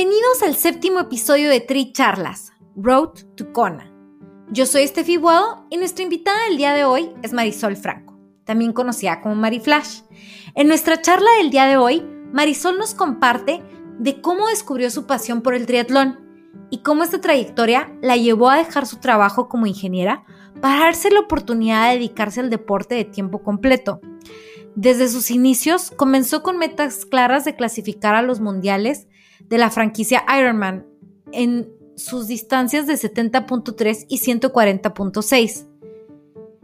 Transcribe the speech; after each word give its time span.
Bienvenidos 0.00 0.44
al 0.44 0.54
séptimo 0.54 1.00
episodio 1.00 1.50
de 1.50 1.58
Tri 1.58 1.92
Charlas, 1.92 2.52
Road 2.76 3.14
to 3.34 3.52
Kona. 3.52 3.92
Yo 4.48 4.64
soy 4.64 4.86
Steffi 4.86 5.16
Guado 5.16 5.66
y 5.70 5.76
nuestra 5.76 6.04
invitada 6.04 6.38
del 6.44 6.56
día 6.56 6.72
de 6.72 6.84
hoy 6.84 7.10
es 7.24 7.32
Marisol 7.32 7.76
Franco, 7.76 8.16
también 8.44 8.72
conocida 8.72 9.20
como 9.20 9.34
Mariflash. 9.34 10.02
En 10.54 10.68
nuestra 10.68 11.02
charla 11.02 11.28
del 11.38 11.50
día 11.50 11.64
de 11.64 11.78
hoy, 11.78 12.06
Marisol 12.32 12.78
nos 12.78 12.94
comparte 12.94 13.60
de 13.98 14.20
cómo 14.20 14.46
descubrió 14.46 14.88
su 14.88 15.04
pasión 15.04 15.42
por 15.42 15.54
el 15.54 15.66
triatlón 15.66 16.20
y 16.70 16.84
cómo 16.84 17.02
esta 17.02 17.20
trayectoria 17.20 17.92
la 18.00 18.16
llevó 18.16 18.50
a 18.50 18.58
dejar 18.58 18.86
su 18.86 18.98
trabajo 18.98 19.48
como 19.48 19.66
ingeniera 19.66 20.24
para 20.60 20.78
darse 20.78 21.10
la 21.10 21.18
oportunidad 21.18 21.88
de 21.88 21.94
dedicarse 21.94 22.38
al 22.38 22.50
deporte 22.50 22.94
de 22.94 23.04
tiempo 23.04 23.42
completo. 23.42 24.00
Desde 24.76 25.08
sus 25.08 25.32
inicios 25.32 25.90
comenzó 25.90 26.44
con 26.44 26.56
metas 26.56 27.04
claras 27.04 27.44
de 27.44 27.56
clasificar 27.56 28.14
a 28.14 28.22
los 28.22 28.38
mundiales 28.38 29.08
de 29.40 29.58
la 29.58 29.70
franquicia 29.70 30.24
Ironman 30.38 30.86
en 31.32 31.72
sus 31.96 32.26
distancias 32.26 32.86
de 32.86 32.94
70.3 32.94 34.06
y 34.08 34.18
140.6, 34.18 35.66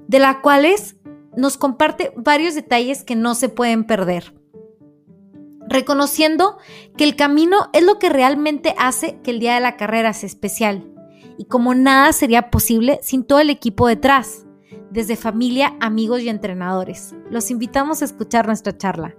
de 0.07 0.19
las 0.19 0.37
cuales 0.37 0.97
nos 1.37 1.57
comparte 1.57 2.13
varios 2.17 2.55
detalles 2.55 3.03
que 3.05 3.17
no 3.17 3.35
se 3.35 3.49
pueden 3.49 3.85
perder. 3.85 4.35
Reconociendo 5.67 6.59
que 6.97 7.05
el 7.05 7.17
camino 7.17 7.69
es 7.73 7.83
lo 7.83 7.99
que 7.99 8.11
realmente 8.11 8.75
hace 8.79 9.19
que 9.23 9.31
el 9.31 9.41
día 9.41 9.55
de 9.55 9.61
la 9.61 9.77
carrera 9.77 10.13
sea 10.13 10.27
especial 10.27 10.91
y 11.39 11.47
como 11.47 11.75
nada 11.75 12.13
sería 12.13 12.51
posible 12.51 13.01
sin 13.03 13.25
todo 13.25 13.41
el 13.41 13.51
equipo 13.51 13.89
detrás, 13.89 14.47
desde 14.91 15.17
familia, 15.17 15.75
amigos 15.81 16.21
y 16.21 16.29
entrenadores. 16.29 17.15
Los 17.31 17.51
invitamos 17.51 18.03
a 18.03 18.05
escuchar 18.05 18.47
nuestra 18.47 18.77
charla. 18.77 19.17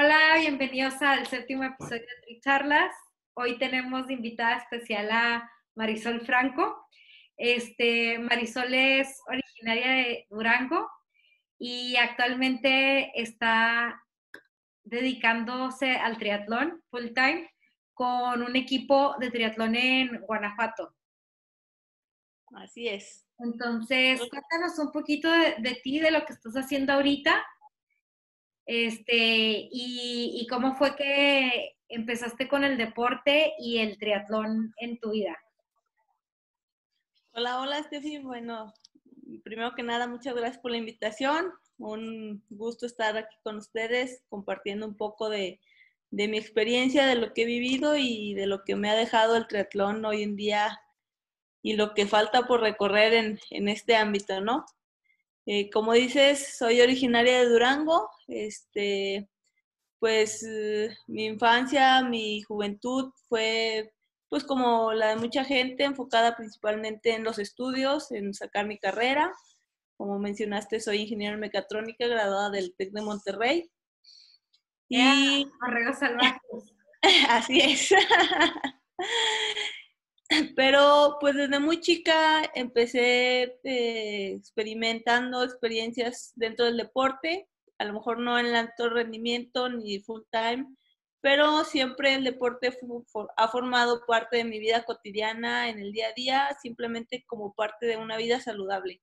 Hola, 0.00 0.36
bienvenidos 0.38 1.02
al 1.02 1.26
séptimo 1.26 1.64
episodio 1.64 2.02
de 2.02 2.22
Tricharlas. 2.22 2.94
Hoy 3.34 3.58
tenemos 3.58 4.06
de 4.06 4.12
invitada 4.12 4.58
especial 4.58 5.10
a 5.10 5.50
Marisol 5.74 6.20
Franco. 6.20 6.86
Este, 7.36 8.16
Marisol 8.20 8.72
es 8.74 9.20
originaria 9.26 9.90
de 9.90 10.26
Durango 10.30 10.88
y 11.58 11.96
actualmente 11.96 13.10
está 13.20 14.00
dedicándose 14.84 15.96
al 15.96 16.16
triatlón 16.16 16.80
full 16.90 17.06
time 17.12 17.50
con 17.92 18.44
un 18.44 18.54
equipo 18.54 19.16
de 19.18 19.32
triatlón 19.32 19.74
en 19.74 20.20
Guanajuato. 20.20 20.94
Así 22.54 22.86
es. 22.86 23.26
Entonces, 23.40 24.20
cuéntanos 24.30 24.78
un 24.78 24.92
poquito 24.92 25.28
de, 25.28 25.56
de 25.58 25.74
ti, 25.82 25.98
de 25.98 26.12
lo 26.12 26.24
que 26.24 26.34
estás 26.34 26.54
haciendo 26.54 26.92
ahorita 26.92 27.44
este, 28.68 29.66
y, 29.72 30.46
cómo 30.50 30.76
fue 30.76 30.94
que 30.94 31.78
empezaste 31.88 32.48
con 32.48 32.64
el 32.64 32.76
deporte 32.76 33.54
y 33.58 33.78
el 33.78 33.98
triatlón 33.98 34.74
en 34.76 35.00
tu 35.00 35.12
vida. 35.12 35.38
Hola, 37.32 37.62
hola, 37.62 37.82
Steffi. 37.82 38.18
Bueno, 38.18 38.74
primero 39.42 39.74
que 39.74 39.82
nada, 39.82 40.06
muchas 40.06 40.34
gracias 40.34 40.58
por 40.58 40.70
la 40.70 40.76
invitación. 40.76 41.50
Un 41.78 42.44
gusto 42.50 42.84
estar 42.84 43.16
aquí 43.16 43.34
con 43.42 43.56
ustedes 43.56 44.22
compartiendo 44.28 44.86
un 44.86 44.98
poco 44.98 45.30
de, 45.30 45.60
mi 46.10 46.36
experiencia, 46.36 47.06
de 47.06 47.14
lo 47.14 47.32
que 47.32 47.42
he 47.42 47.46
vivido 47.46 47.96
y 47.96 48.34
de 48.34 48.46
lo 48.46 48.64
que 48.64 48.76
me 48.76 48.90
ha 48.90 48.96
dejado 48.96 49.36
el 49.36 49.46
triatlón 49.46 50.04
hoy 50.04 50.22
en 50.22 50.36
día 50.36 50.78
y 51.62 51.72
lo 51.72 51.94
que 51.94 52.06
falta 52.06 52.46
por 52.46 52.60
recorrer 52.60 53.14
en, 53.14 53.40
en 53.48 53.68
este 53.68 53.96
ámbito, 53.96 54.42
¿no? 54.42 54.66
Eh, 55.50 55.70
como 55.70 55.94
dices, 55.94 56.58
soy 56.58 56.82
originaria 56.82 57.38
de 57.38 57.48
Durango. 57.48 58.10
Este, 58.26 59.30
pues 59.98 60.42
eh, 60.46 60.94
mi 61.06 61.24
infancia, 61.24 62.02
mi 62.02 62.42
juventud 62.42 63.12
fue 63.30 63.94
pues 64.28 64.44
como 64.44 64.92
la 64.92 65.08
de 65.08 65.16
mucha 65.16 65.44
gente, 65.44 65.84
enfocada 65.84 66.36
principalmente 66.36 67.14
en 67.14 67.24
los 67.24 67.38
estudios, 67.38 68.12
en 68.12 68.34
sacar 68.34 68.66
mi 68.66 68.78
carrera. 68.78 69.32
Como 69.96 70.18
mencionaste, 70.18 70.80
soy 70.80 70.98
ingeniero 70.98 71.32
en 71.32 71.40
mecatrónica, 71.40 72.06
graduada 72.06 72.50
del 72.50 72.74
TEC 72.76 72.92
de 72.92 73.00
Monterrey. 73.00 73.70
Y... 74.90 75.46
salvajes. 75.98 76.74
Así 77.30 77.60
es. 77.60 77.88
Pero 80.56 81.16
pues 81.20 81.34
desde 81.34 81.58
muy 81.58 81.80
chica 81.80 82.42
empecé 82.54 83.58
eh, 83.64 84.34
experimentando 84.36 85.42
experiencias 85.42 86.32
dentro 86.36 86.66
del 86.66 86.76
deporte, 86.76 87.48
a 87.78 87.84
lo 87.84 87.94
mejor 87.94 88.18
no 88.18 88.38
en 88.38 88.54
alto 88.54 88.88
rendimiento 88.88 89.68
ni 89.68 90.00
full 90.00 90.22
time, 90.30 90.66
pero 91.20 91.64
siempre 91.64 92.14
el 92.14 92.24
deporte 92.24 92.76
ha 93.36 93.48
formado 93.48 94.04
parte 94.06 94.36
de 94.38 94.44
mi 94.44 94.60
vida 94.60 94.84
cotidiana 94.84 95.68
en 95.68 95.80
el 95.80 95.92
día 95.92 96.08
a 96.08 96.12
día, 96.12 96.56
simplemente 96.62 97.24
como 97.26 97.54
parte 97.54 97.86
de 97.86 97.96
una 97.96 98.16
vida 98.16 98.40
saludable. 98.40 99.00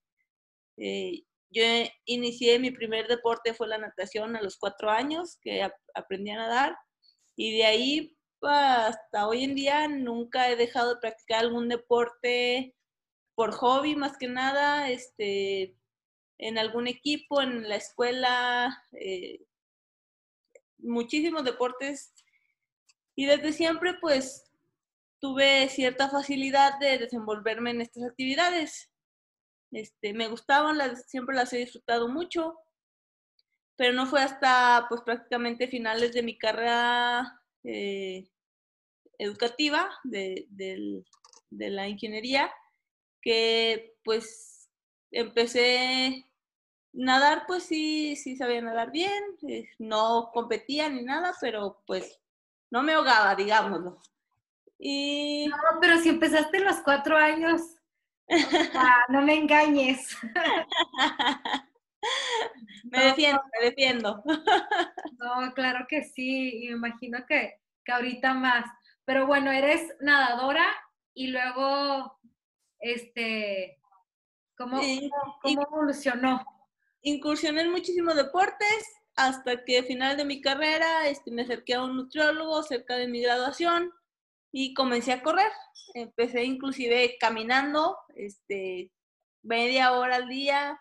Eh, 0.77 1.23
yo 1.49 1.63
inicié 2.05 2.59
mi 2.59 2.71
primer 2.71 3.07
deporte 3.07 3.53
fue 3.53 3.67
la 3.67 3.77
natación 3.77 4.35
a 4.35 4.41
los 4.41 4.57
cuatro 4.57 4.89
años, 4.89 5.37
que 5.41 5.61
aprendí 5.93 6.31
a 6.31 6.37
nadar, 6.37 6.77
y 7.35 7.57
de 7.57 7.65
ahí 7.65 8.17
hasta 8.47 9.27
hoy 9.27 9.43
en 9.43 9.55
día 9.55 9.87
nunca 9.87 10.49
he 10.49 10.55
dejado 10.55 10.95
de 10.95 11.01
practicar 11.01 11.39
algún 11.39 11.69
deporte 11.69 12.75
por 13.35 13.51
hobby 13.51 13.95
más 13.95 14.17
que 14.17 14.27
nada, 14.27 14.89
este, 14.89 15.77
en 16.37 16.57
algún 16.57 16.87
equipo, 16.87 17.41
en 17.41 17.67
la 17.67 17.75
escuela, 17.75 18.83
eh, 18.93 19.45
muchísimos 20.77 21.43
deportes. 21.43 22.13
Y 23.15 23.25
desde 23.25 23.53
siempre 23.53 23.95
pues 24.01 24.51
tuve 25.19 25.67
cierta 25.69 26.09
facilidad 26.09 26.79
de 26.79 26.97
desenvolverme 26.97 27.71
en 27.71 27.81
estas 27.81 28.03
actividades. 28.03 28.91
Este, 29.71 30.13
me 30.13 30.27
gustaban, 30.27 30.77
las, 30.77 31.09
siempre 31.09 31.35
las 31.35 31.51
he 31.53 31.57
disfrutado 31.57 32.07
mucho, 32.07 32.57
pero 33.75 33.93
no 33.93 34.05
fue 34.05 34.21
hasta 34.21 34.85
pues 34.87 35.01
prácticamente 35.01 35.67
finales 35.67 36.13
de 36.13 36.23
mi 36.23 36.37
carrera 36.37 37.41
eh, 37.63 38.29
educativa 39.19 39.89
de, 40.03 40.47
la 41.49 41.87
ingeniería 41.87 42.51
que 43.21 43.95
pues 44.03 44.69
empecé 45.11 46.25
nadar 46.93 47.45
pues 47.45 47.63
sí, 47.63 48.15
sí 48.15 48.37
sabía 48.37 48.61
nadar 48.61 48.91
bien, 48.91 49.23
eh, 49.47 49.67
no 49.79 50.31
competía 50.33 50.89
ni 50.89 51.03
nada, 51.03 51.33
pero 51.41 51.81
pues 51.85 52.19
no 52.71 52.83
me 52.83 52.93
ahogaba, 52.93 53.35
digámoslo. 53.35 54.01
Y... 54.77 55.47
No, 55.47 55.57
pero 55.81 55.99
si 55.99 56.09
empezaste 56.09 56.59
los 56.59 56.77
cuatro 56.77 57.17
años, 57.17 57.61
no 59.09 59.21
me 59.21 59.35
engañes. 59.35 60.17
me 62.83 63.05
defiendo, 63.05 63.41
me 63.59 63.65
defiendo. 63.65 64.23
no, 65.17 65.53
claro 65.53 65.85
que 65.87 66.03
sí, 66.03 66.65
y 66.65 66.67
me 66.69 66.75
imagino 66.75 67.25
que, 67.27 67.59
que 67.85 67.91
ahorita 67.91 68.33
más. 68.33 68.65
Pero 69.05 69.27
bueno, 69.27 69.51
eres 69.51 69.93
nadadora 70.01 70.65
y 71.13 71.27
luego, 71.27 72.19
este, 72.79 73.79
¿cómo, 74.57 74.81
evolucionó? 75.43 76.43
Incursioné 77.01 77.61
en 77.61 77.71
muchísimos 77.71 78.15
deportes. 78.15 78.83
hasta 79.17 79.63
que 79.63 79.77
al 79.77 79.85
final 79.85 80.17
de 80.17 80.25
mi 80.25 80.41
carrera 80.41 81.07
este, 81.07 81.31
me 81.31 81.43
acerqué 81.43 81.75
a 81.75 81.83
un 81.83 81.95
nutriólogo 81.95 82.61
cerca 82.63 82.97
de 82.97 83.07
mi 83.07 83.21
graduación 83.21 83.93
y 84.51 84.73
comencé 84.73 85.13
a 85.13 85.23
correr. 85.23 85.51
Empecé 85.93 86.43
inclusive 86.43 87.17
caminando 87.17 87.97
este, 88.15 88.91
media 89.41 89.93
hora 89.93 90.17
al 90.17 90.27
día 90.27 90.77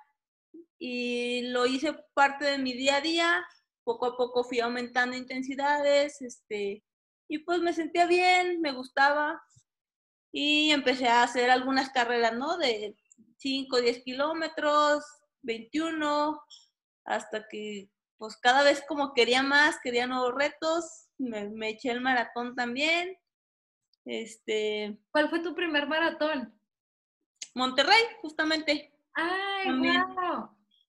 y 0.78 1.42
lo 1.48 1.66
hice 1.66 1.94
parte 2.14 2.44
de 2.44 2.58
mi 2.58 2.72
día 2.72 2.96
a 2.96 3.00
día. 3.00 3.46
Poco 3.84 4.06
a 4.06 4.16
poco 4.16 4.42
fui 4.42 4.60
aumentando 4.60 5.16
intensidades 5.16 6.20
este, 6.22 6.82
y 7.28 7.38
pues 7.38 7.60
me 7.60 7.72
sentía 7.72 8.06
bien, 8.06 8.60
me 8.60 8.72
gustaba 8.72 9.42
y 10.32 10.72
empecé 10.72 11.08
a 11.08 11.22
hacer 11.22 11.50
algunas 11.50 11.90
carreras, 11.90 12.34
¿no? 12.34 12.56
De 12.58 12.96
5, 13.38 13.80
10 13.80 14.02
kilómetros, 14.02 15.04
21, 15.42 16.40
hasta 17.04 17.46
que 17.48 17.88
pues 18.18 18.36
cada 18.38 18.62
vez 18.62 18.82
como 18.86 19.12
quería 19.12 19.42
más, 19.42 19.78
quería 19.82 20.06
nuevos 20.06 20.34
retos, 20.34 21.08
me, 21.18 21.68
eché 21.68 21.90
el 21.90 22.00
maratón 22.00 22.54
también. 22.54 23.16
Este, 24.04 24.98
¿Cuál 25.10 25.30
fue 25.30 25.40
tu 25.40 25.54
primer 25.54 25.86
maratón? 25.86 26.58
Monterrey, 27.54 28.02
justamente. 28.20 28.92
¡Ay, 29.14 29.68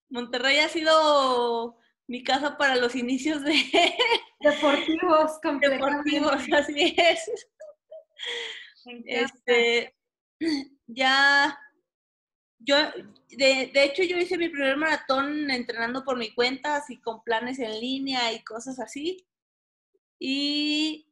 Monterrey 0.10 0.60
ha 0.60 0.70
sido 0.70 1.78
mi 2.08 2.24
casa 2.24 2.58
para 2.58 2.76
los 2.76 2.96
inicios 2.96 3.44
de 3.44 3.54
deportivos, 4.40 5.40
deportivos, 5.62 6.42
así 6.54 6.96
es. 6.98 7.48
Este, 9.06 9.96
ya 10.88 11.58
yo, 12.66 12.78
de, 13.30 13.72
hecho, 13.76 14.04
yo 14.04 14.18
hice 14.18 14.38
mi 14.38 14.50
primer 14.50 14.76
maratón 14.78 15.52
entrenando 15.52 16.04
por 16.04 16.18
mi 16.18 16.34
cuenta, 16.34 16.76
así 16.76 17.00
con 17.00 17.24
planes 17.24 17.60
en 17.60 17.80
línea 17.80 18.34
y 18.34 18.44
cosas 18.44 18.80
así. 18.80 19.28
Y 20.20 21.08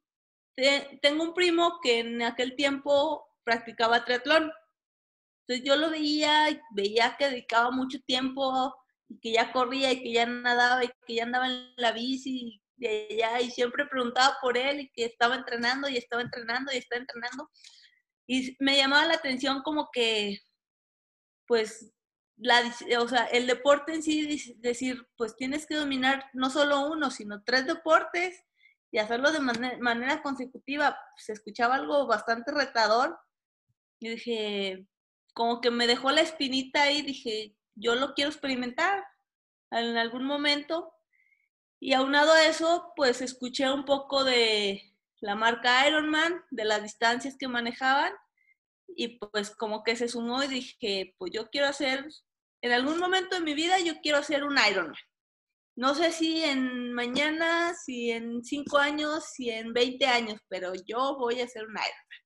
tengo 1.01 1.23
un 1.23 1.33
primo 1.33 1.79
que 1.81 1.99
en 1.99 2.21
aquel 2.23 2.55
tiempo 2.55 3.27
practicaba 3.43 4.03
triatlón. 4.03 4.51
Entonces 5.41 5.65
yo 5.65 5.75
lo 5.75 5.89
veía, 5.91 6.47
veía 6.71 7.15
que 7.17 7.29
dedicaba 7.29 7.69
mucho 7.69 7.99
tiempo 8.01 8.73
que 9.21 9.31
ya 9.33 9.51
corría 9.51 9.92
y 9.92 10.04
que 10.04 10.12
ya 10.12 10.25
nadaba 10.25 10.83
y 10.83 10.89
que 11.06 11.15
ya 11.15 11.24
andaba 11.24 11.48
en 11.48 11.74
la 11.77 11.92
bici 11.92 12.62
y, 12.77 12.88
allá, 12.88 13.42
y 13.42 13.51
siempre 13.51 13.86
preguntaba 13.86 14.38
por 14.42 14.57
él 14.57 14.81
y 14.81 14.89
que 14.92 15.06
estaba 15.06 15.36
entrenando 15.36 15.88
y 15.88 15.98
estaba 15.98 16.21
entrenando 16.21 16.71
y 16.71 16.77
estaba 16.77 17.01
entrenando. 17.01 17.50
Y 18.27 18.56
me 18.60 18.77
llamaba 18.77 19.06
la 19.06 19.15
atención 19.15 19.62
como 19.63 19.89
que 19.92 20.39
pues, 21.48 21.94
la, 22.38 22.62
o 23.00 23.07
sea, 23.07 23.25
el 23.25 23.48
deporte 23.48 23.94
en 23.94 24.04
sí, 24.04 24.56
decir, 24.57 25.07
pues 25.18 25.36
tienes 25.36 25.65
que 25.65 25.75
dominar 25.75 26.30
no 26.33 26.50
solo 26.50 26.88
uno, 26.88 27.12
sino 27.12 27.44
tres 27.44 27.65
deportes 27.65 28.44
y 28.92 29.00
hacerlo 29.00 29.31
de 29.31 29.39
manera 29.39 30.21
consecutiva, 30.21 30.98
se 31.18 31.33
escuchaba 31.33 31.75
algo 31.75 32.06
bastante 32.06 32.51
retador. 32.51 33.19
Y 34.00 34.10
dije, 34.10 34.88
como 35.33 35.62
que 35.62 35.71
me 35.71 35.88
dejó 35.88 36.12
la 36.12 36.21
espinita 36.21 36.83
ahí, 36.83 37.01
dije, 37.01 37.56
yo 37.75 37.95
lo 37.95 38.13
quiero 38.13 38.29
experimentar 38.29 39.03
en 39.71 39.97
algún 39.97 40.25
momento. 40.25 40.93
Y 41.79 41.93
aunado 41.93 42.31
a 42.31 42.45
eso, 42.45 42.93
pues 42.95 43.21
escuché 43.21 43.69
un 43.69 43.85
poco 43.85 44.23
de 44.23 44.81
la 45.19 45.35
marca 45.35 45.87
Ironman, 45.87 46.43
de 46.51 46.65
las 46.65 46.83
distancias 46.83 47.35
que 47.37 47.47
manejaban 47.47 48.13
y 48.95 49.19
pues 49.19 49.55
como 49.55 49.83
que 49.83 49.95
se 49.95 50.07
sumó 50.07 50.43
y 50.43 50.47
dije, 50.47 51.15
pues 51.17 51.31
yo 51.33 51.49
quiero 51.49 51.67
hacer, 51.67 52.07
en 52.61 52.71
algún 52.71 52.99
momento 52.99 53.35
de 53.35 53.41
mi 53.41 53.53
vida 53.53 53.79
yo 53.79 53.99
quiero 54.01 54.19
hacer 54.19 54.43
un 54.43 54.57
Ironman. 54.69 54.95
No 55.75 55.95
sé 55.95 56.11
si 56.11 56.43
en 56.43 56.93
mañana, 56.93 57.73
si 57.73 58.11
en 58.11 58.43
cinco 58.43 58.77
años, 58.77 59.25
si 59.33 59.49
en 59.49 59.73
20 59.73 60.05
años, 60.05 60.39
pero 60.47 60.73
yo 60.85 61.17
voy 61.17 61.41
a 61.41 61.45
hacer 61.45 61.63
un 61.63 61.71
Ironman. 61.71 62.23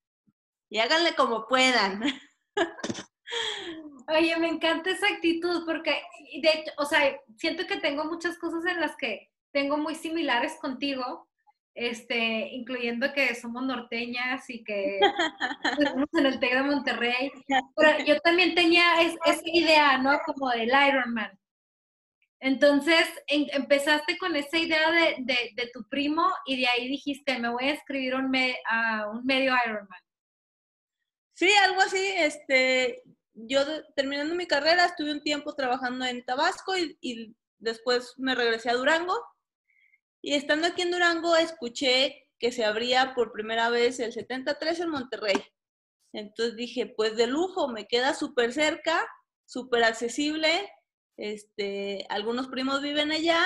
Y 0.70 0.80
háganle 0.80 1.16
como 1.16 1.48
puedan. 1.48 2.04
Oye, 4.08 4.38
me 4.38 4.48
encanta 4.48 4.90
esa 4.90 5.08
actitud 5.08 5.66
porque, 5.66 6.02
de 6.42 6.50
hecho, 6.50 6.72
o 6.78 6.86
sea, 6.86 7.20
siento 7.38 7.68
que 7.68 7.78
tengo 7.78 8.06
muchas 8.06 8.38
cosas 8.38 8.66
en 8.66 8.80
las 8.80 8.96
que 8.96 9.32
tengo 9.52 9.78
muy 9.78 9.96
similares 9.96 10.56
contigo, 10.62 11.28
este, 11.74 12.50
incluyendo 12.50 13.14
que 13.14 13.36
somos 13.36 13.64
norteñas 13.64 14.50
y 14.50 14.64
que 14.64 15.00
estamos 15.80 16.10
en 16.14 16.26
el 16.26 16.40
TEC 16.40 16.54
de 16.54 16.64
Monterrey. 16.64 17.32
Pero 17.76 18.06
yo 18.06 18.20
también 18.22 18.56
tenía 18.56 19.02
esa 19.02 19.42
idea, 19.46 19.98
¿no? 19.98 20.20
Como 20.26 20.50
del 20.50 20.70
Ironman. 20.70 21.38
Entonces, 22.40 23.08
empezaste 23.28 24.18
con 24.18 24.36
esa 24.36 24.58
idea 24.58 24.92
de, 24.92 25.72
tu 25.74 25.88
primo 25.90 26.24
y 26.46 26.58
de 26.62 26.68
ahí 26.68 26.88
dijiste, 26.88 27.40
me 27.40 27.50
voy 27.50 27.66
a 27.66 27.74
escribir 27.74 28.16
un, 28.16 28.32
a 28.70 29.10
un 29.10 29.26
medio 29.26 29.54
Ironman. 29.66 30.02
Sí, 31.34 31.52
algo 31.64 31.82
así. 31.82 32.14
Este, 32.16 33.04
yo 33.38 33.62
terminando 33.96 34.36
mi 34.36 34.48
carrera 34.48 34.86
estuve 34.86 35.12
un 35.12 35.22
tiempo 35.22 35.54
trabajando 35.54 36.06
en 36.06 36.26
Tabasco 36.26 36.74
y 36.78 37.36
después 37.60 38.14
me 38.18 38.36
regresé 38.36 38.70
a 38.70 38.76
Durango 38.76 39.16
y 40.22 40.34
estando 40.34 40.68
aquí 40.68 40.82
en 40.82 40.92
Durango, 40.92 41.36
escuché 41.36 42.28
que 42.40 42.52
se 42.52 42.66
abría 42.66 43.14
por 43.16 43.32
primera 43.32 43.70
vez 43.70 44.00
el 44.00 44.14
73 44.14 44.80
en 44.82 44.90
Monterrey. 44.90 45.42
Entonces 46.14 46.56
dije, 46.56 46.94
pues 46.98 47.16
de 47.16 47.28
lujo, 47.28 47.68
me 47.68 47.88
queda 47.88 48.14
súper 48.14 48.54
cerca, 48.54 49.08
súper 49.46 49.84
accesible. 49.84 50.70
Este, 51.16 52.06
algunos 52.10 52.48
primos 52.48 52.82
viven 52.82 53.12
allá. 53.12 53.42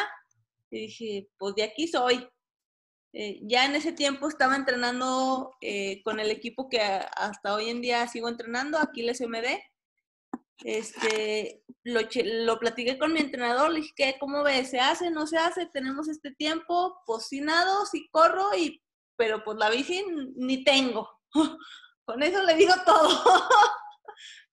Y 0.70 0.88
dije, 0.88 1.30
pues 1.38 1.56
de 1.56 1.64
aquí 1.64 1.88
soy. 1.88 2.28
Eh, 3.14 3.42
ya 3.44 3.66
en 3.66 3.76
ese 3.76 3.92
tiempo 3.92 4.28
estaba 4.28 4.56
entrenando 4.56 5.54
eh, 5.62 6.02
con 6.04 6.20
el 6.20 6.32
equipo 6.32 6.70
que 6.70 6.82
hasta 6.82 7.54
hoy 7.54 7.70
en 7.70 7.82
día 7.82 8.08
sigo 8.08 8.30
entrenando, 8.30 8.80
aquí 8.80 9.02
el 9.02 9.14
SMD. 9.14 9.46
Este, 10.64 11.64
lo, 11.84 12.02
lo 12.46 12.60
platiqué 12.60 12.98
con 12.98 13.14
mi 13.14 13.20
entrenador, 13.20 13.72
le 13.72 13.82
dije, 13.82 14.18
¿cómo 14.20 14.44
ves? 14.44 14.70
¿Se 14.70 14.80
hace? 14.80 15.10
¿No 15.10 15.26
se 15.26 15.38
hace? 15.38 15.66
Tenemos 15.66 16.08
este 16.08 16.32
tiempo, 16.32 17.02
pues 17.06 17.28
sí 17.28 17.42
nado, 17.42 17.86
sí 17.86 18.08
corro, 18.12 18.56
y, 18.56 18.84
pero 19.18 19.44
pues 19.44 19.58
la 19.58 19.70
bici 19.70 20.06
ni 20.36 20.64
tengo. 20.64 21.10
con 22.06 22.22
eso 22.24 22.44
le 22.44 22.56
digo 22.56 22.74
todo. 22.86 23.10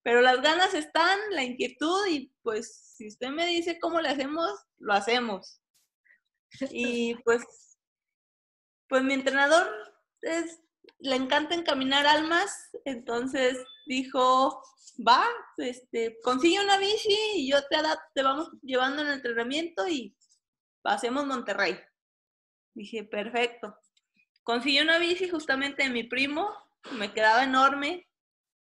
pero 0.03 0.21
las 0.23 0.41
ganas 0.41 0.73
están, 0.75 1.19
la 1.31 1.45
inquietud, 1.45 2.07
y 2.09 2.33
pues 2.43 2.95
si 2.97 3.09
usted 3.09 3.29
me 3.29 3.47
dice 3.47 3.79
cómo 3.79 4.01
le 4.01 4.09
hacemos, 4.09 4.51
lo 4.79 4.93
hacemos. 4.93 5.61
Y 6.73 7.15
pues, 7.25 7.45
pues 8.89 9.03
mi 9.03 9.13
entrenador 9.13 9.71
es, 10.23 10.61
le 11.01 11.17
encanta 11.17 11.55
encaminar 11.55 12.07
almas, 12.07 12.71
entonces 12.85 13.59
dijo, 13.87 14.63
va, 15.07 15.25
este, 15.57 16.19
consigue 16.23 16.63
una 16.63 16.79
bici 16.79 17.17
y 17.35 17.51
yo 17.51 17.59
te, 17.69 18.23
vamos 18.23 18.51
llevando 18.63 19.03
en 19.03 19.09
el 19.09 19.15
entrenamiento 19.15 19.87
y 19.89 20.17
pasemos 20.83 21.27
Monterrey. 21.27 21.79
Dije, 22.75 23.05
perfecto. 23.05 23.77
Conseguí 24.43 24.81
una 24.81 24.99
bici 24.99 25.29
justamente 25.29 25.85
de 25.85 25.91
mi 25.91 26.05
primo, 26.05 26.51
me 26.93 27.13
quedaba 27.13 27.45
enorme, 27.45 28.09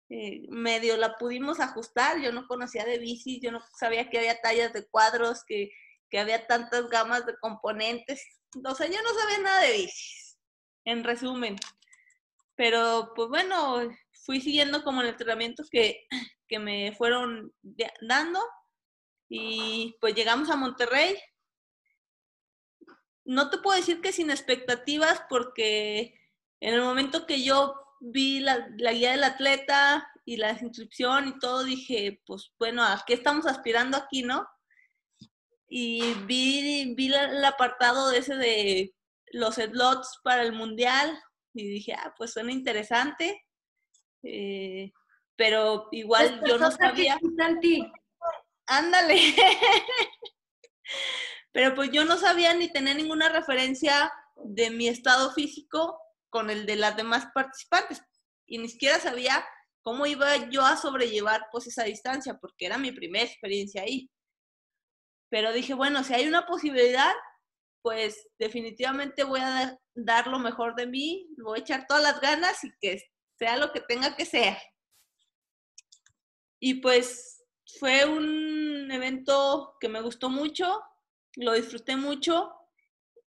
eh, 0.09 0.45
medio 0.49 0.97
la 0.97 1.17
pudimos 1.17 1.59
ajustar, 1.59 2.19
yo 2.21 2.31
no 2.31 2.47
conocía 2.47 2.85
de 2.85 2.99
bici, 2.99 3.39
yo 3.39 3.51
no 3.51 3.61
sabía 3.77 4.09
que 4.09 4.17
había 4.17 4.41
tallas 4.41 4.73
de 4.73 4.87
cuadros, 4.87 5.43
que, 5.45 5.71
que 6.09 6.19
había 6.19 6.47
tantas 6.47 6.89
gamas 6.89 7.25
de 7.25 7.37
componentes, 7.37 8.23
o 8.63 8.75
sea, 8.75 8.87
yo 8.87 9.01
no 9.01 9.13
sabía 9.19 9.37
nada 9.39 9.61
de 9.61 9.73
bicis, 9.73 10.39
en 10.85 11.03
resumen. 11.03 11.55
Pero 12.55 13.11
pues 13.15 13.29
bueno, 13.29 13.81
fui 14.25 14.41
siguiendo 14.41 14.83
como 14.83 15.01
el 15.01 15.09
entrenamiento 15.09 15.63
que, 15.69 16.07
que 16.47 16.59
me 16.59 16.93
fueron 16.93 17.53
dando 18.01 18.39
y 19.29 19.95
pues 19.99 20.15
llegamos 20.15 20.49
a 20.49 20.55
Monterrey. 20.55 21.15
No 23.25 23.49
te 23.49 23.57
puedo 23.57 23.77
decir 23.77 24.01
que 24.01 24.11
sin 24.11 24.29
expectativas 24.29 25.21
porque 25.29 26.13
en 26.59 26.73
el 26.73 26.81
momento 26.81 27.25
que 27.25 27.43
yo 27.43 27.75
vi 27.99 28.39
la, 28.39 28.67
guía 28.77 29.11
del 29.11 29.23
atleta 29.23 30.07
y 30.25 30.37
la 30.37 30.51
inscripción 30.51 31.27
y 31.27 31.39
todo, 31.39 31.63
dije, 31.63 32.21
pues 32.25 32.51
bueno, 32.59 32.83
¿a 32.83 33.03
qué 33.05 33.13
estamos 33.13 33.45
aspirando 33.45 33.97
aquí, 33.97 34.23
no? 34.23 34.47
Y 35.67 36.13
vi, 36.25 36.93
vi 36.95 37.13
el 37.13 37.43
apartado 37.43 38.11
ese 38.11 38.35
de 38.35 38.95
los 39.31 39.55
slots 39.55 40.19
para 40.23 40.43
el 40.43 40.53
mundial 40.53 41.19
y 41.55 41.67
dije, 41.67 41.93
ah, 41.93 42.13
pues 42.17 42.33
suena 42.33 42.51
interesante. 42.51 43.45
Eh, 44.23 44.91
pero 45.35 45.87
igual 45.91 46.41
yo 46.45 46.57
no 46.57 46.69
sabía. 46.69 47.17
Ándale. 48.67 49.15
pero 51.51 51.73
pues 51.75 51.91
yo 51.91 52.03
no 52.03 52.17
sabía 52.17 52.53
ni 52.53 52.71
tener 52.71 52.97
ninguna 52.97 53.29
referencia 53.29 54.11
de 54.35 54.69
mi 54.69 54.87
estado 54.87 55.31
físico 55.31 55.99
con 56.29 56.49
el 56.49 56.65
de 56.65 56.75
las 56.75 56.97
demás 56.97 57.27
participantes. 57.33 58.01
Y 58.45 58.57
ni 58.57 58.67
siquiera 58.67 58.99
sabía 58.99 59.45
cómo 59.81 60.05
iba 60.05 60.49
yo 60.49 60.65
a 60.65 60.75
sobrellevar 60.75 61.47
pues 61.51 61.67
esa 61.67 61.83
distancia, 61.83 62.37
porque 62.39 62.65
era 62.65 62.77
mi 62.77 62.91
primera 62.91 63.23
experiencia 63.23 63.83
ahí. 63.83 64.09
Pero 65.29 65.53
dije, 65.53 65.73
bueno, 65.73 66.03
si 66.03 66.13
hay 66.13 66.27
una 66.27 66.45
posibilidad, 66.45 67.13
pues 67.85 68.27
definitivamente 68.39 69.23
voy 69.23 69.41
a 69.41 69.79
dar 69.93 70.25
lo 70.25 70.39
mejor 70.39 70.73
de 70.73 70.87
mí, 70.87 71.29
voy 71.37 71.59
a 71.59 71.61
echar 71.61 71.85
todas 71.85 72.01
las 72.01 72.19
ganas 72.19 72.63
y 72.63 72.71
que 72.81 72.99
sea 73.37 73.57
lo 73.57 73.71
que 73.71 73.79
tenga 73.79 74.15
que 74.15 74.25
ser. 74.25 74.57
Y 76.59 76.81
pues 76.81 77.43
fue 77.79 78.05
un 78.05 78.89
evento 78.91 79.75
que 79.79 79.87
me 79.87 80.01
gustó 80.01 80.31
mucho, 80.31 80.81
lo 81.35 81.53
disfruté 81.53 81.95
mucho 81.95 82.51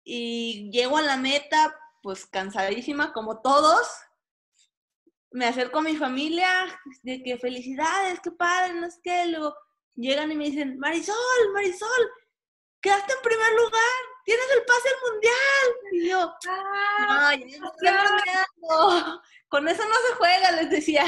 y 0.04 0.72
llego 0.72 0.98
a 0.98 1.04
la 1.04 1.18
meta 1.18 1.80
pues 2.02 2.26
cansadísima 2.26 3.14
como 3.14 3.44
todos. 3.44 3.88
Me 5.30 5.46
acerco 5.46 5.78
a 5.78 5.84
mi 5.84 5.96
familia 5.96 6.50
de 7.04 7.22
que 7.22 7.38
felicidades, 7.38 8.22
qué 8.24 8.32
padre, 8.32 8.74
no 8.74 8.88
es 8.88 9.00
que 9.04 9.28
luego 9.28 9.56
llegan 9.94 10.32
y 10.32 10.36
me 10.36 10.46
dicen, 10.46 10.80
Marisol, 10.80 11.54
Marisol, 11.54 12.10
quedaste 12.82 13.14
en 13.14 13.22
primer 13.22 13.52
lugar, 13.54 14.07
tienes 14.28 14.46
el 14.58 14.66
pase 14.66 14.90
al 14.90 15.12
mundial. 15.12 15.66
Y 15.94 16.10
yo, 16.10 16.34
ah, 16.50 17.32
no, 18.58 19.22
con 19.48 19.68
eso 19.70 19.84
no 19.88 19.96
se 19.96 20.16
juega, 20.18 20.52
les 20.52 20.70
decía. 20.70 21.06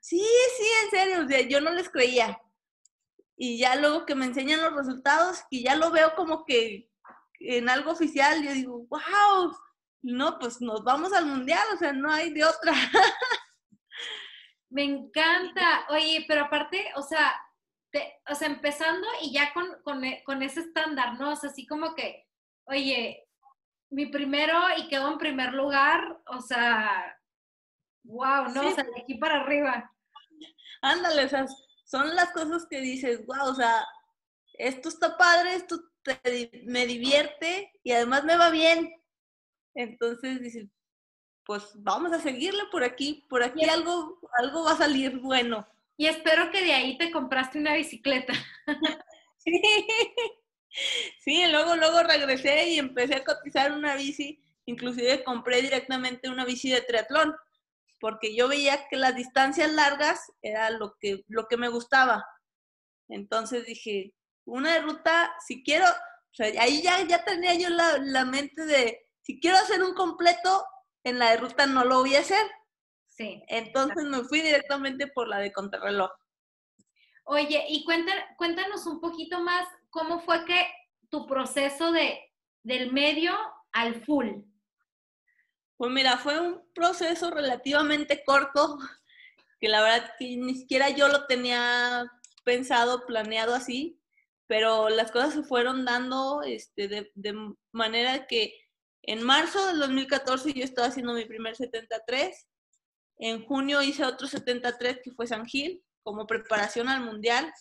Sí, 0.00 0.24
sí, 0.56 0.66
en 0.84 0.90
serio, 0.90 1.48
yo 1.48 1.60
no 1.62 1.70
les 1.70 1.88
creía. 1.88 2.38
Y 3.34 3.58
ya 3.58 3.76
luego 3.76 4.04
que 4.04 4.14
me 4.14 4.26
enseñan 4.26 4.62
los 4.62 4.74
resultados 4.74 5.42
y 5.48 5.64
ya 5.64 5.74
lo 5.74 5.90
veo 5.90 6.14
como 6.14 6.44
que 6.44 6.90
en 7.40 7.68
algo 7.70 7.92
oficial, 7.92 8.42
yo 8.42 8.52
digo, 8.52 8.86
wow, 8.88 9.56
no, 10.02 10.38
pues 10.38 10.60
nos 10.60 10.84
vamos 10.84 11.14
al 11.14 11.24
mundial, 11.24 11.66
o 11.74 11.78
sea, 11.78 11.94
no 11.94 12.12
hay 12.12 12.30
de 12.30 12.44
otra. 12.44 12.72
Me 14.68 14.84
encanta. 14.84 15.86
Oye, 15.88 16.26
pero 16.28 16.44
aparte, 16.44 16.92
o 16.96 17.02
sea, 17.02 17.34
o 18.30 18.34
sea, 18.34 18.48
empezando 18.48 19.06
y 19.22 19.32
ya 19.32 19.52
con, 19.52 20.04
e, 20.04 20.22
con, 20.24 20.42
ese 20.42 20.60
estándar, 20.60 21.18
¿no? 21.18 21.32
O 21.32 21.36
sea, 21.36 21.50
así 21.50 21.66
como 21.66 21.94
que, 21.94 22.26
oye, 22.64 23.28
mi 23.90 24.06
primero 24.06 24.54
y 24.76 24.88
quedó 24.88 25.12
en 25.12 25.18
primer 25.18 25.52
lugar, 25.52 26.20
o 26.26 26.40
sea, 26.40 27.18
wow, 28.04 28.48
¿no? 28.54 28.68
O 28.68 28.74
sea, 28.74 28.84
de 28.84 29.00
aquí 29.00 29.14
para 29.14 29.42
arriba. 29.42 29.92
Ándale, 30.82 31.24
o 31.24 31.28
sea, 31.28 31.46
son 31.84 32.14
las 32.14 32.32
cosas 32.32 32.66
que 32.68 32.80
dices, 32.80 33.24
wow, 33.26 33.50
o 33.50 33.54
sea, 33.54 33.86
esto 34.54 34.88
está 34.88 35.16
padre, 35.16 35.54
esto 35.54 35.80
me 36.64 36.86
divierte 36.86 37.72
y 37.82 37.92
además 37.92 38.24
me 38.24 38.36
va 38.36 38.50
bien. 38.50 38.92
Entonces 39.74 40.40
dices, 40.40 40.68
pues 41.44 41.70
vamos 41.76 42.12
a 42.12 42.20
seguirle 42.20 42.64
por 42.70 42.82
aquí, 42.82 43.24
por 43.28 43.42
aquí 43.42 43.64
algo, 43.64 44.18
algo 44.38 44.64
va 44.64 44.72
a 44.72 44.78
salir 44.78 45.18
bueno. 45.18 45.66
Y 45.96 46.06
espero 46.06 46.50
que 46.50 46.62
de 46.62 46.72
ahí 46.72 46.98
te 46.98 47.10
compraste 47.10 47.58
una 47.58 47.74
bicicleta. 47.74 48.32
sí. 49.38 49.62
sí, 51.24 51.46
luego, 51.50 51.76
luego 51.76 52.02
regresé 52.02 52.68
y 52.68 52.78
empecé 52.78 53.16
a 53.16 53.24
cotizar 53.24 53.72
una 53.72 53.96
bici. 53.96 54.42
Inclusive 54.66 55.24
compré 55.24 55.62
directamente 55.62 56.28
una 56.28 56.44
bici 56.44 56.70
de 56.70 56.82
triatlón, 56.82 57.34
porque 58.00 58.34
yo 58.34 58.48
veía 58.48 58.88
que 58.88 58.96
las 58.96 59.14
distancias 59.14 59.72
largas 59.72 60.20
era 60.42 60.70
lo 60.70 60.96
que, 61.00 61.24
lo 61.28 61.46
que 61.46 61.56
me 61.56 61.68
gustaba. 61.68 62.26
Entonces 63.08 63.64
dije, 63.64 64.12
una 64.44 64.78
ruta, 64.80 65.34
si 65.46 65.62
quiero, 65.62 65.86
o 65.86 66.34
sea, 66.34 66.48
ahí 66.60 66.82
ya, 66.82 67.00
ya 67.06 67.24
tenía 67.24 67.54
yo 67.54 67.70
la, 67.70 67.98
la 67.98 68.24
mente 68.24 68.66
de, 68.66 69.06
si 69.22 69.40
quiero 69.40 69.56
hacer 69.56 69.82
un 69.82 69.94
completo, 69.94 70.66
en 71.04 71.20
la 71.20 71.36
ruta 71.36 71.66
no 71.66 71.84
lo 71.84 72.00
voy 72.00 72.16
a 72.16 72.20
hacer. 72.20 72.44
Sí. 73.16 73.42
Entonces 73.48 74.04
me 74.04 74.24
fui 74.24 74.42
directamente 74.42 75.06
por 75.06 75.28
la 75.28 75.38
de 75.38 75.52
contrarreloj. 75.52 76.10
Oye, 77.24 77.64
y 77.68 77.84
cuéntanos 77.84 78.86
un 78.86 79.00
poquito 79.00 79.40
más 79.40 79.66
cómo 79.90 80.20
fue 80.20 80.44
que 80.44 80.66
tu 81.08 81.26
proceso 81.26 81.92
de, 81.92 82.20
del 82.62 82.92
medio 82.92 83.32
al 83.72 83.94
full. 84.04 84.28
Pues 85.76 85.90
mira, 85.90 86.18
fue 86.18 86.38
un 86.40 86.62
proceso 86.74 87.30
relativamente 87.30 88.22
corto, 88.24 88.78
que 89.60 89.68
la 89.68 89.82
verdad 89.82 90.12
que 90.18 90.36
ni 90.36 90.54
siquiera 90.54 90.90
yo 90.90 91.08
lo 91.08 91.26
tenía 91.26 92.10
pensado, 92.44 93.06
planeado 93.06 93.54
así, 93.54 94.00
pero 94.46 94.88
las 94.88 95.10
cosas 95.10 95.34
se 95.34 95.42
fueron 95.42 95.84
dando 95.84 96.42
este, 96.42 96.86
de, 96.86 97.10
de 97.14 97.34
manera 97.72 98.26
que 98.26 98.54
en 99.02 99.22
marzo 99.22 99.66
del 99.66 99.80
2014 99.80 100.52
yo 100.52 100.64
estaba 100.64 100.88
haciendo 100.88 101.12
mi 101.12 101.24
primer 101.24 101.56
73, 101.56 102.46
en 103.18 103.44
junio 103.46 103.82
hice 103.82 104.04
otro 104.04 104.26
73 104.26 105.00
que 105.02 105.12
fue 105.12 105.26
San 105.26 105.46
Gil, 105.46 105.82
como 106.02 106.26
preparación 106.26 106.88
al 106.88 107.02
Mundial. 107.02 107.52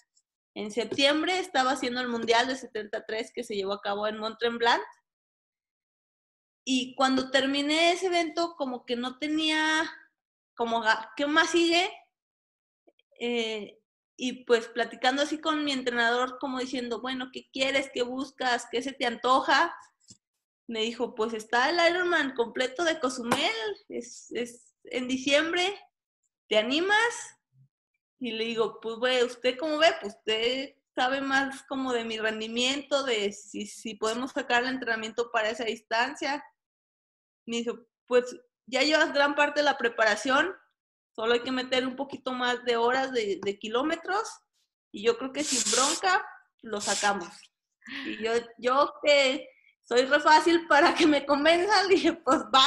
En 0.54 0.72
septiembre 0.72 1.40
estaba 1.40 1.72
haciendo 1.72 2.02
el 2.02 2.08
Mundial 2.08 2.48
de 2.48 2.56
73 2.56 3.32
que 3.34 3.44
se 3.44 3.56
llevó 3.56 3.74
a 3.74 3.82
cabo 3.82 4.08
en 4.08 4.18
Mont 4.18 4.38
Tremblant. 4.38 4.84
Y 6.66 6.96
cuando 6.96 7.32
terminé 7.32 7.92
ese 7.92 8.08
evento, 8.08 8.56
como 8.58 8.86
que 8.86 8.96
no 8.96 9.18
tenía, 9.20 9.90
como, 10.56 10.84
¿qué 11.16 11.26
más 11.28 11.52
sigue? 11.52 11.90
Eh, 13.20 13.80
y 14.18 14.46
pues 14.46 14.68
platicando 14.68 15.24
así 15.24 15.40
con 15.40 15.64
mi 15.64 15.72
entrenador, 15.72 16.38
como 16.40 16.60
diciendo, 16.60 17.02
bueno, 17.02 17.30
¿qué 17.32 17.50
quieres? 17.52 17.90
¿Qué 17.94 18.02
buscas? 18.02 18.68
¿Qué 18.72 18.82
se 18.82 18.94
te 18.94 19.06
antoja? 19.06 19.76
Me 20.68 20.82
dijo, 20.82 21.14
pues 21.14 21.34
está 21.34 21.70
el 21.70 21.94
Ironman 21.94 22.34
completo 22.34 22.84
de 22.84 23.00
Cozumel, 23.00 23.52
es 23.90 24.75
en 24.92 25.08
diciembre, 25.08 25.80
¿te 26.48 26.58
animas? 26.58 27.38
Y 28.20 28.32
le 28.32 28.46
digo, 28.46 28.80
pues, 28.80 28.96
güey, 28.98 29.24
¿usted 29.24 29.58
cómo 29.58 29.78
ve? 29.78 29.94
Pues 30.02 30.16
usted 30.16 30.76
sabe 30.96 31.22
más 31.22 31.64
como 31.64 31.92
de 31.92 32.06
mi 32.06 32.18
rendimiento, 32.18 33.04
de 33.04 33.32
si, 33.34 33.68
si 33.68 33.96
podemos 33.96 34.32
sacar 34.32 34.64
el 34.64 34.70
entrenamiento 34.70 35.30
para 35.32 35.50
esa 35.50 35.66
distancia. 35.66 36.44
Me 37.46 37.58
dijo, 37.58 37.80
pues 38.08 38.36
ya 38.66 38.82
llevas 38.82 39.14
gran 39.14 39.36
parte 39.36 39.60
de 39.60 39.66
la 39.66 39.78
preparación, 39.78 40.56
solo 41.16 41.34
hay 41.34 41.42
que 41.42 41.52
meter 41.52 41.86
un 41.86 41.96
poquito 41.96 42.32
más 42.32 42.64
de 42.64 42.78
horas 42.78 43.12
de, 43.12 43.40
de 43.44 43.60
kilómetros 43.60 44.28
y 44.92 45.04
yo 45.04 45.18
creo 45.18 45.34
que 45.34 45.44
sin 45.44 45.72
bronca 45.72 46.26
lo 46.62 46.82
sacamos. 46.82 47.30
Y 48.06 48.24
yo, 48.24 48.32
yo 48.58 48.94
que 49.04 49.48
soy 49.84 50.06
re 50.06 50.20
fácil 50.20 50.68
para 50.68 50.96
que 50.96 51.06
me 51.06 51.26
convenzan, 51.26 51.88
dije, 51.90 52.14
pues 52.14 52.40
va. 52.54 52.66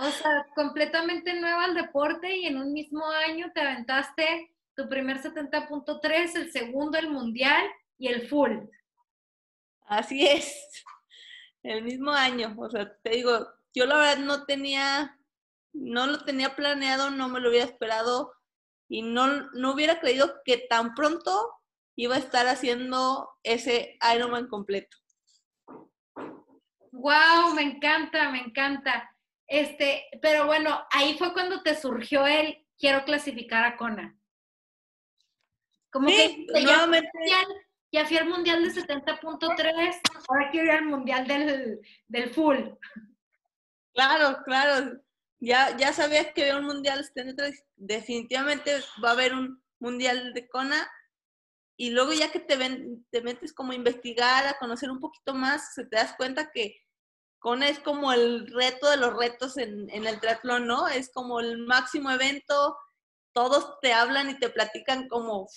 O 0.00 0.10
sea, 0.12 0.46
completamente 0.54 1.34
nueva 1.40 1.64
al 1.64 1.74
deporte 1.74 2.36
y 2.36 2.46
en 2.46 2.56
un 2.56 2.72
mismo 2.72 3.04
año 3.10 3.50
te 3.52 3.60
aventaste 3.60 4.54
tu 4.76 4.88
primer 4.88 5.20
70.3, 5.20 6.36
el 6.36 6.52
segundo 6.52 6.96
el 6.98 7.10
mundial 7.10 7.68
y 7.98 8.06
el 8.06 8.28
full. 8.28 8.58
Así 9.88 10.24
es, 10.24 10.84
el 11.64 11.82
mismo 11.82 12.12
año. 12.12 12.54
O 12.58 12.70
sea, 12.70 12.96
te 13.02 13.10
digo, 13.10 13.48
yo 13.74 13.86
la 13.86 13.96
verdad 13.96 14.18
no 14.18 14.44
tenía, 14.44 15.18
no 15.72 16.06
lo 16.06 16.24
tenía 16.24 16.54
planeado, 16.54 17.10
no 17.10 17.28
me 17.28 17.40
lo 17.40 17.48
hubiera 17.48 17.66
esperado 17.66 18.32
y 18.88 19.02
no, 19.02 19.50
no 19.50 19.72
hubiera 19.72 19.98
creído 19.98 20.42
que 20.44 20.58
tan 20.58 20.94
pronto 20.94 21.56
iba 21.96 22.14
a 22.14 22.18
estar 22.18 22.46
haciendo 22.46 23.28
ese 23.42 23.98
Ironman 24.14 24.46
completo. 24.46 24.96
Wow, 26.92 27.52
me 27.56 27.62
encanta, 27.62 28.30
me 28.30 28.38
encanta. 28.38 29.10
Este, 29.48 30.04
pero 30.20 30.44
bueno, 30.44 30.86
ahí 30.90 31.16
fue 31.16 31.32
cuando 31.32 31.62
te 31.62 31.74
surgió 31.74 32.26
el 32.26 32.66
quiero 32.78 33.04
clasificar 33.04 33.64
a 33.64 33.76
Kona. 33.76 34.14
Como 35.90 36.08
que 36.08 36.46
nuevamente... 36.52 37.08
ya, 37.90 38.04
fui 38.04 38.18
al 38.18 38.28
mundial 38.28 38.62
de 38.62 38.70
70.3, 38.70 40.00
ahora 40.28 40.50
quiero 40.50 40.66
ir 40.66 40.72
al 40.72 40.84
mundial 40.84 41.26
del, 41.26 41.80
del 42.06 42.30
full. 42.30 42.58
Claro, 43.94 44.42
claro. 44.44 45.00
Ya, 45.40 45.76
ya 45.76 45.92
sabías 45.94 46.28
que 46.34 46.42
había 46.42 46.58
un 46.58 46.66
mundial 46.66 47.02
73, 47.02 47.64
definitivamente 47.76 48.72
va 49.02 49.10
a 49.10 49.12
haber 49.12 49.32
un 49.32 49.62
mundial 49.80 50.34
de 50.34 50.46
Kona. 50.46 50.90
Y 51.76 51.90
luego 51.90 52.12
ya 52.12 52.30
que 52.30 52.40
te, 52.40 52.56
ven, 52.56 53.06
te 53.10 53.22
metes 53.22 53.54
como 53.54 53.72
a 53.72 53.76
investigar, 53.76 54.46
a 54.46 54.58
conocer 54.58 54.90
un 54.90 55.00
poquito 55.00 55.32
más, 55.32 55.74
se 55.74 55.86
te 55.86 55.96
das 55.96 56.14
cuenta 56.16 56.50
que 56.50 56.76
Kona 57.38 57.68
es 57.68 57.78
como 57.78 58.12
el 58.12 58.46
reto 58.48 58.90
de 58.90 58.96
los 58.96 59.14
retos 59.16 59.56
en, 59.58 59.88
el 59.90 60.20
triatlón, 60.20 60.66
¿no? 60.66 60.88
Es 60.88 61.10
como 61.10 61.40
el 61.40 61.58
máximo 61.58 62.10
evento, 62.10 62.76
todos 63.32 63.78
te 63.80 63.92
hablan 63.92 64.30
y 64.30 64.38
te 64.38 64.50
platican 64.50 65.08
como, 65.08 65.48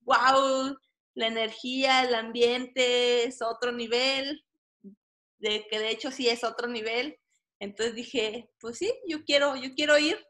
wow, 0.00 0.76
la 1.14 1.26
energía, 1.26 2.02
el 2.02 2.14
ambiente 2.14 3.24
es 3.24 3.42
otro 3.42 3.72
nivel, 3.72 4.44
de 5.38 5.66
que 5.70 5.78
de 5.78 5.90
hecho 5.90 6.10
sí 6.10 6.28
es 6.28 6.44
otro 6.44 6.68
nivel. 6.68 7.18
Entonces 7.60 7.94
dije, 7.94 8.50
pues 8.60 8.78
sí, 8.78 8.92
yo 9.06 9.24
quiero, 9.24 9.56
yo 9.56 9.74
quiero 9.74 9.98
ir. 9.98 10.24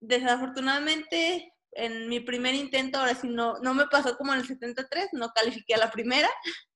Desafortunadamente, 0.00 1.54
en 1.72 2.08
mi 2.08 2.20
primer 2.20 2.54
intento, 2.54 2.98
ahora 2.98 3.14
sí 3.14 3.28
no, 3.28 3.58
no 3.60 3.74
me 3.74 3.86
pasó 3.86 4.16
como 4.16 4.32
en 4.32 4.40
el 4.40 4.46
73, 4.46 5.10
no 5.12 5.30
califiqué 5.30 5.74
a 5.74 5.78
la 5.78 5.90
primera. 5.90 6.28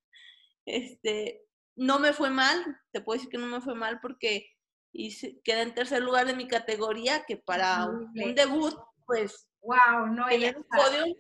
Este, 0.67 1.44
no 1.77 1.99
me 1.99 2.13
fue 2.13 2.31
mal, 2.31 2.81
te 2.93 3.01
puedo 3.01 3.17
decir 3.17 3.31
que 3.31 3.39
no 3.39 3.47
me 3.47 3.61
fue 3.61 3.75
mal 3.75 4.01
porque 4.01 4.51
hice, 4.93 5.41
quedé 5.43 5.63
en 5.63 5.75
tercer 5.75 6.03
lugar 6.03 6.27
de 6.27 6.37
mi 6.37 6.49
categoría, 6.49 7.25
que 7.25 7.37
para 7.37 7.87
un, 7.87 8.35
debut, 8.35 8.75
pues, 9.07 9.49
wow, 9.61 10.07
no 10.07 10.27
hay 10.27 10.53
podio, 10.53 11.17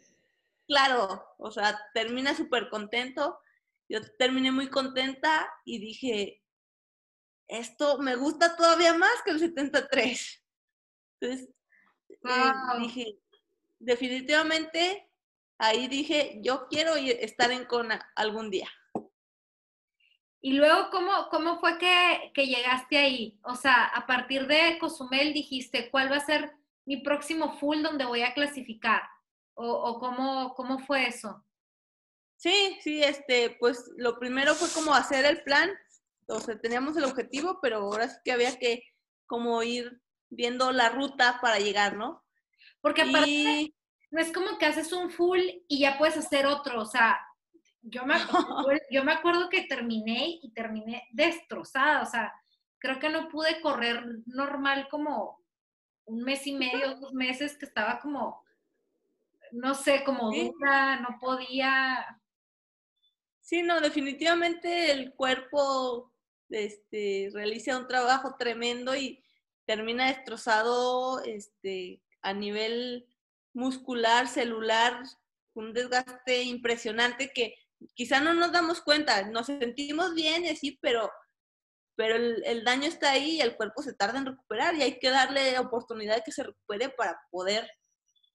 claro, 0.66 1.24
o 1.38 1.50
sea, 1.50 1.78
termina 1.92 2.34
súper 2.34 2.68
contento 2.68 3.38
yo 3.88 4.00
terminé 4.18 4.50
muy 4.50 4.68
contenta 4.68 5.50
y 5.64 5.78
dije, 5.78 6.42
esto 7.48 7.98
me 7.98 8.16
gusta 8.16 8.56
todavía 8.56 8.94
más 8.94 9.22
que 9.24 9.32
el 9.32 9.38
73. 9.38 10.42
Entonces, 11.20 11.48
eh, 12.08 12.52
dije, 12.78 13.18
definitivamente, 13.78 15.10
ahí 15.58 15.88
dije, 15.88 16.40
yo 16.42 16.66
quiero 16.68 16.94
estar 16.94 17.50
en 17.50 17.66
Kona 17.66 18.10
algún 18.16 18.50
día. 18.50 18.70
Y 20.44 20.52
luego, 20.52 20.90
¿cómo, 20.90 21.30
cómo 21.30 21.58
fue 21.58 21.78
que, 21.78 22.30
que, 22.34 22.46
llegaste 22.46 22.98
ahí? 22.98 23.40
O 23.44 23.54
sea, 23.54 23.86
a 23.86 24.06
partir 24.06 24.46
de 24.46 24.76
Cozumel 24.78 25.32
dijiste, 25.32 25.90
¿cuál 25.90 26.12
va 26.12 26.16
a 26.16 26.26
ser 26.26 26.52
mi 26.84 26.98
próximo 26.98 27.56
full 27.58 27.80
donde 27.80 28.04
voy 28.04 28.20
a 28.20 28.34
clasificar? 28.34 29.00
¿O, 29.54 29.66
o 29.66 29.98
cómo, 29.98 30.52
cómo 30.54 30.80
fue 30.80 31.06
eso? 31.06 31.42
Sí, 32.36 32.76
sí, 32.82 33.02
este, 33.02 33.56
pues 33.58 33.90
lo 33.96 34.18
primero 34.18 34.54
fue 34.54 34.68
como 34.74 34.92
hacer 34.92 35.24
el 35.24 35.42
plan, 35.44 35.70
o 36.28 36.38
sea, 36.40 36.60
teníamos 36.60 36.94
el 36.98 37.04
objetivo, 37.04 37.58
pero 37.62 37.78
ahora 37.78 38.10
sí 38.10 38.18
que 38.22 38.32
había 38.32 38.58
que 38.58 38.82
como 39.24 39.62
ir 39.62 39.98
viendo 40.28 40.72
la 40.72 40.90
ruta 40.90 41.38
para 41.40 41.58
llegar, 41.58 41.96
¿no? 41.96 42.22
Porque 42.82 43.00
aparte, 43.00 43.72
no 44.10 44.20
es 44.20 44.30
como 44.30 44.58
que 44.58 44.66
haces 44.66 44.92
un 44.92 45.10
full 45.10 45.40
y 45.68 45.78
ya 45.78 45.96
puedes 45.96 46.18
hacer 46.18 46.44
otro, 46.44 46.82
o 46.82 46.86
sea, 46.86 47.18
yo 47.84 48.04
me, 48.04 48.14
yo 48.90 49.04
me 49.04 49.12
acuerdo 49.12 49.48
que 49.48 49.62
terminé 49.62 50.38
y 50.42 50.50
terminé 50.52 51.08
destrozada, 51.12 52.02
o 52.02 52.06
sea, 52.06 52.32
creo 52.78 52.98
que 52.98 53.08
no 53.08 53.28
pude 53.28 53.60
correr 53.60 54.02
normal 54.26 54.88
como 54.90 55.42
un 56.06 56.22
mes 56.22 56.46
y 56.46 56.52
medio, 56.52 56.96
dos 56.96 57.12
meses, 57.12 57.56
que 57.56 57.66
estaba 57.66 57.98
como, 58.00 58.44
no 59.52 59.74
sé, 59.74 60.04
como 60.04 60.30
dura, 60.30 61.00
no 61.00 61.18
podía. 61.20 62.20
Sí, 63.40 63.62
no, 63.62 63.80
definitivamente 63.80 64.92
el 64.92 65.14
cuerpo 65.14 66.12
este, 66.50 67.30
realiza 67.32 67.78
un 67.78 67.88
trabajo 67.88 68.36
tremendo 68.38 68.94
y 68.94 69.22
termina 69.64 70.08
destrozado 70.08 71.22
este, 71.24 72.02
a 72.20 72.34
nivel 72.34 73.06
muscular, 73.54 74.28
celular, 74.28 75.02
un 75.54 75.72
desgaste 75.72 76.42
impresionante 76.42 77.32
que 77.32 77.56
quizá 77.94 78.20
no 78.20 78.34
nos 78.34 78.52
damos 78.52 78.80
cuenta, 78.80 79.28
nos 79.28 79.46
sentimos 79.46 80.14
bien 80.14 80.44
y 80.44 80.76
pero, 80.78 81.10
pero 81.96 82.16
el, 82.16 82.64
daño 82.64 82.86
está 82.86 83.12
ahí 83.12 83.36
y 83.36 83.40
el 83.40 83.56
cuerpo 83.56 83.82
se 83.82 83.94
tarda 83.94 84.18
en 84.18 84.26
recuperar 84.26 84.74
y 84.74 84.82
hay 84.82 84.98
que 84.98 85.10
darle 85.10 85.58
oportunidad 85.58 86.22
que 86.24 86.32
se 86.32 86.42
recupere 86.42 86.88
para 86.90 87.20
poder 87.30 87.68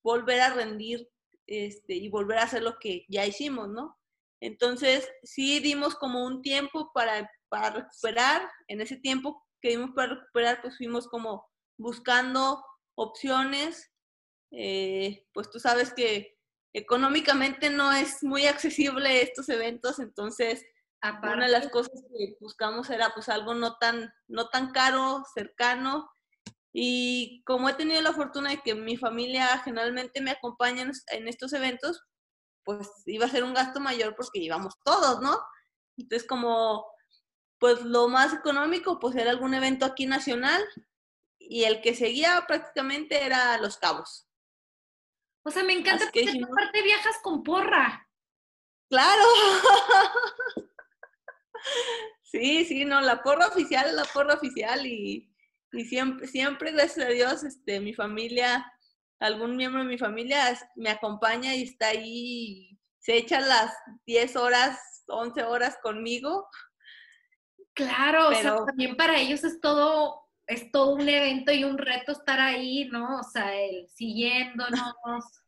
volver 0.04 0.42
a 0.42 0.54
rendir 0.54 1.10
este, 1.48 1.96
y 1.96 2.10
volver 2.10 2.38
a 2.40 2.44
hacer 2.44 2.64
lo 2.64 2.78
que 2.80 3.06
ya 3.08 3.26
hicimos, 3.26 3.70
¿no? 3.70 3.98
Entonces, 4.42 5.10
sí 5.24 5.60
dimos 5.60 5.96
como 5.96 6.24
un 6.26 6.42
tiempo 6.42 6.92
para, 6.94 7.30
para 7.50 7.72
recuperar. 7.72 8.50
En 8.68 8.82
ese 8.82 8.96
tiempo 8.96 9.46
que 9.62 9.70
dimos 9.70 9.92
para 9.96 10.16
recuperar, 10.16 10.62
pues 10.62 10.78
fuimos 10.78 11.08
como 11.08 11.46
buscando 11.78 12.64
opciones. 12.96 13.92
Eh, 14.52 15.26
pues 15.34 15.50
tú 15.52 15.60
sabes 15.60 15.94
que 15.94 16.39
económicamente 16.74 17.70
no 17.70 17.92
es 17.92 18.24
muy 18.24 18.46
accesible 18.46 19.22
estos 19.22 19.50
eventos, 19.50 20.00
entonces 20.00 20.66
una 21.02 21.46
de 21.46 21.52
las 21.52 21.70
cosas 21.70 22.02
que 22.10 22.36
buscamos 22.40 22.90
era 22.90 23.12
pues 23.14 23.30
algo 23.30 23.54
no 23.54 23.78
tan, 23.78 24.14
no 24.28 24.50
tan 24.50 24.72
caro, 24.72 25.24
cercano. 25.34 26.12
Y 26.74 27.42
como 27.46 27.70
he 27.70 27.74
tenido 27.74 28.02
la 28.02 28.14
fortuna 28.14 28.52
de 28.52 28.62
que 28.62 28.76
mi 28.76 28.98
familia 28.98 29.58
generalmente 29.60 30.22
me 30.22 30.32
acompaña 30.32 30.92
en 31.12 31.28
estos 31.28 31.54
eventos, 31.54 32.04
pues 32.64 32.88
iba 33.06 33.26
a 33.26 33.30
ser 33.30 33.44
un 33.44 33.54
gasto 33.54 33.80
mayor 33.80 34.16
porque 34.16 34.40
íbamos 34.40 34.76
todos, 34.84 35.22
¿no? 35.22 35.40
Entonces 35.98 36.28
como, 36.28 36.86
pues 37.60 37.82
lo 37.84 38.08
más 38.08 38.34
económico, 38.34 39.00
pues 39.00 39.16
era 39.16 39.32
algún 39.32 39.54
evento 39.54 39.86
aquí 39.86 40.06
nacional 40.06 40.64
y 41.40 41.64
el 41.64 41.82
que 41.82 41.96
seguía 41.96 42.44
prácticamente 42.48 43.26
era 43.26 43.58
Los 43.58 43.78
Cabos. 43.78 44.29
O 45.44 45.52
sea, 45.52 45.64
me 45.64 45.74
encanta 45.74 46.06
porque 46.06 46.26
que 46.26 46.44
aparte 46.44 46.82
viajas 46.82 47.18
con 47.24 47.44
porra. 47.44 48.08
Claro. 48.90 49.24
sí, 52.24 52.66
sí, 52.66 52.86
no, 52.86 53.02
la 53.02 53.22
porra 53.22 53.48
oficial 53.48 53.88
es 53.88 53.94
la 53.94 54.06
porra 54.06 54.34
oficial 54.36 54.86
y, 54.86 55.32
y 55.72 55.86
siempre, 55.86 56.28
siempre, 56.28 56.72
gracias 56.72 57.06
a 57.06 57.10
Dios, 57.10 57.44
este, 57.44 57.80
mi 57.80 57.94
familia 57.94 58.66
algún 59.20 59.58
miembro 59.58 59.82
de 59.82 59.90
mi 59.90 59.98
familia 59.98 60.58
me 60.76 60.90
acompaña 60.90 61.56
y 61.56 61.64
está 61.64 61.90
ahí, 61.90 62.78
se 63.00 63.18
echa 63.18 63.40
las 63.40 63.74
10 64.06 64.36
horas, 64.38 65.04
11 65.08 65.44
horas 65.44 65.78
conmigo. 65.82 66.48
Claro, 67.74 68.30
o 68.30 68.36
sea, 68.36 68.66
también 68.66 68.96
para 68.96 69.20
ellos 69.20 69.44
es 69.44 69.60
todo, 69.62 70.29
es 70.50 70.72
todo 70.72 70.96
un 70.96 71.08
evento 71.08 71.52
y 71.52 71.64
un 71.64 71.78
reto 71.78 72.12
estar 72.12 72.40
ahí, 72.40 72.86
¿no? 72.86 73.20
O 73.20 73.24
sea, 73.24 73.56
el 73.56 73.88
siguiéndonos. 73.90 74.82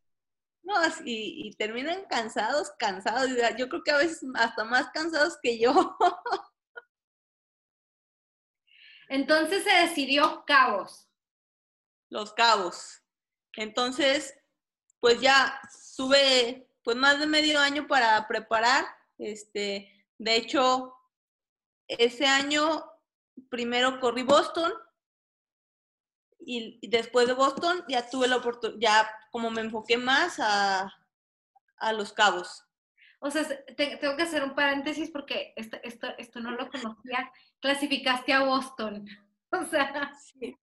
No, 0.64 0.76
y, 1.06 1.48
y 1.48 1.56
terminan 1.56 2.06
cansados, 2.08 2.72
cansados. 2.78 3.32
Yo 3.58 3.68
creo 3.68 3.82
que 3.84 3.90
a 3.90 3.98
veces 3.98 4.24
hasta 4.36 4.64
más 4.64 4.92
cansados 4.94 5.40
que 5.42 5.58
yo. 5.58 5.98
Entonces 9.10 9.64
se 9.64 9.72
decidió 9.72 10.44
Cabos. 10.46 11.10
Los 12.12 12.32
Cabos. 12.34 13.02
Entonces, 13.54 14.38
pues 15.00 15.20
ya 15.20 15.60
tuve 15.98 16.70
pues 16.84 16.96
más 16.96 17.20
de 17.20 17.26
medio 17.26 17.60
año 17.60 17.88
para 17.88 18.28
preparar. 18.28 18.86
Este, 19.18 20.06
de 20.20 20.36
hecho, 20.36 20.96
ese 21.88 22.28
año 22.28 22.86
primero 23.50 24.00
corrí 24.00 24.22
Boston 24.22 24.72
y, 26.46 26.88
después 26.88 27.28
de 27.28 27.34
Boston 27.34 27.84
ya 27.88 28.10
tuve 28.10 28.28
la 28.28 28.38
oportunidad, 28.38 28.80
ya 28.80 29.12
como 29.32 29.52
me 29.52 29.62
enfoqué 29.62 29.98
más 29.98 30.40
a, 30.40 30.92
los 31.94 32.14
cabos. 32.14 32.64
O 33.20 33.32
sea, 33.32 33.44
tengo 33.76 34.16
que 34.16 34.24
hacer 34.24 34.44
un 34.44 34.56
paréntesis 34.56 35.10
porque 35.10 35.54
esto, 35.56 35.78
esto, 35.84 36.08
esto 36.18 36.40
no 36.40 36.52
lo 36.52 36.70
conocía. 36.70 37.32
Clasificaste 37.60 38.34
a 38.34 38.44
Boston. 38.44 39.06
O 39.54 39.66
sea, 39.66 40.14
sí. 40.16 40.58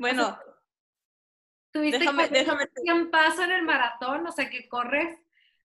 Bueno, 0.00 0.36
Tuviste 1.74 1.98
déjame, 1.98 2.28
déjame. 2.28 2.68
un 2.92 3.10
paso 3.10 3.42
en 3.42 3.50
el 3.50 3.62
maratón, 3.64 4.24
o 4.24 4.30
sea, 4.30 4.48
que 4.48 4.68
corres 4.68 5.18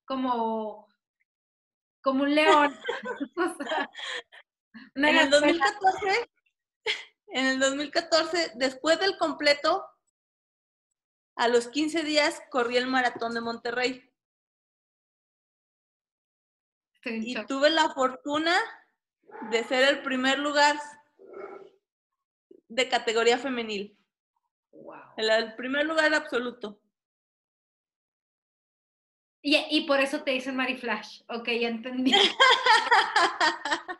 como, 0.05 0.87
como 2.01 2.23
un 2.23 2.33
león. 2.33 2.75
en 4.95 5.05
el 5.05 5.29
2014, 5.29 6.29
en 7.31 7.45
el 7.45 7.59
2014, 7.59 8.53
después 8.55 8.99
del 8.99 9.17
completo, 9.17 9.85
a 11.35 11.47
los 11.47 11.67
15 11.67 12.03
días 12.03 12.41
corrí 12.49 12.77
el 12.77 12.87
maratón 12.87 13.33
de 13.33 13.41
Monterrey. 13.41 14.05
y 17.05 17.33
tuve 17.45 17.69
la 17.69 17.89
fortuna 17.93 18.55
de 19.49 19.63
ser 19.63 19.87
el 19.87 20.01
primer 20.03 20.37
lugar 20.37 20.75
de 22.67 22.89
categoría 22.89 23.37
femenil. 23.37 23.97
El, 25.15 25.55
primer 25.55 25.85
lugar 25.85 26.13
absoluto. 26.13 26.81
Y, 29.41 29.55
y, 29.69 29.87
por 29.87 30.01
eso 30.01 30.23
te 30.23 30.31
dicen 30.31 30.55
Mari 30.55 30.77
Flash. 30.77 31.21
Ok, 31.29 31.47
ya 31.47 31.69
entendí. 31.69 32.11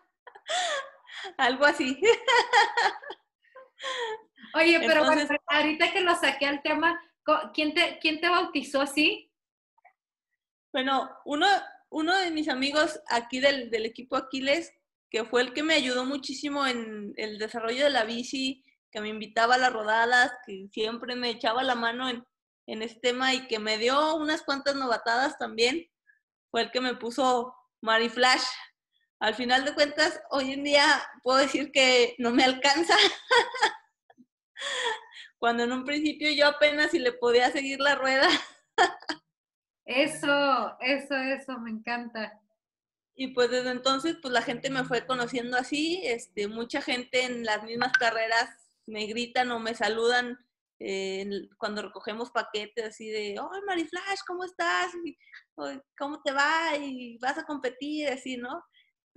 Algo 1.37 1.65
así. 1.65 1.99
Oye, 4.59 4.79
pero 4.81 5.03
ahorita 5.47 5.91
que 5.91 6.01
lo 6.01 6.15
saqué 6.15 6.45
al 6.45 6.61
tema, 6.61 6.99
¿quién 7.53 7.73
te, 7.73 7.97
quién 7.99 8.19
te 8.19 8.27
bautizó 8.27 8.81
así? 8.81 9.31
Bueno, 10.73 11.09
uno, 11.25 11.47
uno 11.89 12.15
de 12.17 12.31
mis 12.31 12.49
amigos 12.49 12.99
aquí 13.07 13.39
del, 13.39 13.69
del 13.69 13.85
equipo 13.85 14.17
Aquiles, 14.17 14.73
que 15.09 15.23
fue 15.23 15.41
el 15.41 15.53
que 15.53 15.63
me 15.63 15.75
ayudó 15.75 16.05
muchísimo 16.05 16.67
en 16.67 17.13
el 17.15 17.39
desarrollo 17.39 17.85
de 17.85 17.89
la 17.89 18.03
bici, 18.03 18.65
que 18.91 19.01
me 19.01 19.09
invitaba 19.09 19.55
a 19.55 19.59
las 19.59 19.71
rodadas, 19.71 20.31
que 20.45 20.67
siempre 20.71 21.15
me 21.15 21.29
echaba 21.29 21.63
la 21.63 21.75
mano 21.75 22.09
en, 22.09 22.25
en 22.67 22.81
este 22.81 22.99
tema 22.99 23.33
y 23.33 23.47
que 23.47 23.59
me 23.59 23.77
dio 23.77 24.15
unas 24.15 24.43
cuantas 24.43 24.75
novatadas 24.75 25.37
también, 25.37 25.87
fue 26.51 26.63
el 26.63 26.71
que 26.71 26.81
me 26.81 26.95
puso 26.95 27.55
Mari 27.81 28.09
Flash. 28.09 28.43
Al 29.19 29.35
final 29.35 29.65
de 29.65 29.73
cuentas, 29.73 30.21
hoy 30.31 30.53
en 30.53 30.63
día 30.63 31.03
puedo 31.23 31.37
decir 31.37 31.71
que 31.71 32.15
no 32.17 32.31
me 32.31 32.43
alcanza. 32.43 32.95
Cuando 35.39 35.63
en 35.63 35.71
un 35.71 35.85
principio 35.85 36.29
yo 36.31 36.47
apenas 36.47 36.91
si 36.91 36.99
le 36.99 37.13
podía 37.13 37.51
seguir 37.51 37.79
la 37.79 37.95
rueda. 37.95 38.27
Eso, 39.85 40.77
eso, 40.81 41.15
eso, 41.15 41.57
me 41.57 41.71
encanta. 41.71 42.39
Y 43.15 43.29
pues 43.29 43.49
desde 43.49 43.71
entonces, 43.71 44.17
pues 44.21 44.31
la 44.31 44.43
gente 44.43 44.69
me 44.69 44.83
fue 44.83 45.07
conociendo 45.07 45.57
así, 45.57 45.99
este, 46.03 46.47
mucha 46.47 46.79
gente 46.79 47.23
en 47.23 47.43
las 47.43 47.63
mismas 47.63 47.91
carreras 47.93 48.51
me 48.85 49.07
gritan 49.07 49.49
o 49.49 49.59
me 49.59 49.73
saludan 49.73 50.37
eh, 50.79 51.27
cuando 51.57 51.81
recogemos 51.81 52.29
paquetes 52.31 52.85
así 52.85 53.09
de, 53.09 53.35
¡ay, 53.39 53.61
Mariflash, 53.65 54.19
¿cómo 54.27 54.43
estás? 54.43 54.93
¿Cómo 55.97 56.21
te 56.21 56.31
va? 56.31 56.77
Y 56.77 57.17
vas 57.17 57.39
a 57.39 57.45
competir, 57.45 58.09
así, 58.09 58.37
¿no? 58.37 58.63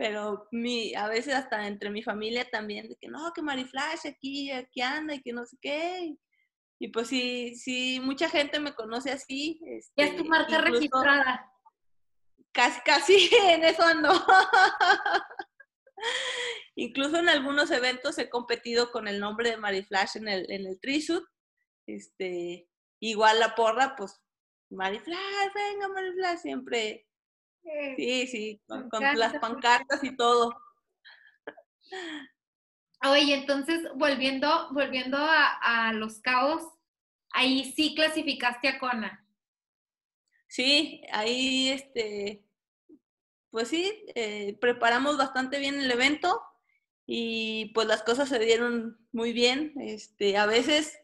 Pero 0.03 0.49
mi, 0.51 0.93
a 0.97 1.07
veces 1.07 1.33
hasta 1.33 1.69
entre 1.69 1.88
mi 1.88 2.03
familia 2.03 2.45
también, 2.51 2.88
de 2.88 2.97
que 2.97 3.07
no, 3.07 3.33
que 3.33 3.41
Mariflash 3.41 4.09
aquí, 4.09 4.51
aquí 4.51 4.81
anda 4.81 5.15
y 5.15 5.23
que 5.23 5.33
no 5.33 5.47
sé 5.47 5.57
qué. 5.62 6.17
Y 6.81 6.88
pues 6.88 7.07
sí, 7.07 7.55
sí, 7.55 8.01
mucha 8.03 8.29
gente 8.29 8.59
me 8.59 8.75
conoce 8.75 9.12
así. 9.12 9.61
ya 9.97 10.07
es 10.07 10.17
tu 10.17 10.23
este, 10.23 10.29
marca 10.29 10.59
registrada. 10.59 11.49
Casi, 12.51 12.81
casi 12.81 13.31
en 13.49 13.62
eso 13.62 13.85
ando. 13.85 14.12
Incluso 16.75 17.19
en 17.19 17.29
algunos 17.29 17.71
eventos 17.71 18.19
he 18.19 18.29
competido 18.29 18.91
con 18.91 19.07
el 19.07 19.21
nombre 19.21 19.51
de 19.51 19.57
Mariflash 19.57 20.17
en 20.17 20.27
el, 20.27 20.51
en 20.51 20.67
el 20.67 20.81
Trisut. 20.81 21.25
Este, 21.87 22.69
igual 22.99 23.38
la 23.38 23.55
porra, 23.55 23.95
pues, 23.95 24.21
Mariflash, 24.69 25.53
venga 25.55 25.87
Mariflash, 25.87 26.38
siempre. 26.38 27.07
Sí, 27.96 28.27
sí, 28.27 28.61
con, 28.66 28.88
las 29.14 29.35
pancartas 29.38 30.03
y 30.03 30.16
todo. 30.16 30.57
Oye, 33.05 33.35
entonces, 33.35 33.81
volviendo, 33.96 34.68
volviendo 34.72 35.18
a, 35.18 35.92
los 35.92 36.20
caos, 36.20 36.62
ahí 37.31 37.72
sí 37.77 37.94
clasificaste 37.94 38.68
a 38.68 38.79
Kona. 38.79 39.27
Sí, 40.46 41.03
ahí 41.12 41.70
este, 41.70 42.44
pues 43.51 43.68
sí, 43.68 44.05
eh, 44.14 44.57
preparamos 44.61 45.16
bastante 45.16 45.59
bien 45.59 45.81
el 45.81 45.90
evento 45.90 46.42
y 47.07 47.72
pues 47.75 47.87
las 47.87 48.03
cosas 48.03 48.29
se 48.29 48.38
dieron 48.38 48.98
muy 49.12 49.33
bien. 49.33 49.72
Este, 49.81 50.37
a 50.37 50.46
veces, 50.46 50.98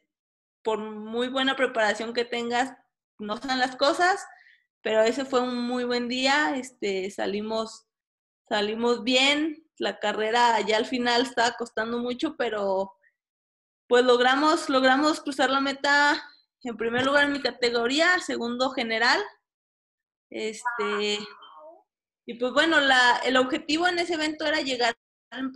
por 0.63 0.79
muy 0.79 1.29
buena 1.29 1.57
preparación 1.57 2.13
que 2.13 2.25
tengas, 2.25 2.75
no 3.19 3.37
son 3.39 3.59
las 3.59 3.75
cosas, 3.77 4.25
pero 4.89 5.03
ese 5.03 5.27
fue 5.27 5.43
un 5.43 5.55
muy 5.55 5.85
buen 5.85 6.09
día. 6.09 6.57
Este, 6.57 7.11
salimos, 7.11 7.87
salimos 8.49 9.05
bien. 9.05 9.69
La 9.77 9.99
carrera 9.99 10.59
ya 10.63 10.79
al 10.79 10.87
final 10.87 11.25
estaba 11.25 11.53
costando 11.59 11.99
mucho, 11.99 12.39
pero 12.39 12.97
pues 13.87 14.03
logramos, 14.03 14.71
logramos 14.71 15.21
cruzar 15.21 15.51
la 15.51 15.61
meta 15.61 16.19
en 16.63 16.79
primer 16.79 17.05
lugar 17.05 17.25
en 17.25 17.33
mi 17.33 17.43
categoría, 17.43 18.19
segundo 18.21 18.71
general. 18.71 19.21
Este, 20.31 21.19
y 22.27 22.35
pues 22.39 22.55
bueno, 22.55 22.81
la, 22.81 23.19
el 23.27 23.37
objetivo 23.37 23.89
en 23.89 23.99
ese 23.99 24.15
evento 24.15 24.47
era 24.47 24.63
llegar 24.63 24.97
en 25.33 25.53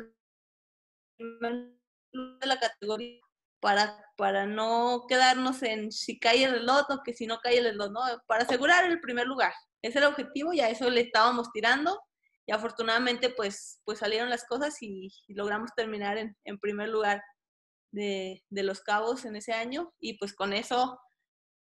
de 1.23 2.47
la 2.47 2.61
categoría 2.61 3.22
para, 3.63 3.97
para 4.17 4.45
no 4.45 5.07
quedarnos 5.09 5.63
en 5.63 5.93
si 5.93 6.19
cae 6.19 6.45
el 6.45 6.51
reloj 6.53 6.91
o 6.91 7.03
que 7.03 7.15
si 7.15 7.27
no 7.27 7.39
cae 7.39 7.59
el 7.59 7.65
reloj. 7.65 7.93
Para 8.27 8.43
asegurar 8.43 8.85
el 8.85 9.01
primer 9.01 9.27
lugar. 9.27 9.55
Ese 9.81 9.99
era 9.99 10.09
el 10.09 10.13
objetivo 10.13 10.53
y 10.53 10.61
a 10.61 10.69
eso 10.69 10.91
le 10.91 11.01
estábamos 11.01 11.51
tirando 11.53 11.99
y 12.45 12.53
afortunadamente 12.53 13.31
pues, 13.31 13.81
pues 13.85 14.01
salieron 14.01 14.31
las 14.31 14.45
cosas 14.45 14.77
y, 14.83 15.11
logramos 15.29 15.71
terminar 15.77 16.19
en, 16.19 16.37
en 16.45 16.59
primer 16.59 16.89
lugar 16.89 17.23
de, 17.93 18.43
de, 18.51 18.63
los 18.65 18.81
cabos 18.81 19.25
en 19.25 19.37
ese 19.37 19.53
año 19.53 19.93
y 20.01 20.19
pues 20.19 20.35
con 20.35 20.53
eso 20.53 21.01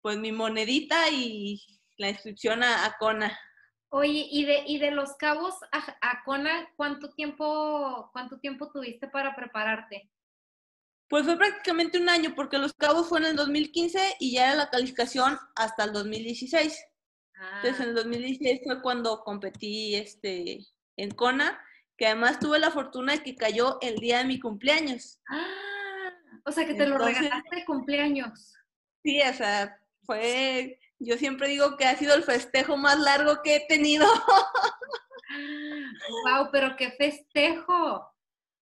pues 0.02 0.18
mi 0.18 0.30
monedita 0.30 1.08
y 1.10 1.60
la 1.96 2.10
inscripción 2.10 2.62
a, 2.62 2.84
a 2.84 2.96
Kona. 2.98 3.36
Oye, 3.90 4.26
y 4.30 4.44
de, 4.44 4.64
y 4.66 4.78
de 4.78 4.90
los 4.90 5.16
cabos 5.16 5.54
a, 5.72 6.22
Kona, 6.24 6.68
¿cuánto 6.76 7.10
tiempo, 7.14 8.10
¿cuánto 8.12 8.38
tiempo 8.38 8.70
tuviste 8.70 9.08
para 9.08 9.34
prepararte? 9.34 10.10
Pues 11.08 11.24
fue 11.24 11.36
prácticamente 11.36 11.98
un 11.98 12.08
año, 12.08 12.34
porque 12.34 12.58
los 12.58 12.72
cabos 12.74 13.08
fue 13.08 13.18
en 13.20 13.26
el 13.26 13.36
2015 13.36 14.16
y 14.20 14.32
ya 14.32 14.48
era 14.48 14.56
la 14.56 14.70
calificación 14.70 15.38
hasta 15.56 15.84
el 15.84 15.92
2016. 15.92 16.84
Entonces 17.56 17.80
en 17.80 17.88
el 17.90 17.94
2016 17.94 18.60
fue 18.64 18.82
cuando 18.82 19.22
competí 19.24 19.94
este, 19.94 20.66
en 20.96 21.10
Kona, 21.12 21.60
que 21.96 22.06
además 22.06 22.38
tuve 22.38 22.58
la 22.58 22.70
fortuna 22.70 23.12
de 23.12 23.22
que 23.22 23.36
cayó 23.36 23.78
el 23.80 23.96
día 23.96 24.18
de 24.18 24.24
mi 24.24 24.38
cumpleaños. 24.38 25.20
Ah, 25.28 26.12
o 26.44 26.52
sea 26.52 26.66
que 26.66 26.74
te 26.74 26.86
lo 26.86 26.98
regalaste 26.98 27.56
de 27.56 27.64
cumpleaños. 27.64 28.54
Sí, 29.02 29.20
o 29.22 29.32
sea, 29.32 29.80
fue 30.02 30.78
yo 31.00 31.16
siempre 31.16 31.48
digo 31.48 31.76
que 31.76 31.86
ha 31.86 31.96
sido 31.96 32.14
el 32.14 32.24
festejo 32.24 32.76
más 32.76 32.98
largo 32.98 33.40
que 33.42 33.56
he 33.56 33.66
tenido. 33.66 34.06
¡Wow! 36.24 36.48
Pero 36.50 36.76
qué 36.76 36.90
festejo. 36.92 38.10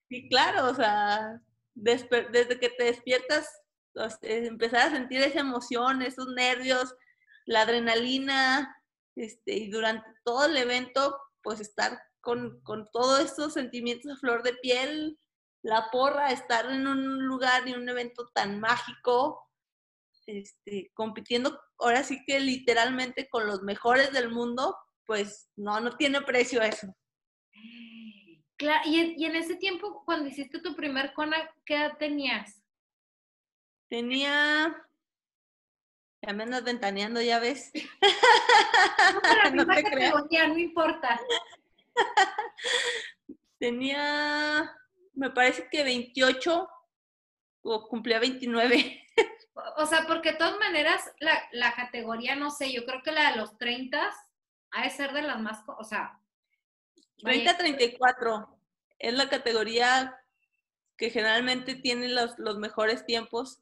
Sí, 0.09 0.28
claro, 0.28 0.70
o 0.70 0.74
sea, 0.74 1.40
desde 1.77 2.59
que 2.59 2.71
te 2.71 2.85
despiertas, 2.85 3.49
empezar 4.23 4.89
a 4.89 4.91
sentir 4.91 5.21
esa 5.21 5.41
emoción, 5.41 6.03
esos 6.03 6.29
nervios, 6.35 6.95
la 7.47 7.62
adrenalina, 7.62 8.77
este, 9.15 9.55
y 9.55 9.71
durante 9.71 10.09
todo 10.25 10.47
el 10.47 10.57
evento, 10.57 11.17
pues 11.43 11.61
estar 11.61 11.99
con, 12.21 12.61
con 12.62 12.89
todos 12.93 13.21
estos 13.21 13.53
sentimientos 13.53 14.12
a 14.12 14.17
flor 14.17 14.43
de 14.43 14.55
piel, 14.55 15.19
la 15.62 15.89
porra, 15.91 16.31
estar 16.31 16.71
en 16.71 16.87
un 16.87 17.27
lugar 17.27 17.67
y 17.69 17.75
un 17.75 17.89
evento 17.89 18.29
tan 18.35 18.61
mágico, 18.61 19.49
este, 20.27 20.91
compitiendo 20.95 21.59
ahora 21.79 22.03
sí 22.03 22.25
que 22.27 22.41
literalmente 22.41 23.29
con 23.29 23.47
los 23.47 23.62
mejores 23.62 24.12
del 24.12 24.31
mundo, 24.31 24.77
pues 25.07 25.49
no, 25.57 25.81
no 25.81 25.97
tiene 25.97 26.21
precio 26.23 26.62
eso. 26.62 26.89
Claro, 28.57 28.83
y, 28.87 29.25
en 29.25 29.37
ese 29.37 29.57
tiempo, 29.57 30.03
cuando 30.05 30.29
hiciste 30.29 30.61
tu 30.61 30.75
primer 30.75 31.12
Kona, 31.12 31.37
¿qué 31.64 31.77
edad 31.77 31.99
tenías? 31.99 32.62
Tenía, 33.88 34.75
ya 36.23 36.33
me 36.33 36.45
andas 36.45 36.64
ventaneando, 36.64 37.21
ya 37.21 37.38
ves. 37.38 37.71
No, 39.55 39.64
no, 39.64 40.27
te 40.27 40.49
no 40.49 40.59
importa. 40.59 41.21
Tenía, 43.59 44.77
me 45.14 45.31
parece 45.31 45.69
que 45.71 45.83
28 45.85 46.69
o 47.62 47.88
cumplía 47.88 48.19
29. 48.19 49.03
O 49.79 49.87
sea, 49.87 50.07
porque 50.07 50.33
de 50.33 50.38
todas 50.38 50.59
maneras, 50.59 51.11
la, 51.19 51.75
categoría, 51.75 52.37
no 52.37 52.51
sé, 52.51 52.73
yo 52.73 52.85
creo 52.85 53.03
que 53.03 53.12
la 53.12 53.31
de 53.31 53.37
los 53.37 53.57
30 53.59 54.11
ha 54.73 54.83
de 54.83 54.90
ser 54.90 55.12
de 55.12 55.23
las 55.23 55.40
más, 55.40 55.62
o 55.66 55.85
sea... 55.85 56.21
30-34 57.18 58.48
es 58.98 59.14
la 59.14 59.29
categoría 59.29 60.18
que 60.96 61.11
generalmente 61.11 61.74
tiene 61.74 62.09
los, 62.09 62.38
los 62.38 62.59
mejores 62.59 63.05
tiempos 63.05 63.61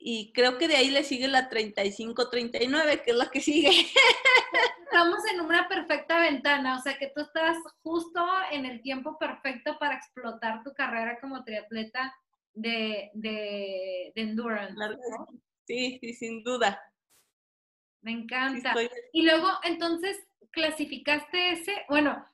y 0.00 0.32
creo 0.32 0.58
que 0.58 0.68
de 0.68 0.76
ahí 0.76 0.90
le 0.90 1.02
sigue 1.02 1.28
la 1.28 1.50
35-39, 1.50 3.02
que 3.02 3.10
es 3.10 3.16
la 3.16 3.30
que 3.30 3.40
sigue. 3.40 3.70
Estamos 4.84 5.18
en 5.32 5.40
una 5.40 5.68
perfecta 5.68 6.20
ventana, 6.20 6.78
o 6.78 6.82
sea 6.82 6.96
que 6.96 7.12
tú 7.14 7.20
estás 7.20 7.56
justo 7.82 8.24
en 8.50 8.64
el 8.64 8.80
tiempo 8.80 9.18
perfecto 9.18 9.76
para 9.78 9.96
explotar 9.96 10.62
tu 10.62 10.72
carrera 10.72 11.18
como 11.20 11.44
triatleta 11.44 12.14
de, 12.54 13.10
de, 13.14 14.12
endurance. 14.14 14.74
Sí, 15.66 15.98
sí, 16.00 16.14
sin 16.14 16.42
duda. 16.42 16.80
Me 18.00 18.12
encanta. 18.12 18.74
Y 19.12 19.22
luego, 19.22 19.48
entonces, 19.64 20.16
clasificaste 20.50 21.52
ese, 21.52 21.84
bueno, 21.88 22.24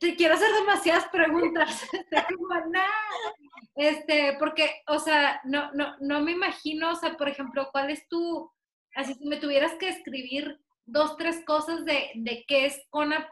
te 0.00 0.16
quiero 0.16 0.34
hacer 0.34 0.52
demasiadas 0.52 1.08
preguntas. 1.08 1.86
este, 3.74 4.36
porque, 4.38 4.82
o 4.86 4.98
sea, 4.98 5.40
no, 5.44 5.72
no, 5.72 5.96
no 6.00 6.20
me 6.20 6.32
imagino, 6.32 6.90
o 6.90 6.96
sea, 6.96 7.16
por 7.16 7.28
ejemplo, 7.28 7.68
¿cuál 7.72 7.90
es 7.90 8.06
tu, 8.08 8.50
así 8.94 9.14
si 9.14 9.26
me 9.26 9.36
tuvieras 9.36 9.74
que 9.74 9.88
escribir 9.88 10.60
dos, 10.84 11.16
tres 11.16 11.44
cosas 11.44 11.84
de, 11.84 12.10
de 12.14 12.44
qué 12.46 12.66
es 12.66 12.86
Kona, 12.90 13.28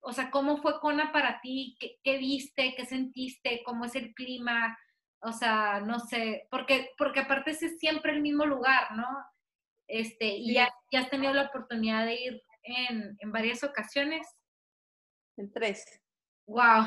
o 0.00 0.12
sea, 0.12 0.30
cómo 0.30 0.58
fue 0.58 0.80
Kona 0.80 1.12
para 1.12 1.40
ti, 1.40 1.76
qué, 1.78 1.98
qué 2.02 2.18
viste, 2.18 2.74
qué 2.76 2.86
sentiste, 2.86 3.62
cómo 3.64 3.84
es 3.84 3.94
el 3.94 4.14
clima, 4.14 4.76
o 5.20 5.32
sea, 5.32 5.80
no 5.80 5.98
sé, 6.00 6.46
porque, 6.50 6.90
porque 6.98 7.20
aparte 7.20 7.52
es 7.52 7.78
siempre 7.78 8.12
el 8.12 8.20
mismo 8.20 8.44
lugar, 8.44 8.92
¿no? 8.96 9.06
Este, 9.86 10.26
y 10.26 10.54
ya, 10.54 10.68
ya 10.90 11.00
has 11.00 11.10
tenido 11.10 11.32
la 11.32 11.44
oportunidad 11.44 12.04
de 12.04 12.14
ir 12.14 12.42
en, 12.62 13.16
en 13.18 13.32
varias 13.32 13.64
ocasiones. 13.64 14.26
En 15.36 15.52
tres. 15.52 15.84
Wow. 16.46 16.84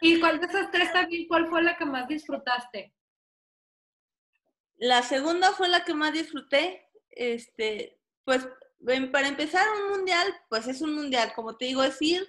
¿Y 0.00 0.20
cuál 0.20 0.40
de 0.40 0.46
esas 0.46 0.70
tres 0.70 0.92
también, 0.92 1.26
cuál 1.26 1.48
fue 1.48 1.62
la 1.62 1.76
que 1.76 1.84
más 1.84 2.06
disfrutaste? 2.08 2.94
La 4.76 5.02
segunda 5.02 5.52
fue 5.52 5.68
la 5.68 5.84
que 5.84 5.94
más 5.94 6.12
disfruté. 6.12 6.88
Este, 7.10 8.00
pues 8.24 8.46
para 9.12 9.28
empezar 9.28 9.66
un 9.80 9.96
mundial, 9.96 10.26
pues 10.48 10.66
es 10.66 10.80
un 10.82 10.94
mundial, 10.94 11.32
como 11.34 11.56
te 11.56 11.66
digo, 11.66 11.82
es 11.82 12.00
ir 12.00 12.26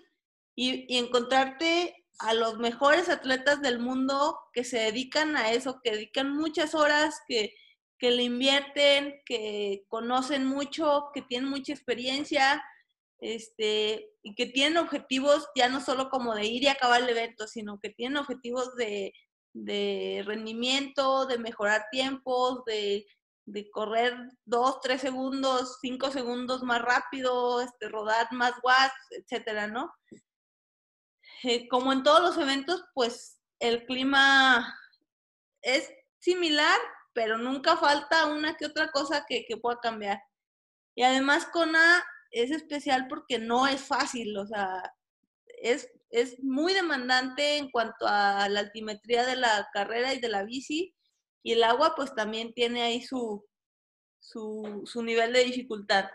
y, 0.55 0.85
y 0.93 0.97
encontrarte 0.97 2.05
a 2.19 2.33
los 2.33 2.57
mejores 2.57 3.09
atletas 3.09 3.61
del 3.61 3.79
mundo 3.79 4.39
que 4.53 4.63
se 4.63 4.79
dedican 4.79 5.35
a 5.35 5.51
eso, 5.51 5.81
que 5.83 5.91
dedican 5.91 6.31
muchas 6.35 6.73
horas, 6.73 7.21
que, 7.27 7.53
que 7.97 8.11
le 8.11 8.23
invierten, 8.23 9.21
que 9.25 9.85
conocen 9.87 10.45
mucho, 10.45 11.09
que 11.13 11.21
tienen 11.21 11.49
mucha 11.49 11.73
experiencia, 11.73 12.63
este, 13.19 14.11
y 14.23 14.35
que 14.35 14.45
tienen 14.47 14.77
objetivos 14.77 15.47
ya 15.55 15.69
no 15.69 15.81
solo 15.81 16.09
como 16.09 16.35
de 16.35 16.45
ir 16.45 16.63
y 16.63 16.67
acabar 16.67 17.01
el 17.01 17.09
evento, 17.09 17.47
sino 17.47 17.79
que 17.79 17.89
tienen 17.89 18.17
objetivos 18.17 18.75
de, 18.75 19.13
de 19.53 20.23
rendimiento, 20.25 21.25
de 21.25 21.37
mejorar 21.37 21.85
tiempos, 21.91 22.63
de, 22.65 23.05
de, 23.45 23.69
correr 23.71 24.15
dos, 24.45 24.79
tres 24.81 25.01
segundos, 25.01 25.77
cinco 25.81 26.11
segundos 26.11 26.63
más 26.63 26.81
rápido, 26.81 27.61
este, 27.61 27.89
rodar 27.89 28.27
más 28.31 28.53
watts, 28.63 28.93
etcétera, 29.11 29.67
¿no? 29.67 29.91
eh, 31.43 31.67
como 31.67 31.93
en 31.93 32.03
todos 32.03 32.21
los 32.21 32.37
eventos, 32.37 32.83
pues 32.93 33.39
el 33.59 33.85
clima 33.85 34.77
es 35.61 35.91
similar, 36.19 36.79
pero 37.13 37.37
nunca 37.37 37.77
falta 37.77 38.25
una 38.25 38.55
que 38.57 38.65
otra 38.65 38.91
cosa 38.91 39.25
que, 39.27 39.45
que 39.47 39.57
pueda 39.57 39.79
cambiar. 39.79 40.21
Y 40.95 41.03
además 41.03 41.47
Kona 41.51 42.03
es 42.35 42.51
especial 42.51 43.07
porque 43.07 43.39
no 43.39 43.65
es 43.65 43.81
fácil, 43.81 44.37
o 44.37 44.45
sea, 44.45 44.93
es, 45.61 45.89
es 46.09 46.41
muy 46.43 46.73
demandante 46.73 47.57
en 47.57 47.71
cuanto 47.71 48.07
a 48.07 48.47
la 48.49 48.59
altimetría 48.59 49.25
de 49.25 49.37
la 49.37 49.69
carrera 49.73 50.13
y 50.13 50.19
de 50.19 50.29
la 50.29 50.43
bici, 50.43 50.93
y 51.43 51.53
el 51.53 51.63
agua 51.63 51.93
pues 51.95 52.13
también 52.13 52.53
tiene 52.53 52.81
ahí 52.81 53.01
su, 53.01 53.45
su, 54.19 55.03
nivel 55.03 55.33
de 55.33 55.45
dificultad. 55.45 56.09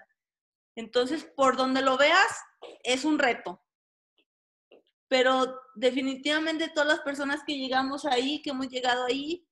Entonces, 0.75 1.25
por 1.25 1.57
donde 1.57 1.83
lo 1.83 1.97
veas, 1.97 2.33
es 2.83 3.05
un 3.05 3.19
reto. 3.19 3.63
Pero 5.09 5.61
definitivamente 5.75 6.69
todas 6.69 6.89
las 6.89 7.01
personas 7.01 7.43
que 7.47 7.57
llegamos 7.57 8.05
ahí, 8.05 8.43
que 8.43 8.51
hemos 8.51 8.69
llegado 8.69 9.05
ahí, 9.05 9.47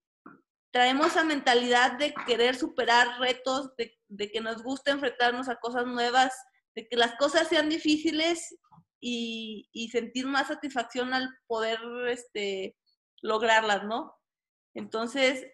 traemos 0.71 1.09
esa 1.09 1.25
mentalidad 1.25 1.93
de 1.99 2.15
querer 2.27 2.57
superar 2.57 3.19
retos, 3.21 3.73
de, 3.77 4.31
que 4.31 4.41
nos 4.41 4.63
gusta 4.63 4.91
enfrentarnos 4.91 5.49
a 5.49 5.57
cosas 5.57 5.87
nuevas, 5.87 6.33
de 6.79 6.87
que 6.87 6.97
las 6.97 7.17
cosas 7.17 7.49
sean 7.49 7.69
difíciles 7.69 8.57
y, 9.01 9.69
sentir 9.91 10.27
más 10.27 10.47
satisfacción 10.47 11.13
al 11.13 11.29
poder 11.49 11.81
este, 12.09 12.77
lograrlas, 13.21 13.83
¿no? 13.83 14.15
Entonces, 14.75 15.45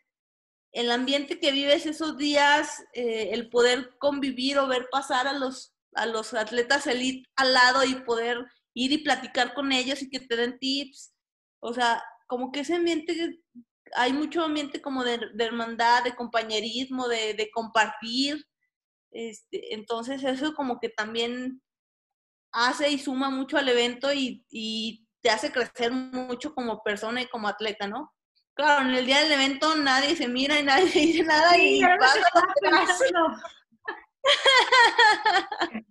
el 0.72 0.90
ambiente 0.90 1.40
que 1.40 1.50
vives 1.50 1.87
esos 1.87 2.18
días, 2.18 2.84
eh, 2.92 3.30
el 3.32 3.48
poder 3.48 3.96
convivir 3.98 4.58
o 4.58 4.68
ver 4.68 4.88
pasar 4.90 5.26
a 5.26 5.32
los, 5.32 5.74
a 5.94 6.04
los 6.04 6.34
atletas 6.34 6.87
elite 6.87 7.26
al 7.37 7.54
lado 7.54 7.84
y 7.84 7.94
poder 8.02 8.44
ir 8.74 8.92
y 8.92 8.98
platicar 8.98 9.54
con 9.54 9.72
ellos 9.72 10.02
y 10.02 10.10
que 10.10 10.20
te 10.20 10.37
den 10.37 10.58
tips, 10.58 11.14
o 11.60 11.72
sea, 11.72 12.02
como 12.26 12.52
que 12.52 12.60
ese 12.60 12.74
ambiente 12.74 13.40
hay 13.96 14.12
mucho 14.12 14.44
ambiente 14.44 14.82
como 14.82 15.04
de, 15.04 15.18
hermandad, 15.38 16.04
de 16.04 16.14
compañerismo, 16.14 17.08
de, 17.08 17.50
compartir. 17.54 18.44
Este, 19.14 19.74
entonces 19.74 20.22
eso 20.24 20.55
como 20.55 20.81
que 20.81 20.88
también 20.88 21.62
hace 22.50 22.90
y 22.90 22.98
suma 22.98 23.31
mucho 23.31 23.57
al 23.57 23.68
evento 23.68 24.12
y, 24.12 25.00
te 25.22 25.31
hace 25.31 25.50
crecer 25.50 25.90
mucho 25.90 26.55
como 26.55 26.83
persona 26.83 27.22
y 27.22 27.29
como 27.29 27.48
atleta, 27.48 27.88
¿no? 27.88 28.12
Claro, 28.53 28.87
en 28.87 28.94
el 28.94 29.07
día 29.07 29.22
del 29.22 29.33
evento 29.33 29.74
nadie 29.74 30.14
se 30.16 30.29
mira 30.29 30.61
y 30.61 30.62
nadie 30.62 30.85
dice 30.92 31.22
nada 31.22 31.57
y 31.57 31.81
pasa 31.81 32.20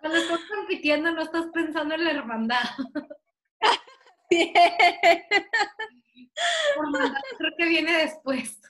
Cuando 0.00 0.18
estás 0.18 0.40
compitiendo 0.52 1.12
no 1.12 1.22
estás 1.22 1.46
pensando 1.54 1.94
en 1.94 2.04
la 2.04 2.10
hermandad. 2.10 2.64
creo 4.28 4.50
que 7.56 7.66
viene 7.66 7.98
después. 7.98 8.60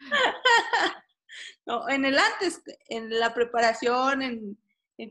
No, 1.66 1.88
en 1.88 2.04
el 2.04 2.18
antes, 2.18 2.62
en 2.88 3.18
la 3.18 3.34
preparación, 3.34 4.22
en, 4.22 4.58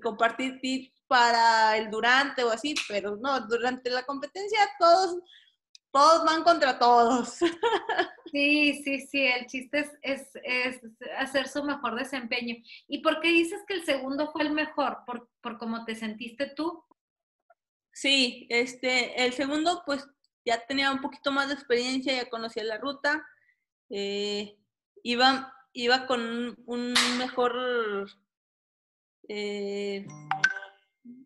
compartir 0.02 0.60
tips 0.62 0.92
para 1.08 1.78
el 1.78 1.92
durante 1.92 2.44
o 2.44 2.50
así, 2.50 2.74
pero 2.88 3.16
no, 3.18 3.42
durante 3.42 3.90
la 3.90 4.04
competencia 4.04 4.60
todos, 4.80 5.18
todos 5.92 6.26
van 6.26 6.44
contra 6.44 6.80
todos. 6.80 7.40
Sí, 8.32 8.82
sí, 8.84 9.00
sí, 9.00 9.26
el 9.26 9.46
chiste 9.46 9.90
es, 10.02 10.28
es, 10.44 10.82
hacer 11.18 11.48
su 11.48 11.64
mejor 11.64 11.96
desempeño. 11.96 12.58
¿Y 12.86 12.98
por 12.98 13.22
qué 13.22 13.30
dices 13.30 13.62
que 13.66 13.76
el 13.76 13.86
segundo 13.86 14.30
fue 14.34 14.42
el 14.42 14.52
mejor? 14.52 14.98
¿Por, 15.06 15.30
por 15.40 15.58
cómo 15.58 15.86
te 15.86 15.96
sentiste 15.96 16.48
tú? 16.48 16.84
Sí, 17.94 18.46
este, 18.50 19.24
el 19.24 19.32
segundo, 19.32 19.84
pues 19.86 20.06
ya 20.44 20.66
tenía 20.66 20.92
un 20.92 21.02
poquito 21.02 21.32
más 21.32 21.48
de 21.48 21.54
experiencia, 21.54 22.14
ya 22.14 22.30
conocía 22.30 22.66
la 22.66 22.78
ruta, 22.78 23.26
eh, 23.90 24.58
iba, 25.02 25.54
iba 25.76 26.08
con 26.08 26.58
un, 26.66 26.94
mejor 27.20 28.10
eh, 29.28 30.08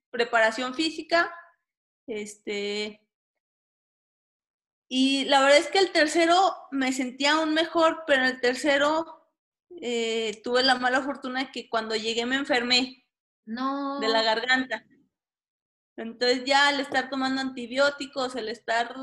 preparación 0.09 0.73
física, 0.73 1.33
este, 2.07 2.99
y 4.89 5.25
la 5.25 5.41
verdad 5.41 5.59
es 5.59 5.67
que 5.67 5.77
el 5.77 5.91
tercero 5.91 6.55
me 6.71 6.91
sentía 6.91 7.33
aún 7.33 7.53
mejor, 7.53 8.03
pero 8.07 8.25
el 8.25 8.41
tercero 8.41 9.27
eh, 9.81 10.41
tuve 10.43 10.63
la 10.63 10.75
mala 10.75 11.01
fortuna 11.03 11.41
de 11.41 11.51
que 11.51 11.69
cuando 11.69 11.95
llegué 11.95 12.25
me 12.25 12.35
enfermé 12.35 13.05
no. 13.45 13.99
de 13.99 14.09
la 14.09 14.23
garganta. 14.23 14.83
Entonces 15.95 16.43
ya 16.43 16.69
al 16.69 16.79
estar 16.79 17.09
tomando 17.11 17.39
antibióticos, 17.39 18.35
el 18.35 18.49
estar, 18.49 18.95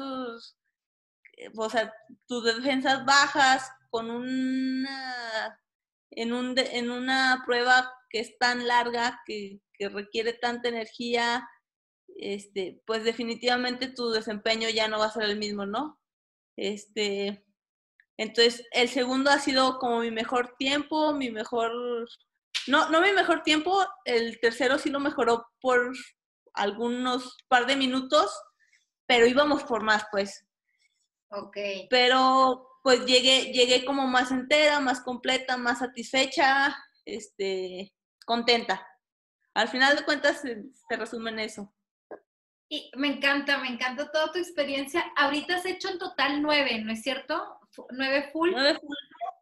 eh, 1.36 1.50
o 1.56 1.70
sea, 1.70 1.94
tus 2.26 2.44
defensas 2.44 3.04
bajas 3.04 3.70
con 3.96 4.10
una, 4.10 5.58
en, 6.10 6.34
un, 6.34 6.54
en 6.58 6.90
una 6.90 7.42
prueba 7.46 7.90
que 8.10 8.20
es 8.20 8.36
tan 8.36 8.66
larga, 8.66 9.22
que, 9.24 9.62
que 9.72 9.88
requiere 9.88 10.34
tanta 10.34 10.68
energía, 10.68 11.48
este, 12.14 12.82
pues 12.86 13.04
definitivamente 13.04 13.88
tu 13.88 14.10
desempeño 14.10 14.68
ya 14.68 14.86
no 14.86 14.98
va 14.98 15.06
a 15.06 15.12
ser 15.12 15.22
el 15.22 15.38
mismo, 15.38 15.64
¿no? 15.64 15.98
Este, 16.58 17.42
entonces, 18.18 18.66
el 18.72 18.90
segundo 18.90 19.30
ha 19.30 19.38
sido 19.38 19.78
como 19.78 20.00
mi 20.00 20.10
mejor 20.10 20.56
tiempo, 20.58 21.14
mi 21.14 21.30
mejor, 21.30 21.72
no, 22.66 22.90
no 22.90 23.00
mi 23.00 23.12
mejor 23.12 23.44
tiempo, 23.44 23.82
el 24.04 24.38
tercero 24.40 24.76
sí 24.76 24.90
lo 24.90 25.00
mejoró 25.00 25.46
por 25.62 25.90
algunos 26.52 27.34
par 27.48 27.64
de 27.64 27.76
minutos, 27.76 28.30
pero 29.06 29.26
íbamos 29.26 29.64
por 29.64 29.82
más, 29.82 30.04
pues. 30.12 30.46
Ok. 31.30 31.56
Pero 31.88 32.75
pues 32.86 33.04
llegué, 33.04 33.52
llegué 33.52 33.84
como 33.84 34.06
más 34.06 34.30
entera, 34.30 34.78
más 34.78 35.00
completa, 35.00 35.56
más 35.56 35.80
satisfecha, 35.80 36.72
este, 37.04 37.92
contenta. 38.24 38.86
Al 39.54 39.66
final 39.66 39.96
de 39.96 40.04
cuentas 40.04 40.40
se, 40.42 40.96
resume 40.96 41.32
en 41.32 41.40
eso. 41.40 41.74
Y 42.70 42.92
me 42.94 43.08
encanta, 43.08 43.58
me 43.58 43.70
encanta 43.70 44.12
toda 44.12 44.30
tu 44.30 44.38
experiencia. 44.38 45.04
Ahorita 45.16 45.56
has 45.56 45.66
hecho 45.66 45.88
en 45.88 45.98
total 45.98 46.40
nueve, 46.40 46.80
¿no 46.80 46.92
es 46.92 47.02
cierto? 47.02 47.58
Nueve 47.90 48.30
full. 48.32 48.52
Nueve 48.52 48.78
full, 48.78 48.96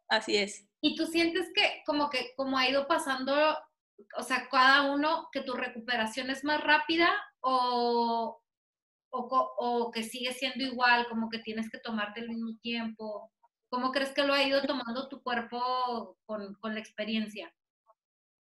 así 0.09 0.37
es. 0.37 0.67
Y 0.81 0.95
tú 0.95 1.05
sientes 1.05 1.47
que 1.53 1.83
como 1.85 2.09
que 2.09 2.33
como 2.35 2.57
ha 2.57 2.67
ido 2.67 2.87
pasando 2.87 3.35
o 4.17 4.23
sea, 4.23 4.49
cada 4.49 4.91
uno, 4.91 5.29
que 5.31 5.41
tu 5.41 5.53
recuperación 5.53 6.31
es 6.31 6.43
más 6.43 6.63
rápida 6.63 7.13
o, 7.41 8.41
o, 9.11 9.91
que 9.91 10.01
sigue 10.01 10.33
siendo 10.33 10.63
igual, 10.63 11.07
como 11.07 11.29
que 11.29 11.37
tienes 11.37 11.69
que 11.69 11.77
tomarte 11.77 12.21
el 12.21 12.29
mismo 12.29 12.57
tiempo? 12.59 13.31
¿Cómo 13.75 13.91
crees 13.91 14.13
que 14.13 14.23
lo 14.23 14.33
ha 14.33 14.41
ido 14.41 14.61
tomando 14.61 15.09
tu 15.09 15.21
cuerpo 15.21 16.17
con, 16.25 16.55
con 16.61 16.73
la 16.73 16.79
experiencia? 16.79 17.53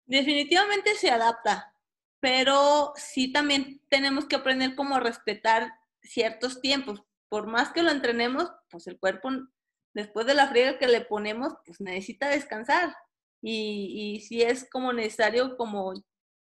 Definitivamente 0.06 0.94
se 0.94 1.10
adapta, 1.10 1.74
pero 2.20 2.94
sí 2.96 3.34
también 3.34 3.82
tenemos 3.90 4.26
que 4.26 4.36
aprender 4.36 4.76
cómo 4.76 5.00
respetar 5.00 5.74
ciertos 6.04 6.62
tiempos. 6.62 7.02
Por 7.30 7.48
más 7.48 7.72
que 7.72 7.82
lo 7.82 7.90
entrenemos, 7.90 8.52
pues 8.70 8.86
el 8.86 9.00
cuerpo, 9.00 9.32
después 9.96 10.28
de 10.28 10.36
la 10.36 10.50
friega 10.50 10.78
que 10.78 10.88
le 10.88 11.02
ponemos, 11.02 11.56
pues 11.66 11.82
necesita 11.82 12.30
descansar 12.30 12.96
y, 13.42 14.24
si 14.28 14.44
es 14.44 14.70
como 14.70 14.94
necesario 14.94 15.58
como 15.58 15.96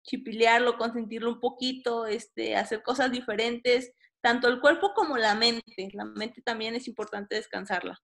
chipilearlo, 0.04 0.78
consentirlo 0.78 1.30
un 1.30 1.40
poquito, 1.40 2.06
este, 2.06 2.54
hacer 2.54 2.84
cosas 2.84 3.10
diferentes, 3.10 3.92
tanto 4.20 4.46
el 4.46 4.60
cuerpo 4.60 4.92
como 4.94 5.16
la 5.16 5.34
mente. 5.34 5.88
La 5.94 6.04
mente 6.04 6.42
también 6.42 6.76
es 6.76 6.86
importante 6.86 7.34
descansarla. 7.34 8.00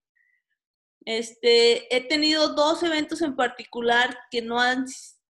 Este, 1.05 1.95
he 1.95 2.09
tenido 2.09 2.55
dos 2.55 2.83
eventos 2.83 3.21
en 3.21 3.37
particular 3.37 4.19
que 4.31 4.41
no 4.41 4.59
han, 4.61 4.87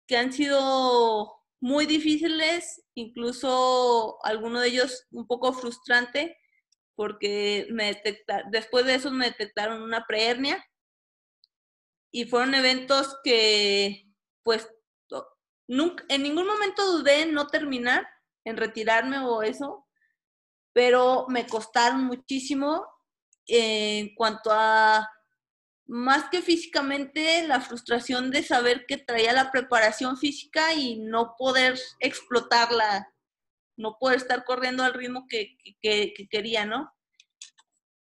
que 0.07 0.17
han 0.17 0.33
sido 0.33 1.39
muy 1.61 1.85
difíciles, 1.85 2.83
incluso 2.95 4.17
alguno 4.23 4.61
de 4.61 4.69
ellos 4.69 5.05
un 5.11 5.27
poco 5.27 5.53
frustrante, 5.53 6.37
porque 6.95 7.67
me 7.71 8.01
después 8.51 8.85
de 8.85 8.95
eso 8.95 9.11
me 9.11 9.27
detectaron 9.27 9.81
una 9.81 10.05
prehernia. 10.05 10.65
Y 12.11 12.25
fueron 12.25 12.55
eventos 12.55 13.17
que, 13.23 14.05
pues, 14.43 14.67
nunca, 15.67 16.03
en 16.09 16.23
ningún 16.23 16.47
momento 16.47 16.97
dudé 16.97 17.21
en 17.21 17.33
no 17.33 17.47
terminar, 17.47 18.07
en 18.43 18.57
retirarme 18.57 19.19
o 19.19 19.43
eso, 19.43 19.85
pero 20.73 21.25
me 21.29 21.45
costaron 21.45 22.05
muchísimo 22.05 22.87
en 23.45 24.15
cuanto 24.15 24.49
a, 24.51 25.07
más 25.89 26.29
que 26.29 26.43
físicamente, 26.43 27.47
la 27.47 27.61
frustración 27.61 28.29
de 28.29 28.43
saber 28.43 28.85
que 28.85 28.97
traía 28.97 29.33
la 29.33 29.49
preparación 29.51 30.17
física 30.17 30.75
y 30.75 30.99
no 30.99 31.33
poder 31.35 31.79
explotarla, 31.99 33.11
no 33.75 33.97
poder 33.99 34.17
estar 34.17 34.45
corriendo 34.45 34.83
al 34.83 34.93
ritmo 34.93 35.25
que, 35.27 35.57
que, 35.81 36.13
quería, 36.29 36.67
¿no? 36.67 36.93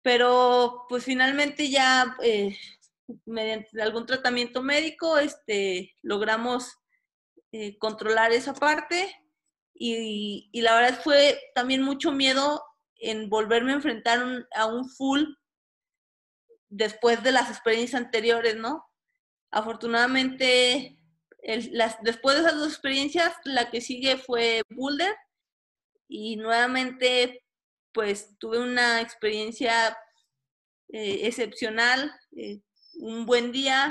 Pero 0.02 0.86
pues 0.90 1.06
finalmente 1.06 1.70
ya 1.70 2.18
eh, 2.22 2.58
mediante 3.26 3.82
algún 3.82 4.06
tratamiento 4.06 4.62
médico, 4.62 5.18
este, 5.18 5.96
logramos 6.02 6.76
eh, 7.54 7.78
controlar 7.78 8.34
esa 8.34 8.54
parte 8.54 9.16
y, 9.74 10.50
la 10.62 10.76
verdad 10.76 11.00
fue 11.02 11.40
también 11.56 11.84
mucho 11.84 12.12
miedo 12.12 12.62
en 12.98 13.30
volverme 13.30 13.72
a 13.72 13.76
enfrentar 13.76 14.46
a 14.56 14.66
un 14.66 14.90
full 14.90 15.24
después 16.72 17.22
de 17.22 17.34
las 17.34 17.50
experiencias 17.50 18.02
anteriores, 18.02 18.56
¿no? 18.56 18.90
Afortunadamente, 19.52 20.98
después 22.02 22.36
de 22.36 22.42
esas 22.42 22.56
dos 22.56 22.70
experiencias, 22.70 23.34
la 23.44 23.70
que 23.70 23.82
sigue 23.82 24.18
fue 24.18 24.64
Boulder 24.70 25.14
y 26.08 26.38
nuevamente, 26.38 27.44
pues 27.92 28.38
tuve 28.40 28.60
una 28.60 29.02
experiencia 29.02 29.98
eh, 30.90 31.28
excepcional, 31.28 32.14
eh, 32.36 32.62
un 32.96 33.26
buen 33.26 33.52
día 33.52 33.90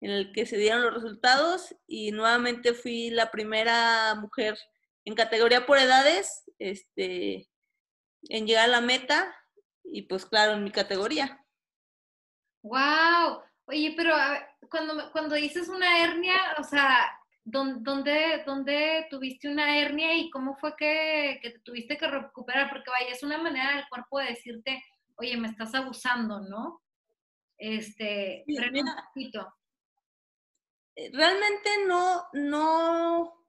en 0.00 0.10
el 0.10 0.32
que 0.32 0.46
se 0.46 0.56
dieron 0.56 0.82
los 0.82 0.94
resultados 0.94 1.74
y 1.86 2.10
nuevamente 2.10 2.72
fui 2.72 3.10
la 3.10 3.30
primera 3.30 4.14
mujer 4.14 4.58
en 5.04 5.14
categoría 5.14 5.66
por 5.66 5.78
edades 5.78 6.44
este, 6.58 7.48
en 8.30 8.46
llegar 8.46 8.64
a 8.64 8.68
la 8.68 8.80
meta 8.80 9.34
y 9.82 10.02
pues 10.02 10.24
claro, 10.24 10.54
en 10.54 10.64
mi 10.64 10.70
categoría. 10.70 11.43
¡Wow! 12.64 13.42
Oye, 13.66 13.92
pero 13.94 14.14
cuando, 14.70 15.12
cuando 15.12 15.34
dices 15.34 15.68
una 15.68 16.02
hernia, 16.02 16.34
o 16.58 16.64
sea, 16.64 17.10
¿dónde, 17.44 18.42
dónde 18.46 19.06
tuviste 19.10 19.48
una 19.48 19.78
hernia 19.78 20.16
y 20.16 20.30
cómo 20.30 20.56
fue 20.56 20.74
que, 20.74 21.38
que, 21.42 21.50
te 21.50 21.58
tuviste 21.60 21.98
que 21.98 22.08
recuperar? 22.08 22.70
Porque 22.70 22.90
vaya, 22.90 23.12
es 23.12 23.22
una 23.22 23.36
manera 23.36 23.76
del 23.76 23.88
cuerpo 23.90 24.18
de 24.18 24.28
decirte, 24.28 24.82
oye, 25.16 25.36
me 25.36 25.48
estás 25.48 25.74
abusando, 25.74 26.40
¿no? 26.40 26.80
Este, 27.58 28.44
sí, 28.46 28.56
un 28.58 28.90
poquito. 29.12 29.54
Eh, 30.96 31.10
realmente 31.12 31.68
no, 31.86 32.24
no, 32.32 33.46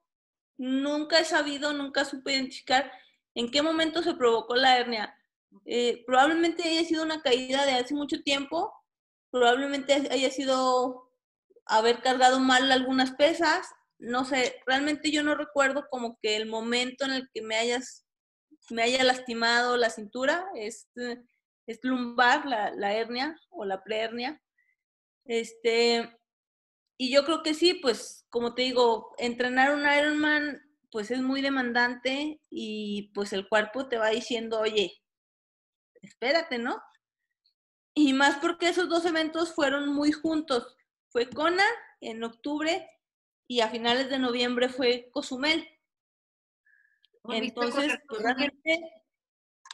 nunca 0.58 1.20
he 1.20 1.24
sabido, 1.24 1.72
nunca 1.72 2.04
supe 2.04 2.34
identificar 2.34 2.92
en 3.34 3.50
qué 3.50 3.62
momento 3.62 4.02
se 4.02 4.14
provocó 4.14 4.56
la 4.56 4.76
hernia. 4.76 5.18
Eh, 5.64 6.04
probablemente 6.06 6.68
haya 6.68 6.84
sido 6.84 7.02
una 7.02 7.22
caída 7.22 7.64
de 7.64 7.72
hace 7.72 7.94
mucho 7.94 8.22
tiempo, 8.22 8.74
probablemente 9.30 9.92
haya 10.10 10.30
sido 10.30 11.10
haber 11.66 12.00
cargado 12.00 12.40
mal 12.40 12.70
algunas 12.70 13.12
pesas, 13.12 13.66
no 13.98 14.24
sé, 14.24 14.60
realmente 14.66 15.10
yo 15.10 15.22
no 15.22 15.34
recuerdo 15.34 15.86
como 15.90 16.18
que 16.20 16.36
el 16.36 16.46
momento 16.46 17.04
en 17.04 17.12
el 17.12 17.28
que 17.32 17.42
me 17.42 17.56
hayas 17.56 18.06
me 18.70 18.82
haya 18.82 19.04
lastimado 19.04 19.76
la 19.76 19.90
cintura, 19.90 20.46
es, 20.54 20.88
es 21.66 21.78
lumbar, 21.82 22.46
la, 22.46 22.70
la 22.72 22.94
hernia 22.94 23.38
o 23.50 23.64
la 23.64 23.82
prehernia. 23.82 24.42
Este, 25.24 26.16
y 26.98 27.12
yo 27.12 27.24
creo 27.24 27.42
que 27.42 27.54
sí, 27.54 27.74
pues 27.74 28.26
como 28.28 28.54
te 28.54 28.62
digo, 28.62 29.14
entrenar 29.18 29.74
un 29.74 29.86
Ironman 29.90 30.62
pues 30.90 31.10
es 31.10 31.20
muy 31.20 31.42
demandante 31.42 32.40
y 32.48 33.10
pues 33.12 33.32
el 33.32 33.48
cuerpo 33.48 33.88
te 33.88 33.98
va 33.98 34.08
diciendo, 34.08 34.60
oye, 34.60 34.92
espérate, 36.00 36.58
¿no? 36.58 36.80
Y 37.98 38.12
más 38.12 38.36
porque 38.36 38.68
esos 38.68 38.90
dos 38.90 39.06
eventos 39.06 39.54
fueron 39.54 39.88
muy 39.88 40.12
juntos. 40.12 40.76
Fue 41.08 41.30
Kona 41.30 41.64
en 42.02 42.22
octubre 42.22 42.86
y 43.48 43.60
a 43.60 43.68
finales 43.68 44.10
de 44.10 44.18
noviembre 44.18 44.68
fue 44.68 45.08
Cozumel. 45.12 45.66
Entonces, 47.30 47.98
pues, 48.06 48.22
realmente, 48.22 48.92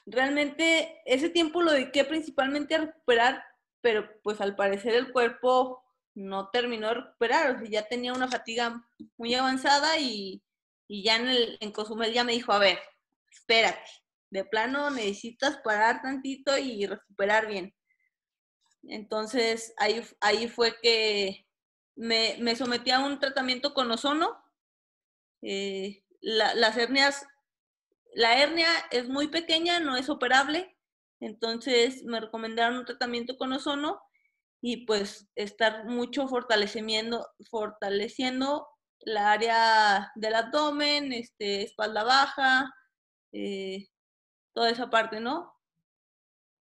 realmente 0.07 1.03
ese 1.05 1.31
tiempo 1.31 1.63
lo 1.63 1.73
dediqué 1.73 2.05
principalmente 2.05 2.77
a 2.77 2.83
recuperar, 2.83 3.45
pero 3.81 4.09
pues 4.23 4.41
al 4.41 4.55
parecer 4.55 4.95
el 4.95 5.11
cuerpo 5.11 5.83
no 6.15 6.49
terminó 6.51 6.89
de 6.89 6.95
recuperar, 6.95 7.57
o 7.57 7.59
sea, 7.59 7.69
ya 7.69 7.89
tenía 7.89 8.13
una 8.13 8.29
fatiga 8.29 8.87
muy 9.17 9.35
avanzada 9.35 9.99
y, 9.99 10.45
y 10.87 11.03
ya 11.03 11.17
en, 11.17 11.29
el, 11.29 11.59
en 11.61 11.73
Cozumel 11.73 12.13
ya 12.13 12.23
me 12.23 12.33
dijo, 12.33 12.53
a 12.53 12.61
ver, 12.61 12.79
espérate, 13.33 13.91
de 14.31 14.45
plano 14.45 14.91
necesitas 14.91 15.57
parar 15.59 16.03
tantito 16.03 16.57
y 16.57 16.87
recuperar 16.87 17.49
bien. 17.49 17.75
Entonces 18.85 19.75
ahí, 19.79 20.03
ahí 20.21 20.49
fue 20.49 20.79
que 20.81 21.47
me, 21.97 22.37
me 22.41 22.57
sometí 22.57 22.91
a 22.91 23.01
un 23.01 23.19
tratamiento 23.19 23.75
con 23.75 23.91
ozono. 23.91 24.43
Eh, 25.43 26.05
las 26.21 26.77
hernias, 26.77 27.27
la 28.15 28.41
hernia 28.41 28.69
es 28.91 29.09
muy 29.09 29.29
pequeña, 29.29 29.81
no 29.81 29.97
es 29.97 30.09
operable, 30.09 30.77
entonces 31.21 32.05
me 32.05 32.21
recomendaron 32.21 32.79
un 32.79 32.85
tratamiento 32.85 33.37
con 33.37 33.53
ozono 33.53 34.01
y 34.61 34.87
pues 34.87 35.29
estar 35.35 35.85
mucho 35.87 36.29
fortalecimiento, 36.29 37.29
fortaleciendo 37.51 38.69
la 39.01 39.33
área 39.33 40.13
del 40.15 40.35
abdomen, 40.35 41.13
este, 41.13 41.63
espalda 41.63 42.05
baja, 42.05 42.73
eh, 43.33 43.89
toda 44.55 44.71
esa 44.71 44.91
parte, 44.91 45.19
¿no? 45.19 45.53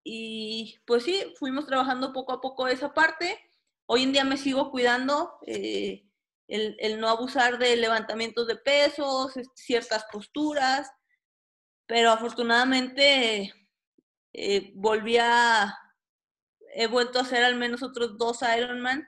Y 0.03 0.79
pues 0.85 1.03
sí, 1.03 1.33
fuimos 1.37 1.67
trabajando 1.67 2.13
poco 2.13 2.33
a 2.33 2.41
poco 2.41 2.67
esa 2.67 2.93
parte. 2.93 3.39
Hoy 3.85 4.03
en 4.03 4.13
día 4.13 4.23
me 4.23 4.37
sigo 4.37 4.71
cuidando, 4.71 5.37
eh, 5.45 6.05
el, 6.47 6.99
no 6.99 7.07
abusar 7.09 7.57
de 7.59 7.75
levantamientos 7.75 8.47
de 8.47 8.55
pesos, 8.55 9.33
ciertas 9.55 10.05
posturas, 10.11 10.89
pero 11.87 12.11
afortunadamente 12.11 13.53
eh, 14.33 14.71
volví 14.75 15.17
a, 15.17 15.77
he 16.73 16.87
vuelto 16.87 17.19
a 17.19 17.23
hacer 17.23 17.43
al 17.43 17.55
menos 17.55 17.83
otros 17.83 18.17
dos 18.17 18.39
Ironman 18.57 19.07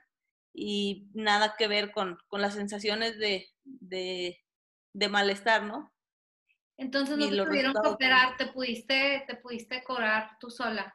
y 0.52 1.08
nada 1.14 1.56
que 1.58 1.66
ver 1.66 1.92
con, 1.92 2.18
las 2.30 2.54
sensaciones 2.54 3.18
de, 3.18 3.48
de, 3.64 5.08
malestar, 5.08 5.64
¿no? 5.64 5.93
Entonces 6.76 7.16
no 7.16 7.28
te 7.28 7.44
pudieron 7.44 7.72
cooperar, 7.72 8.36
te 8.36 8.46
pudiste, 8.46 9.24
te 9.26 9.36
pudiste 9.36 9.82
curar 9.84 10.36
tú 10.40 10.50
sola. 10.50 10.94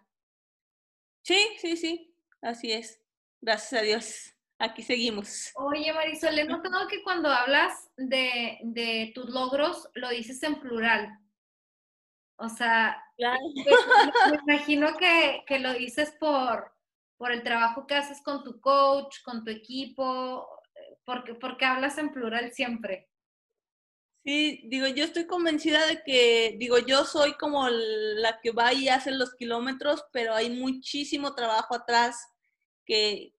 Sí, 1.24 1.39
sí, 1.60 1.78
sí, 1.78 2.13
así 2.42 2.72
es. 2.72 3.02
Gracias 3.42 3.82
a 3.82 3.84
Dios. 3.84 4.36
Aquí 4.62 4.84
seguimos. 4.84 5.52
Oye, 5.56 5.94
Marisol, 5.94 6.38
he 6.38 6.44
notado 6.44 6.88
que 6.89 7.02
cuando 7.02 7.30
hablas 7.30 7.89
de, 7.96 8.58
de 8.63 9.12
tus 9.15 9.30
logros, 9.30 9.89
lo 9.94 10.10
dices 10.10 10.44
en 10.44 10.60
plural. 10.60 11.18
O 12.36 12.50
sea, 12.50 13.02
pues, 13.18 13.80
me 14.32 14.54
imagino 14.54 14.98
que, 14.98 15.44
que, 15.48 15.60
lo 15.60 15.74
dices 15.74 16.13
por, 16.20 16.74
por 17.18 17.32
el 17.32 17.42
trabajo 17.42 17.88
que 17.88 17.96
haces 17.96 18.22
con 18.22 18.44
tu 18.44 18.60
coach, 18.60 19.22
con 19.24 19.46
tu 19.46 19.52
equipo, 19.52 20.46
porque, 21.06 21.36
porque 21.36 21.65
hablas 21.65 21.98
en 21.98 22.12
plural 22.12 22.52
siempre. 22.52 23.10
Sí, 24.30 24.62
digo, 24.65 24.86
yo 24.86 25.06
estoy 25.06 25.26
convencida 25.26 25.88
de 25.88 26.04
que, 26.04 26.56
digo, 26.60 26.78
yo 26.78 27.04
soy 27.04 27.34
como 27.34 27.68
la 27.68 28.39
que 28.42 28.52
va 28.52 28.72
y 28.74 28.88
hace 28.88 29.10
los 29.10 29.34
kilómetros, 29.34 30.06
pero 30.13 30.36
hay 30.36 30.52
muchísimo 30.52 31.34
trabajo 31.34 31.74
atrás 31.74 32.15
que, 32.86 33.34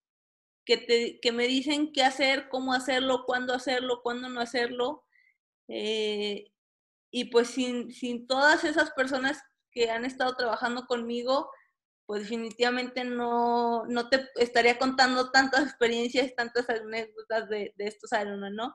que, 0.64 0.78
te, 0.78 1.20
que 1.20 1.30
me 1.30 1.46
dicen 1.46 1.92
qué 1.92 2.02
hacer, 2.02 2.48
cómo 2.48 2.72
hacerlo, 2.72 3.22
cuándo 3.24 3.54
hacerlo, 3.54 4.00
cuándo 4.02 4.28
no 4.28 4.40
hacerlo. 4.40 5.04
Eh, 5.68 6.50
y 7.12 7.26
pues 7.26 7.50
sin, 7.50 7.92
sin 7.92 8.26
todas 8.26 8.64
esas 8.64 8.90
personas 8.90 9.40
que 9.70 9.92
han 9.92 10.04
estado 10.04 10.34
trabajando 10.34 10.86
conmigo, 10.88 11.52
pues 12.04 12.22
definitivamente 12.22 13.04
no, 13.04 13.86
no 13.86 14.08
te 14.08 14.28
estaría 14.34 14.76
contando 14.76 15.30
tantas 15.30 15.62
experiencias, 15.68 16.34
tantas 16.34 16.68
anécdotas 16.68 17.48
de, 17.48 17.74
de 17.76 17.86
estos 17.86 18.10
Ironman, 18.10 18.56
¿no? 18.56 18.74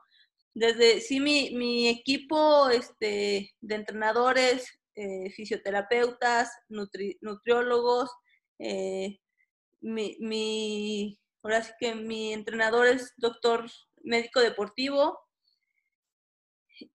Desde, 0.56 1.02
sí, 1.02 1.20
mi, 1.20 1.50
mi 1.50 1.86
equipo 1.86 2.70
este, 2.70 3.54
de 3.60 3.74
entrenadores, 3.74 4.66
eh, 4.94 5.28
fisioterapeutas, 5.32 6.50
nutriólogos, 7.20 8.10
eh, 8.58 9.20
mi, 9.82 10.16
mi, 10.18 11.20
ahora 11.42 11.62
sí 11.62 11.72
que 11.78 11.94
mi 11.94 12.32
entrenador 12.32 12.86
es 12.86 13.12
doctor 13.18 13.66
médico 14.02 14.40
deportivo, 14.40 15.18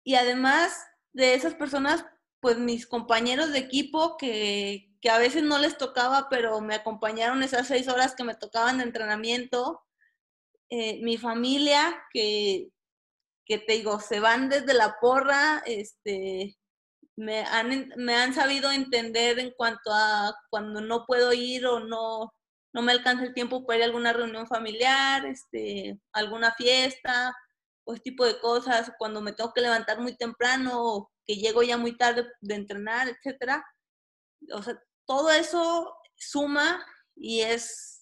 y 0.06 0.15
además 0.15 0.82
de 1.12 1.34
esas 1.34 1.53
personas, 1.53 2.05
pues 2.39 2.57
mis 2.57 2.88
compañeros 2.88 3.51
de 3.51 3.60
equipo 3.60 4.16
que, 4.16 4.89
que, 5.01 5.10
a 5.10 5.18
veces 5.18 5.43
no 5.43 5.60
les 5.60 5.78
tocaba, 5.78 6.28
pero 6.30 6.62
me 6.62 6.76
acompañaron 6.76 7.43
esas 7.43 7.68
seis 7.68 7.89
horas 7.89 8.16
que 8.16 8.24
me 8.24 8.36
tocaban 8.36 8.78
de 8.78 8.86
entrenamiento. 8.86 9.82
Eh, 10.70 11.01
mi 11.03 11.18
familia, 11.18 12.01
que, 12.14 12.70
que 13.50 13.58
te 13.58 13.74
digo, 13.74 14.00
se 14.00 14.20
van 14.20 14.47
desde 14.47 14.76
la 14.76 14.97
porra, 15.02 15.64
este, 15.66 16.56
me 17.18 17.41
han, 17.41 17.91
me 17.97 18.16
han 18.16 18.36
sabido 18.36 18.72
entender 18.72 19.39
en 19.39 19.52
cuanto 19.58 19.91
a 19.91 20.36
cuando 20.52 20.82
no 20.82 21.06
puedo 21.08 21.34
ir 21.34 21.66
o 21.66 21.80
no, 21.80 22.32
no 22.74 22.82
me 22.84 22.91
alcanza 22.91 23.24
el 23.24 23.34
tiempo 23.34 23.66
para 23.66 23.78
ir 23.78 23.84
a 23.84 23.86
alguna 23.88 24.14
reunión 24.14 24.45
familiar, 24.45 25.26
este, 25.26 26.00
alguna 26.14 26.54
fiesta, 26.54 27.36
o 27.86 27.93
ese 27.93 28.04
tipo 28.04 28.24
de 28.24 28.39
cosas, 28.39 28.91
cuando 29.00 29.20
me 29.20 29.34
tengo 29.34 29.52
que 29.52 29.62
levantar 29.62 30.00
muy 30.00 30.16
temprano, 30.16 31.10
que 31.26 31.36
llego 31.36 31.64
ya 31.64 31.76
muy 31.76 31.97
tarde 31.97 32.28
de 32.41 32.54
entrenar, 32.54 33.10
etcétera. 33.10 33.66
O 34.54 34.62
sea, 34.62 34.80
todo 35.08 35.32
eso 35.32 35.91
suma 36.16 36.86
y 37.16 37.41
es, 37.41 37.99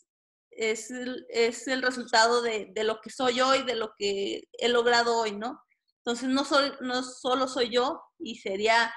es, 0.57 0.91
es 1.29 1.67
el 1.67 1.81
resultado 1.81 2.41
de, 2.41 2.71
de, 2.73 2.83
lo 2.83 2.99
que 2.99 3.09
soy 3.09 3.39
hoy, 3.41 3.63
de 3.63 3.75
lo 3.75 3.93
que 3.97 4.43
he 4.53 4.69
logrado 4.69 5.17
hoy, 5.17 5.31
¿no? 5.31 5.61
Entonces, 5.99 6.29
no, 6.29 6.43
soy, 6.43 6.71
no 6.81 7.03
solo 7.03 7.47
soy 7.47 7.69
yo 7.69 8.01
y 8.17 8.37
sería 8.37 8.93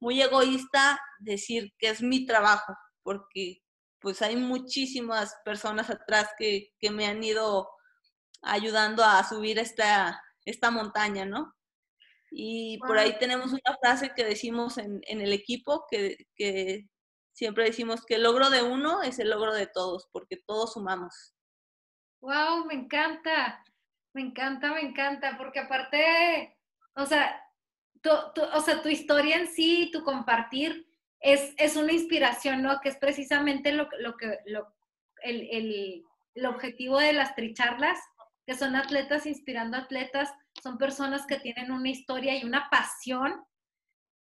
muy 0.00 0.22
egoísta 0.22 1.00
decir 1.18 1.72
que 1.78 1.88
es 1.88 2.02
mi 2.02 2.26
trabajo, 2.26 2.74
porque 3.02 3.62
pues 4.00 4.22
hay 4.22 4.36
muchísimas 4.36 5.34
personas 5.44 5.90
atrás 5.90 6.28
que, 6.38 6.70
que 6.78 6.90
me 6.90 7.06
han 7.06 7.22
ido 7.22 7.68
ayudando 8.42 9.04
a 9.04 9.22
subir 9.28 9.58
esta, 9.58 10.20
esta 10.44 10.70
montaña, 10.70 11.24
¿no? 11.24 11.54
Y 12.30 12.78
por 12.78 12.98
ahí 12.98 13.18
tenemos 13.18 13.52
una 13.52 13.76
frase 13.80 14.12
que 14.16 14.24
decimos 14.24 14.78
en, 14.78 15.00
en 15.02 15.20
el 15.20 15.32
equipo, 15.32 15.84
que, 15.90 16.16
que, 16.34 16.88
siempre 17.32 17.64
decimos 17.64 18.04
que 18.04 18.16
el 18.16 18.22
logro 18.22 18.50
de 18.50 18.62
uno 18.62 19.02
es 19.02 19.18
el 19.18 19.30
logro 19.30 19.52
de 19.54 19.66
todos, 19.66 20.08
porque 20.12 20.36
todos 20.36 20.74
sumamos. 20.74 21.34
¡Wow! 22.20 22.66
Me 22.66 22.74
encanta, 22.74 23.64
me 24.12 24.22
encanta, 24.22 24.72
me 24.72 24.80
encanta, 24.80 25.36
porque 25.36 25.60
aparte, 25.60 26.56
o 26.94 27.06
sea, 27.06 27.42
tu, 28.00 28.10
o 28.10 28.60
sea, 28.60 28.82
tu 28.82 28.88
historia 28.88 29.36
en 29.36 29.48
sí, 29.48 29.90
tu 29.92 30.04
compartir, 30.04 30.86
es, 31.20 31.54
es 31.56 31.76
una 31.76 31.92
inspiración, 31.92 32.62
¿no? 32.62 32.80
Que 32.80 32.90
es 32.90 32.96
precisamente 32.96 33.72
lo, 33.72 33.88
lo 33.98 34.16
que, 34.16 34.38
lo, 34.46 34.74
el, 35.22 35.48
el, 35.50 36.04
el, 36.34 36.46
objetivo 36.46 36.98
de 36.98 37.12
las 37.12 37.34
tricharlas, 37.34 37.98
que 38.44 38.54
son 38.54 38.74
atletas 38.74 39.24
inspirando 39.24 39.76
atletas, 39.76 40.32
son 40.60 40.78
personas 40.78 41.26
que 41.26 41.38
tienen 41.38 41.70
una 41.70 41.88
historia 41.88 42.36
y 42.36 42.44
una 42.44 42.68
pasión 42.70 43.44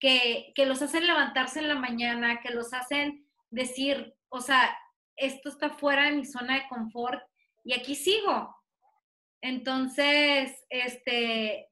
que, 0.01 0.53
que 0.55 0.67
los 0.67 0.83
hacen 0.83 1.07
levantarse 1.07 1.61
en 1.61 1.69
la 1.69 1.75
mañana, 1.75 2.41
que 2.41 2.51
los 2.51 2.73
hacen 2.73 3.27
decir, 3.51 4.15
o 4.29 4.41
sea, 4.41 4.77
esto 5.17 5.49
está 5.49 5.71
fuera 5.71 6.05
de 6.05 6.13
mi 6.13 6.25
zona 6.25 6.55
de 6.55 6.69
confort 6.69 7.23
y 7.65 7.73
aquí 7.73 7.95
sigo. 7.95 8.55
Entonces, 9.41 10.65
este, 10.71 11.69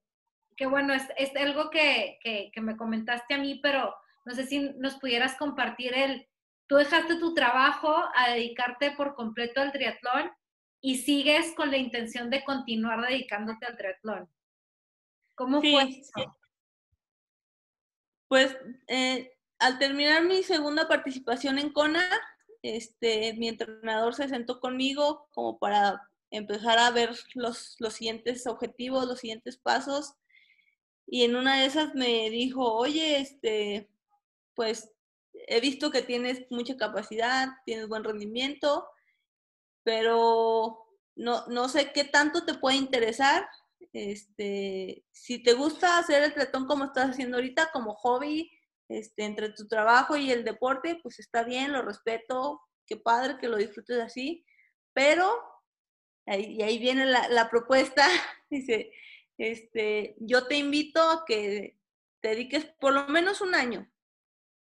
que 0.57 0.67
bueno, 0.67 0.95
es, 0.95 1.05
es 1.17 1.35
algo 1.37 1.71
que, 1.71 2.19
que, 2.23 2.51
que, 2.53 2.61
me 2.61 2.77
comentaste 2.77 3.35
a 3.35 3.39
mí, 3.39 3.61
pero 3.63 3.95
no 4.25 4.35
sé 4.35 4.47
si 4.47 4.71
nos 4.77 4.97
pudieras 4.97 5.37
compartir 5.37 5.95
el, 5.95 6.27
tú 6.67 6.77
dejaste 6.77 7.17
tu 7.17 7.35
trabajo 7.35 7.95
a 8.15 8.31
dedicarte 8.31 8.93
por 8.93 9.15
completo 9.15 9.61
al 9.61 9.73
triatlón 9.73 10.31
y 10.81 10.99
sigues 10.99 11.55
con 11.55 11.71
la 11.71 11.79
intención 11.79 12.31
de 12.31 12.45
continuar 12.45 13.01
dedicándote 13.07 13.67
al 13.67 13.77
triatlón. 13.77 14.31
¿Cómo 15.35 15.61
sí, 15.61 15.73
fue 15.73 15.83
eso? 15.85 16.37
Pues 18.29 18.57
eh, 18.89 19.33
al 19.59 19.79
terminar 19.79 20.25
mi 20.25 20.43
segunda 20.43 20.89
participación 20.89 21.59
en 21.59 21.71
CONA, 21.71 22.09
este, 22.63 23.35
mi 23.35 23.49
entrenador 23.49 24.15
se 24.15 24.29
sentó 24.29 24.61
conmigo 24.61 25.29
como 25.33 25.59
para 25.59 26.09
empezar 26.31 26.79
a 26.79 26.91
ver 26.91 27.11
los, 27.35 27.77
los 27.79 27.95
siguientes 27.95 28.47
objetivos, 28.47 29.07
los 29.07 29.21
siguientes 29.21 29.57
pasos 29.57 30.15
y 31.07 31.25
en 31.25 31.37
una 31.37 31.61
de 31.61 31.67
esas 31.67 31.95
me 31.95 32.31
dijo, 32.31 32.73
oye, 32.75 33.21
este, 33.21 33.89
pues 34.55 34.91
he 35.33 35.61
visto 35.61 35.91
que 35.91 36.03
tienes 36.03 36.47
mucha 36.51 36.77
capacidad, 36.77 37.49
tienes 37.67 37.89
buen 37.89 38.05
rendimiento, 38.05 38.87
pero 39.83 40.87
no, 41.17 41.47
no 41.49 41.69
sé 41.69 41.93
qué 41.93 42.05
tanto 42.05 42.45
te 42.45 42.55
puede 42.55 42.77
interesar. 42.77 43.47
Este, 43.93 45.05
si 45.13 45.43
te 45.43 45.53
gusta 45.53 45.99
hacer 45.99 46.23
el 46.23 46.35
tretón 46.35 46.67
como 46.67 46.85
estás 46.85 47.11
haciendo 47.11 47.37
ahorita, 47.37 47.71
como 47.73 47.95
hobby, 47.95 48.51
este, 48.89 49.25
entre 49.25 49.51
tu 49.51 49.67
trabajo 49.67 50.17
y 50.17 50.31
el 50.31 50.45
deporte, 50.45 50.99
pues 51.03 51.19
está 51.19 51.43
bien, 51.43 51.73
lo 51.73 51.83
respeto, 51.83 52.61
qué 52.87 52.97
padre 52.97 53.39
que 53.39 53.49
lo 53.49 53.57
disfrutes 53.57 54.01
así, 54.01 54.45
pero, 54.93 55.43
y 56.27 56.63
ahí 56.63 56.79
viene 56.79 57.07
la, 57.07 57.29
la 57.29 57.49
propuesta, 57.51 58.07
dice, 58.51 58.93
este, 59.39 60.17
yo 60.19 60.47
te 60.47 60.57
invito 60.57 61.01
a 61.01 61.25
que 61.27 61.79
te 62.21 62.29
dediques 62.29 62.67
por 62.81 62.93
lo 62.93 63.07
menos 63.09 63.41
un 63.41 63.55
año, 63.55 63.91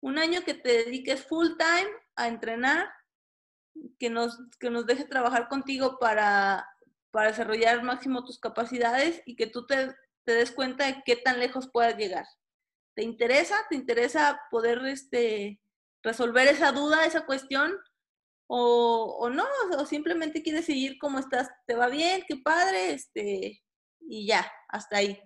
un 0.01 0.17
año 0.17 0.41
que 0.43 0.53
te 0.53 0.83
dediques 0.85 1.25
full 1.25 1.49
time 1.57 1.89
a 2.15 2.27
entrenar, 2.27 2.89
que 3.99 4.09
nos, 4.09 4.39
que 4.59 4.69
nos 4.69 4.85
dejes 4.85 5.09
trabajar 5.09 5.47
contigo 5.47 5.97
para, 5.99 6.67
para 7.13 7.29
desarrollar 7.29 7.75
al 7.75 7.83
máximo 7.83 8.25
tus 8.25 8.39
capacidades 8.39 9.21
y 9.27 9.35
que 9.35 9.45
tú 9.45 9.67
te, 9.67 9.95
des 10.25 10.51
cuenta 10.51 10.87
de 10.87 11.03
qué 11.05 11.15
tan 11.15 11.39
lejos 11.39 11.69
puedas 11.71 11.95
llegar. 11.95 12.25
¿Te 12.95 13.03
interesa? 13.03 13.55
¿Te 13.69 13.75
interesa 13.75 14.41
poder 14.49 14.83
este, 14.87 15.61
resolver 16.01 16.47
esa 16.47 16.71
duda, 16.71 17.05
esa 17.05 17.27
cuestión? 17.27 17.77
O, 18.47 19.17
o, 19.19 19.29
no, 19.29 19.45
o 19.77 19.85
simplemente 19.85 20.41
quieres 20.41 20.65
seguir 20.65 20.97
como 20.97 21.19
estás, 21.19 21.51
te 21.67 21.75
va 21.75 21.87
bien, 21.87 22.23
qué 22.27 22.37
padre, 22.37 22.93
este, 22.93 23.63
y 23.99 24.25
ya, 24.25 24.51
hasta 24.69 24.97
ahí. 24.97 25.21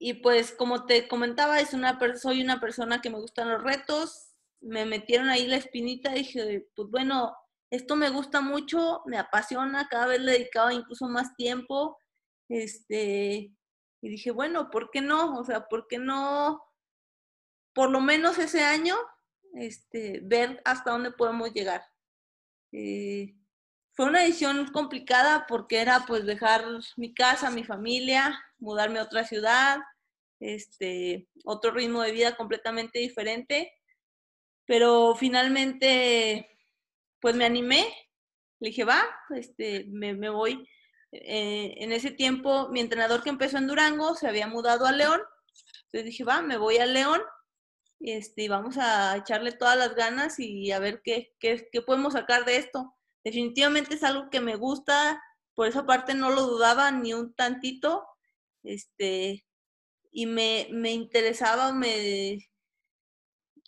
Y 0.00 0.14
pues 0.14 0.50
como 0.50 0.84
te 0.84 1.06
comentaba, 1.06 1.60
es 1.60 1.74
una, 1.74 1.96
soy 2.18 2.42
una 2.42 2.58
persona 2.58 3.00
que 3.00 3.10
me 3.10 3.20
gustan 3.20 3.50
los 3.50 3.62
retos, 3.62 4.34
me 4.60 4.84
metieron 4.84 5.28
ahí 5.28 5.46
la 5.46 5.56
espinita, 5.56 6.10
dije, 6.10 6.66
pues 6.74 6.88
bueno, 6.90 7.36
esto 7.70 7.96
me 7.96 8.10
gusta 8.10 8.40
mucho, 8.40 9.02
me 9.06 9.18
apasiona, 9.18 9.88
cada 9.88 10.06
vez 10.06 10.20
le 10.20 10.32
he 10.32 10.38
dedicado 10.38 10.70
incluso 10.70 11.08
más 11.08 11.34
tiempo, 11.36 11.98
este, 12.48 13.52
y 14.02 14.08
dije, 14.08 14.32
bueno, 14.32 14.70
¿por 14.70 14.90
qué 14.90 15.00
no? 15.00 15.38
O 15.38 15.44
sea, 15.44 15.68
¿por 15.68 15.86
qué 15.86 15.98
no, 15.98 16.62
por 17.72 17.90
lo 17.90 18.00
menos 18.00 18.38
ese 18.38 18.62
año, 18.64 18.96
este, 19.54 20.20
ver 20.22 20.60
hasta 20.64 20.90
dónde 20.90 21.12
podemos 21.12 21.52
llegar? 21.52 21.82
Eh, 22.72 23.36
fue 23.92 24.06
una 24.06 24.20
decisión 24.20 24.72
complicada 24.72 25.46
porque 25.46 25.80
era 25.80 26.04
pues 26.06 26.24
dejar 26.24 26.64
mi 26.96 27.12
casa, 27.12 27.50
mi 27.50 27.64
familia, 27.64 28.40
mudarme 28.58 28.98
a 28.98 29.02
otra 29.02 29.24
ciudad, 29.24 29.78
este, 30.40 31.28
otro 31.44 31.70
ritmo 31.72 32.02
de 32.02 32.12
vida 32.12 32.36
completamente 32.36 32.98
diferente. 32.98 33.72
Pero 34.64 35.14
finalmente, 35.16 36.48
pues 37.20 37.34
me 37.36 37.44
animé, 37.44 37.86
le 38.60 38.68
dije, 38.68 38.84
va, 38.84 39.02
este, 39.34 39.86
me, 39.88 40.14
me 40.14 40.30
voy. 40.30 40.68
Eh, 41.12 41.74
en 41.78 41.92
ese 41.92 42.10
tiempo, 42.10 42.68
mi 42.68 42.80
entrenador 42.80 43.22
que 43.22 43.30
empezó 43.30 43.58
en 43.58 43.66
Durango 43.66 44.14
se 44.14 44.28
había 44.28 44.46
mudado 44.46 44.86
a 44.86 44.92
León. 44.92 45.20
Entonces 45.86 46.04
dije, 46.04 46.24
va, 46.24 46.42
me 46.42 46.56
voy 46.56 46.78
a 46.78 46.86
León 46.86 47.20
este, 48.00 48.48
vamos 48.48 48.78
a 48.78 49.14
echarle 49.18 49.52
todas 49.52 49.76
las 49.76 49.94
ganas 49.94 50.38
y 50.38 50.72
a 50.72 50.78
ver 50.78 51.02
qué, 51.04 51.34
qué, 51.38 51.68
qué 51.70 51.82
podemos 51.82 52.14
sacar 52.14 52.46
de 52.46 52.56
esto 52.56 52.96
definitivamente 53.24 53.94
es 53.94 54.02
algo 54.02 54.30
que 54.30 54.40
me 54.40 54.56
gusta, 54.56 55.22
por 55.54 55.66
esa 55.66 55.86
parte 55.86 56.14
no 56.14 56.30
lo 56.30 56.42
dudaba 56.42 56.90
ni 56.90 57.12
un 57.12 57.34
tantito, 57.34 58.06
este, 58.62 59.46
y 60.10 60.26
me, 60.26 60.68
me 60.70 60.92
interesaba, 60.92 61.72
me 61.72 62.50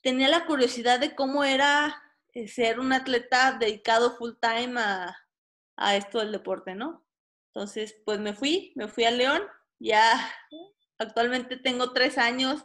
tenía 0.02 0.28
la 0.28 0.46
curiosidad 0.46 1.00
de 1.00 1.14
cómo 1.14 1.44
era 1.44 2.02
ser 2.46 2.80
un 2.80 2.92
atleta 2.92 3.56
dedicado 3.58 4.16
full 4.16 4.32
time 4.40 4.80
a, 4.80 5.16
a 5.76 5.96
esto 5.96 6.18
del 6.18 6.32
deporte, 6.32 6.74
¿no? 6.74 7.04
Entonces, 7.48 7.96
pues 8.04 8.18
me 8.18 8.32
fui, 8.32 8.72
me 8.76 8.88
fui 8.88 9.04
a 9.04 9.10
León, 9.10 9.42
ya 9.78 10.32
actualmente 10.98 11.56
tengo 11.56 11.92
tres 11.92 12.16
años 12.16 12.64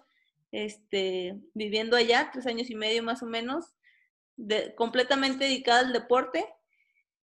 este, 0.52 1.36
viviendo 1.54 1.98
allá, 1.98 2.30
tres 2.32 2.48
años 2.48 2.70
y 2.70 2.76
medio 2.76 3.04
más 3.04 3.22
o 3.22 3.26
menos, 3.26 3.76
de, 4.38 4.74
completamente 4.76 5.46
dedicada 5.46 5.80
al 5.80 5.94
deporte. 5.94 6.48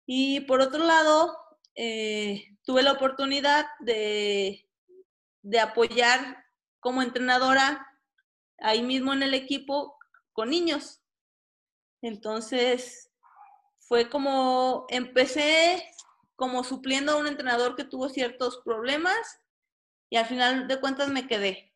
Y 0.05 0.41
por 0.41 0.61
otro 0.61 0.83
lado, 0.83 1.35
eh, 1.75 2.57
tuve 2.63 2.83
la 2.83 2.91
oportunidad 2.91 3.65
de, 3.79 4.69
de 5.41 5.59
apoyar 5.59 6.45
como 6.79 7.01
entrenadora 7.01 7.87
ahí 8.59 8.83
mismo 8.83 9.13
en 9.13 9.23
el 9.23 9.33
equipo 9.33 9.97
con 10.33 10.49
niños. 10.49 11.01
Entonces, 12.05 13.09
fue 13.79 14.11
como, 14.11 14.85
empecé 14.89 15.83
como 16.35 16.63
supliendo 16.63 17.13
a 17.13 17.17
un 17.17 17.25
entrenador 17.25 17.75
que 17.75 17.83
tuvo 17.83 18.09
ciertos 18.09 18.61
problemas 18.63 19.17
y 20.11 20.17
al 20.17 20.27
final 20.27 20.67
de 20.67 20.79
cuentas 20.79 21.09
me 21.09 21.27
quedé. 21.27 21.73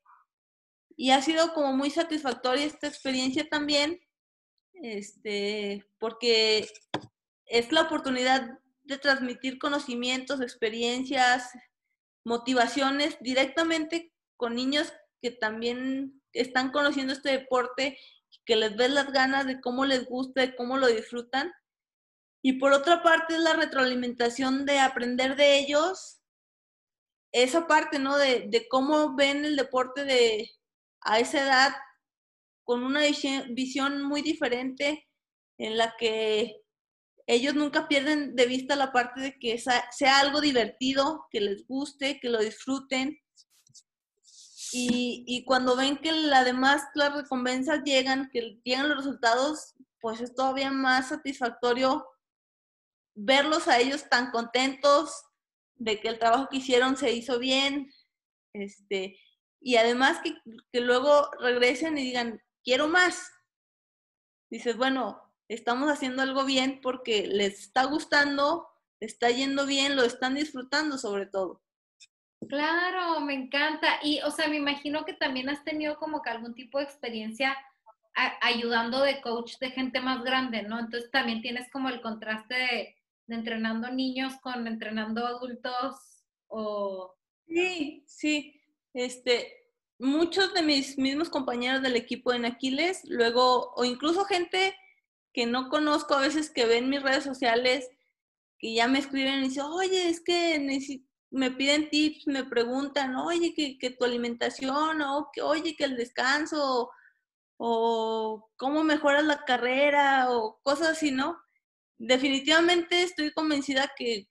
Y 0.95 1.09
ha 1.09 1.23
sido 1.23 1.55
como 1.55 1.73
muy 1.73 1.89
satisfactoria 1.89 2.67
esta 2.67 2.85
experiencia 2.87 3.49
también, 3.49 3.99
este, 4.73 5.89
porque 5.97 6.69
es 7.47 7.71
la 7.71 7.81
oportunidad 7.81 8.59
de 8.83 8.97
transmitir 8.99 9.57
conocimientos, 9.57 10.41
experiencias, 10.41 11.49
motivaciones 12.23 13.17
directamente 13.19 14.13
con 14.37 14.53
niños 14.53 14.93
que 15.23 15.31
también 15.31 16.21
están 16.33 16.71
conociendo 16.71 17.13
este 17.13 17.31
deporte, 17.31 17.97
que 18.49 18.55
les 18.55 18.75
ves 18.75 18.89
las 18.89 19.13
ganas 19.13 19.45
de 19.45 19.61
cómo 19.61 19.85
les 19.85 20.07
gusta, 20.07 20.41
de 20.41 20.55
cómo 20.55 20.77
lo 20.77 20.87
disfrutan. 20.87 21.53
Y 22.41 22.53
por 22.53 22.71
otra 22.73 23.03
parte 23.03 23.35
es 23.35 23.41
la 23.41 23.53
retroalimentación 23.53 24.65
de 24.65 24.79
aprender 24.79 25.35
de 25.35 25.59
ellos, 25.59 26.19
esa 27.31 27.67
parte, 27.67 27.99
¿no? 27.99 28.17
De, 28.17 28.47
de 28.49 28.67
cómo 28.67 29.15
ven 29.15 29.45
el 29.45 29.55
deporte 29.55 30.03
de, 30.03 30.49
a 31.01 31.19
esa 31.19 31.43
edad 31.43 31.75
con 32.63 32.83
una 32.83 33.01
visión 33.51 34.01
muy 34.01 34.23
diferente 34.23 35.07
en 35.59 35.77
la 35.77 35.93
que 35.95 36.63
ellos 37.27 37.53
nunca 37.53 37.87
pierden 37.87 38.35
de 38.35 38.47
vista 38.47 38.75
la 38.75 38.91
parte 38.91 39.21
de 39.21 39.37
que 39.37 39.59
sea, 39.59 40.19
algo 40.19 40.41
divertido, 40.41 41.27
que 41.29 41.39
les 41.39 41.67
guste, 41.67 42.19
que 42.19 42.29
lo 42.29 42.39
disfruten. 42.39 43.19
Y, 44.71 45.23
y, 45.27 45.45
cuando 45.45 45.75
ven 45.75 45.97
que 45.97 46.09
además 46.33 46.83
las 46.93 47.13
recompensas 47.15 47.83
llegan, 47.83 48.29
que 48.31 48.59
llegan 48.63 48.89
los 48.89 48.97
resultados, 48.97 49.75
pues 49.99 50.21
es 50.21 50.35
todavía 50.35 50.71
más 50.71 51.09
satisfactorio 51.09 52.05
verlos 53.15 53.67
a 53.67 53.79
ellos 53.79 54.07
tan 54.09 54.31
contentos 54.31 55.23
de 55.75 55.99
que 55.99 56.09
el 56.09 56.19
trabajo 56.19 56.47
que 56.49 56.57
hicieron 56.57 56.97
se 56.97 57.11
hizo 57.11 57.39
bien, 57.39 57.91
este, 58.53 59.17
y 59.61 59.75
además 59.75 60.19
que, 60.23 60.35
que 60.71 60.81
luego 60.81 61.29
regresen 61.39 61.97
y 61.97 62.03
digan, 62.03 62.41
quiero 62.63 62.87
más. 62.87 63.31
Dices, 64.49 64.77
bueno, 64.77 65.21
estamos 65.47 65.89
haciendo 65.89 66.21
algo 66.21 66.45
bien 66.45 66.79
porque 66.81 67.27
les 67.27 67.59
está 67.59 67.85
gustando, 67.85 68.67
está 68.99 69.29
yendo 69.29 69.65
bien, 69.65 69.95
lo 69.95 70.03
están 70.03 70.35
disfrutando 70.35 70.97
sobre 70.97 71.25
todo. 71.25 71.61
Claro, 72.47 73.19
me 73.21 73.33
encanta. 73.33 73.99
Y, 74.01 74.21
o 74.21 74.31
sea, 74.31 74.47
me 74.47 74.57
imagino 74.57 75.05
que 75.05 75.13
también 75.13 75.49
has 75.49 75.63
tenido 75.63 75.97
como 75.97 76.21
que 76.21 76.29
algún 76.29 76.55
tipo 76.55 76.77
de 76.77 76.85
experiencia 76.85 77.55
ayudando 78.41 79.01
de 79.01 79.21
coach 79.21 79.57
de 79.59 79.71
gente 79.71 80.01
más 80.01 80.23
grande, 80.23 80.63
¿no? 80.63 80.79
Entonces 80.79 81.09
también 81.11 81.41
tienes 81.41 81.69
como 81.71 81.89
el 81.89 82.01
contraste 82.01 82.55
de, 82.55 82.95
entrenando 83.27 83.89
niños 83.91 84.33
con 84.41 84.67
entrenando 84.67 85.25
adultos 85.25 86.25
o... 86.47 87.15
Sí, 87.47 88.03
sí. 88.07 88.59
Este, 88.93 89.59
muchos 89.99 90.53
de 90.53 90.63
mis 90.63 90.97
mismos 90.97 91.29
compañeros 91.29 91.81
del 91.81 91.95
equipo 91.95 92.33
en 92.33 92.45
Aquiles, 92.45 93.01
luego, 93.05 93.71
o 93.75 93.85
incluso 93.85 94.25
gente 94.25 94.75
que 95.33 95.45
no 95.45 95.69
conozco 95.69 96.15
a 96.15 96.21
veces 96.21 96.49
que 96.49 96.65
ven 96.65 96.89
mis 96.89 97.03
redes 97.03 97.23
sociales, 97.23 97.89
que 98.57 98.73
ya 98.73 98.87
me 98.87 98.99
escriben 98.99 99.39
y 99.39 99.49
dicen, 99.49 99.63
oye, 99.63 100.09
es 100.09 100.19
que 100.21 100.59
me 101.31 101.51
piden 101.51 101.89
tips, 101.89 102.27
me 102.27 102.43
preguntan, 102.43 103.15
oye, 103.15 103.53
que, 103.53 103.89
tu 103.91 104.05
alimentación, 104.05 105.01
o 105.01 105.29
que, 105.31 105.41
oye, 105.41 105.75
que 105.75 105.83
el 105.85 105.95
descanso, 105.95 106.89
o 107.57 108.49
cómo 108.57 108.83
mejoras 108.83 109.23
la 109.23 109.43
carrera, 109.45 110.31
o 110.31 110.59
cosas 110.63 110.89
así, 110.89 111.11
¿no? 111.11 111.39
Definitivamente 111.97 113.03
estoy 113.03 113.31
convencida 113.33 113.91
que, 113.97 114.29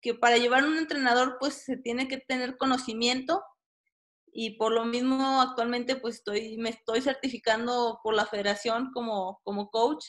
que 0.00 0.14
para 0.14 0.36
llevar 0.36 0.64
un 0.64 0.76
entrenador, 0.78 1.36
pues 1.40 1.54
se 1.64 1.76
tiene 1.76 2.08
que 2.08 2.18
tener 2.18 2.58
conocimiento 2.58 3.42
y 4.32 4.56
por 4.56 4.72
lo 4.72 4.84
mismo 4.86 5.42
actualmente 5.42 5.96
pues 5.96 6.16
estoy, 6.16 6.56
me 6.56 6.70
estoy 6.70 7.02
certificando 7.02 8.00
por 8.02 8.14
la 8.14 8.26
federación 8.26 8.90
como, 8.92 9.40
como 9.44 9.70
coach. 9.70 10.04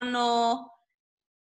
No, 0.00 0.73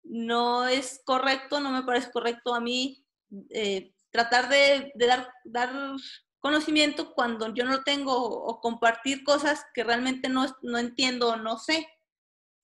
no 0.10 0.68
es 0.68 1.02
correcto, 1.06 1.60
no 1.60 1.72
me 1.72 1.84
parece 1.84 2.12
correcto 2.12 2.56
a 2.56 2.60
mí 2.60 3.06
eh, 3.52 3.94
tratar 4.10 4.50
de, 4.50 4.92
dar, 4.96 5.32
conocimiento 6.40 7.14
cuando 7.14 7.54
yo 7.54 7.66
no 7.66 7.84
tengo 7.84 8.14
o 8.16 8.60
compartir 8.60 9.24
cosas 9.24 9.66
que 9.74 9.84
realmente 9.84 10.30
no, 10.30 10.46
no 10.64 10.78
entiendo 10.78 11.30
o 11.30 11.36
no 11.36 11.60
sé. 11.60 11.88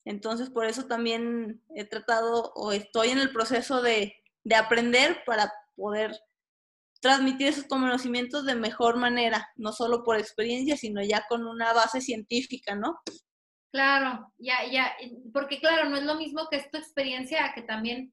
Entonces, 0.04 0.50
por 0.50 0.66
eso 0.66 0.86
también 0.86 1.62
he 1.74 1.84
tratado 1.84 2.52
o 2.54 2.72
estoy 2.72 3.10
en 3.10 3.18
el 3.18 3.32
proceso 3.32 3.82
de, 3.82 4.16
de 4.44 4.54
aprender 4.54 5.22
para 5.26 5.52
poder 5.76 6.18
transmitir 7.00 7.48
esos 7.48 7.66
conocimientos 7.66 8.44
de 8.46 8.54
mejor 8.54 8.96
manera, 8.96 9.48
no 9.56 9.72
solo 9.72 10.02
por 10.02 10.16
experiencia, 10.16 10.76
sino 10.76 11.02
ya 11.02 11.24
con 11.28 11.46
una 11.46 11.72
base 11.72 12.00
científica, 12.00 12.74
¿no? 12.74 13.00
Claro, 13.76 14.32
ya, 14.38 14.64
ya, 14.72 14.96
porque 15.34 15.60
claro, 15.60 15.90
no 15.90 15.98
es 15.98 16.04
lo 16.04 16.14
mismo 16.14 16.48
que 16.48 16.56
esta 16.56 16.78
experiencia, 16.78 17.52
que 17.54 17.60
también 17.60 18.10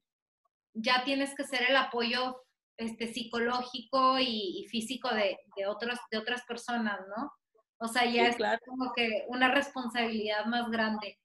ya 0.74 1.04
tienes 1.04 1.34
que 1.34 1.44
ser 1.44 1.62
el 1.70 1.76
apoyo 1.76 2.44
este, 2.76 3.10
psicológico 3.10 4.18
y, 4.18 4.66
físico 4.68 5.08
de, 5.08 5.38
de, 5.56 5.66
otros, 5.66 5.98
de 6.10 6.18
otras 6.18 6.44
personas, 6.44 7.00
¿no? 7.16 7.32
O 7.78 7.88
sea, 7.88 8.04
ya 8.04 8.28
es 8.28 8.36
como 8.66 8.92
que 8.92 9.24
una 9.28 9.50
responsabilidad 9.50 10.44
más 10.44 10.68
grande. 10.70 11.18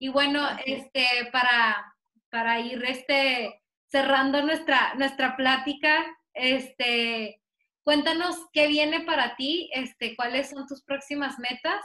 Y 0.00 0.08
bueno, 0.08 0.44
este, 0.66 1.06
para, 1.30 1.94
para 2.30 2.58
ir 2.58 2.84
este, 2.84 3.62
cerrando 3.86 4.42
nuestra, 4.42 4.94
nuestra 4.94 5.36
plática, 5.36 6.04
este, 6.32 7.40
cuéntanos 7.84 8.38
qué 8.52 8.66
viene 8.66 9.02
para 9.02 9.36
ti, 9.36 9.70
este, 9.72 10.16
cuáles 10.16 10.50
son 10.50 10.66
tus 10.66 10.82
próximas 10.82 11.38
metas. 11.38 11.80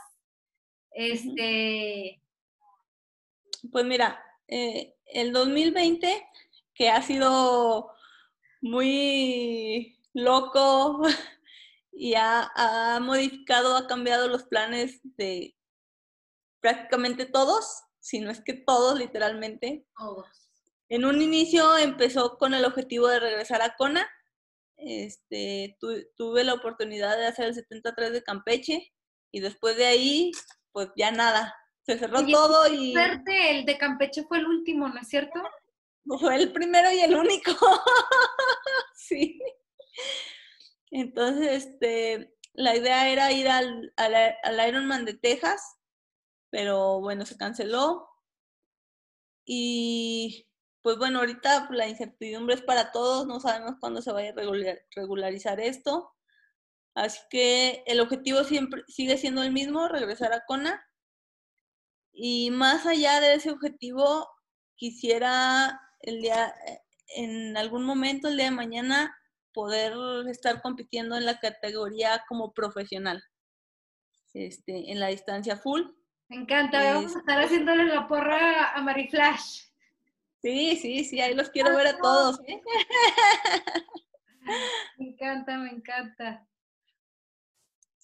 Este. 0.92 2.22
Pues 3.72 3.86
mira, 3.86 4.24
eh, 4.48 4.96
el 5.06 5.34
2020, 5.34 6.28
que 6.74 6.90
ha 6.90 7.02
sido 7.02 7.92
muy 8.62 10.00
loco 10.14 11.02
y 11.92 12.16
ha, 12.16 12.50
ha, 12.56 13.00
modificado, 13.00 13.76
ha 13.76 13.88
cambiado 13.88 14.28
los 14.28 14.44
planes 14.44 15.00
de 15.04 15.56
prácticamente 16.62 17.26
todos, 17.26 17.84
si 18.00 18.20
no 18.20 18.32
es 18.32 18.42
que 18.42 18.54
todos, 18.54 18.98
literalmente. 18.98 19.86
Todos. 19.98 20.28
En 20.90 21.06
un 21.06 21.22
inicio 21.22 21.78
empezó 21.78 22.38
con 22.38 22.54
el 22.54 22.66
objetivo 22.66 23.08
de 23.08 23.20
regresar 23.20 23.62
a 23.62 23.76
Kona, 23.76 24.10
este, 24.80 25.78
tuve 26.16 26.44
la 26.44 26.54
oportunidad 26.54 27.18
de 27.18 27.28
hacer 27.28 27.48
el 27.48 27.54
73 27.54 28.14
de 28.14 28.24
Campeche 28.24 28.94
y 29.32 29.42
después 29.42 29.76
de 29.76 29.86
ahí, 29.86 30.32
pues 30.80 30.92
ya 30.96 31.12
nada, 31.12 31.54
se 31.82 32.00
cerró 32.00 32.26
todo 32.26 32.74
y... 32.74 32.94
Suerte, 32.94 33.52
el 33.52 33.66
de 33.66 33.78
Campeche 33.78 34.24
fue 34.24 34.38
el 34.38 34.46
último, 34.46 34.88
¿no 34.88 34.98
es 35.02 35.10
cierto? 35.10 35.42
Fue 36.06 36.38
el 36.38 36.54
primero 36.54 36.90
y 36.90 37.02
el 37.02 37.18
único, 37.18 37.52
sí. 38.96 39.38
Entonces, 40.90 41.66
este, 41.66 42.34
la 42.54 42.78
idea 42.78 43.10
era 43.10 43.30
ir 43.34 43.50
al, 43.50 43.92
al, 43.98 44.16
al 44.42 44.70
Ironman 44.70 45.04
de 45.04 45.16
Texas, 45.16 45.62
pero 46.50 47.02
bueno, 47.02 47.26
se 47.26 47.36
canceló. 47.36 48.08
Y 49.46 50.48
pues 50.82 50.98
bueno, 50.98 51.20
ahorita 51.20 51.68
la 51.72 51.90
incertidumbre 51.90 52.56
es 52.56 52.62
para 52.62 52.94
todos, 52.94 53.28
no 53.28 53.42
sabemos 53.42 53.76
cuándo 53.82 54.02
se 54.02 54.14
vaya 54.14 54.30
a 54.30 54.78
regularizar 54.96 55.60
esto. 55.60 56.16
Así 57.00 57.22
que 57.30 57.82
el 57.86 58.02
objetivo 58.02 58.44
siempre 58.44 58.84
sigue 58.90 59.18
siendo 59.18 59.42
el 59.42 59.54
mismo, 59.54 59.88
regresar 59.88 60.34
a 60.34 60.44
Kona. 60.46 60.86
Y 62.12 62.52
más 62.52 62.86
allá 62.86 63.22
de 63.22 63.36
ese 63.36 63.52
objetivo, 63.52 64.28
quisiera 64.76 65.80
el 66.02 66.22
día, 66.22 66.54
en 67.16 67.56
algún 67.56 67.86
momento, 67.86 68.28
el 68.28 68.36
día 68.36 68.48
de 68.48 68.52
mañana, 68.52 69.18
poder 69.54 69.94
estar 70.28 70.62
compitiendo 70.62 71.16
en 71.16 71.26
la 71.26 71.40
categoría 71.40 72.26
como 72.28 72.54
profesional, 72.54 73.24
este, 74.34 74.92
en 74.92 75.00
la 75.00 75.08
distancia 75.08 75.56
full. 75.56 75.84
Me 76.28 76.36
encanta, 76.36 76.96
vamos 76.96 77.16
a 77.16 77.20
estar 77.20 77.42
haciéndole 77.42 77.86
la 77.86 78.10
porra 78.10 78.74
a 78.74 78.82
Mariflash. 78.82 79.70
Sí, 80.42 80.76
sí, 80.76 81.06
sí, 81.06 81.22
ahí 81.22 81.34
los 81.34 81.50
quiero 81.50 81.74
ver 81.78 81.88
a 81.88 81.98
todos. 81.98 82.42
¿eh? 82.46 82.62
Me 84.98 85.10
encanta, 85.10 85.60
me 85.60 85.70
encanta. 85.70 86.50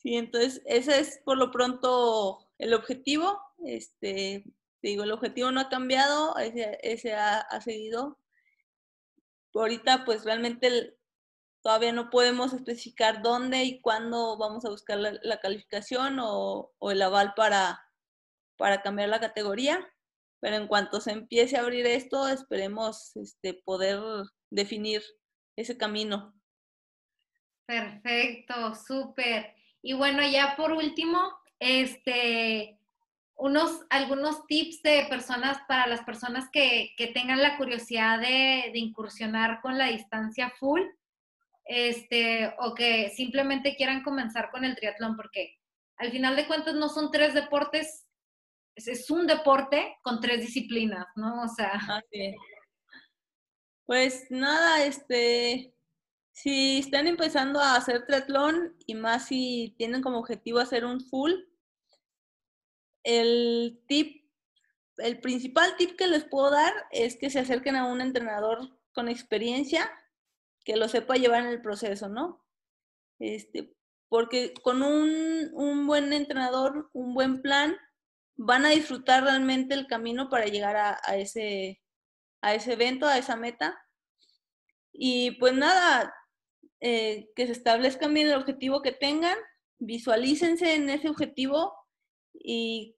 Sí, 0.05 0.17
entonces 0.17 0.61
ese 0.67 0.99
es 0.99 1.19
por 1.25 1.35
lo 1.35 1.49
pronto 1.49 2.47
el 2.59 2.75
objetivo. 2.75 3.41
Este, 3.65 4.43
digo, 4.83 5.03
el 5.03 5.11
objetivo 5.11 5.49
no 5.49 5.59
ha 5.59 5.67
cambiado, 5.67 6.37
ese, 6.37 7.15
ha, 7.15 7.59
seguido. 7.59 8.19
Ahorita 9.55 10.05
pues 10.05 10.23
realmente 10.23 10.95
todavía 11.63 11.91
no 11.91 12.11
podemos 12.11 12.53
especificar 12.53 13.23
dónde 13.23 13.63
y 13.63 13.81
cuándo 13.81 14.37
vamos 14.37 14.63
a 14.65 14.69
buscar 14.69 14.99
la, 14.99 15.39
calificación 15.39 16.19
o, 16.19 16.71
o, 16.77 16.91
el 16.91 17.01
aval 17.01 17.33
para, 17.35 17.83
para 18.57 18.83
cambiar 18.83 19.09
la 19.09 19.19
categoría 19.19 19.91
pero 20.39 20.57
en 20.57 20.67
cuanto 20.67 21.01
se 21.01 21.13
empiece 21.13 21.57
a 21.57 21.61
abrir 21.61 21.87
esto, 21.87 22.27
esperemos 22.27 23.15
este, 23.15 23.55
poder 23.55 23.99
definir 24.51 25.01
ese 25.55 25.75
camino. 25.75 26.39
Perfecto, 27.65 28.75
súper. 28.75 29.55
Y 29.85 29.93
bueno, 29.93 30.27
ya 30.27 30.55
por 30.55 30.71
último, 30.71 31.31
este, 31.59 32.79
unos, 33.35 33.85
algunos 33.91 34.47
tips 34.47 34.81
de 34.81 35.05
personas, 35.07 35.59
para 35.67 35.85
las 35.85 36.03
personas 36.03 36.49
que, 36.51 36.95
tengan 37.13 37.39
la 37.39 37.55
curiosidad 37.55 38.19
de, 38.19 38.71
incursionar 38.73 39.61
con 39.61 39.77
la 39.77 39.85
distancia 39.85 40.51
full, 40.59 40.81
este, 41.65 42.51
o 42.57 42.73
que 42.73 43.11
simplemente 43.11 43.75
quieran 43.75 44.01
comenzar 44.01 44.49
con 44.49 44.65
el 44.65 44.75
triatlón, 44.75 45.15
porque 45.15 45.53
al 45.97 46.09
final 46.09 46.35
de 46.35 46.47
cuentas 46.47 46.73
no 46.73 46.89
son 46.89 47.11
tres 47.11 47.35
deportes 47.35 48.07
es, 48.73 49.07
un 49.11 49.27
deporte 49.27 49.97
con 50.01 50.19
tres 50.19 50.41
disciplinas, 50.41 51.05
¿no? 51.15 51.43
O 51.43 51.47
sea. 51.47 51.79
Pues 53.85 54.25
nada, 54.31 54.83
este, 54.83 55.74
si 56.35 56.79
están 56.79 57.07
empezando 57.07 57.61
a 57.61 57.75
hacer 57.75 58.05
triatlón 58.05 58.75
y 58.85 58.93
más 58.93 59.27
si 59.27 59.73
tienen 59.77 60.01
como 60.01 60.19
objetivo 60.19 60.59
hacer 60.59 60.83
un 60.83 60.99
full, 60.99 61.31
el 63.03 63.81
tip, 63.87 64.29
el 64.97 65.21
principal 65.21 65.77
tip 65.77 65.95
que 65.95 66.07
les 66.07 66.25
puedo 66.25 66.51
dar 66.51 66.73
es 66.91 67.15
que 67.15 67.29
se 67.29 67.39
acerquen 67.39 67.77
a 67.77 67.85
un 67.85 68.01
entrenador 68.01 68.77
con 68.93 69.07
experiencia 69.07 69.89
que 70.65 70.75
lo 70.75 70.89
sepa 70.89 71.15
llevar 71.15 71.43
en 71.43 71.49
el 71.49 71.61
proceso, 71.61 72.09
¿no? 72.09 72.45
este, 73.19 73.73
porque 74.09 74.53
con 74.61 74.83
un, 74.83 75.51
un 75.53 75.87
buen 75.87 76.11
entrenador, 76.11 76.89
un 76.91 77.13
buen 77.13 77.41
plan, 77.41 77.77
van 78.35 78.65
a 78.65 78.69
disfrutar 78.71 79.23
realmente 79.23 79.73
el 79.73 79.87
camino 79.87 80.29
para 80.29 80.47
llegar 80.47 80.75
a, 80.75 81.15
ese, 81.15 81.81
a 82.41 82.53
ese 82.53 82.73
evento, 82.73 83.07
a 83.07 83.17
esa 83.17 83.37
meta. 83.37 83.79
Y 84.91 85.31
pues 85.39 85.53
nada, 85.53 86.13
eh, 86.87 87.31
que 87.35 87.47
se 87.47 87.53
establezcan 87.53 88.13
bien 88.13 88.27
el 88.27 88.35
objetivo 88.35 88.83
que 88.83 88.91
tengan, 88.91 89.35
visualícense 89.79 90.75
en 90.75 90.87
ese 90.91 91.09
objetivo 91.09 91.73
y 92.31 92.95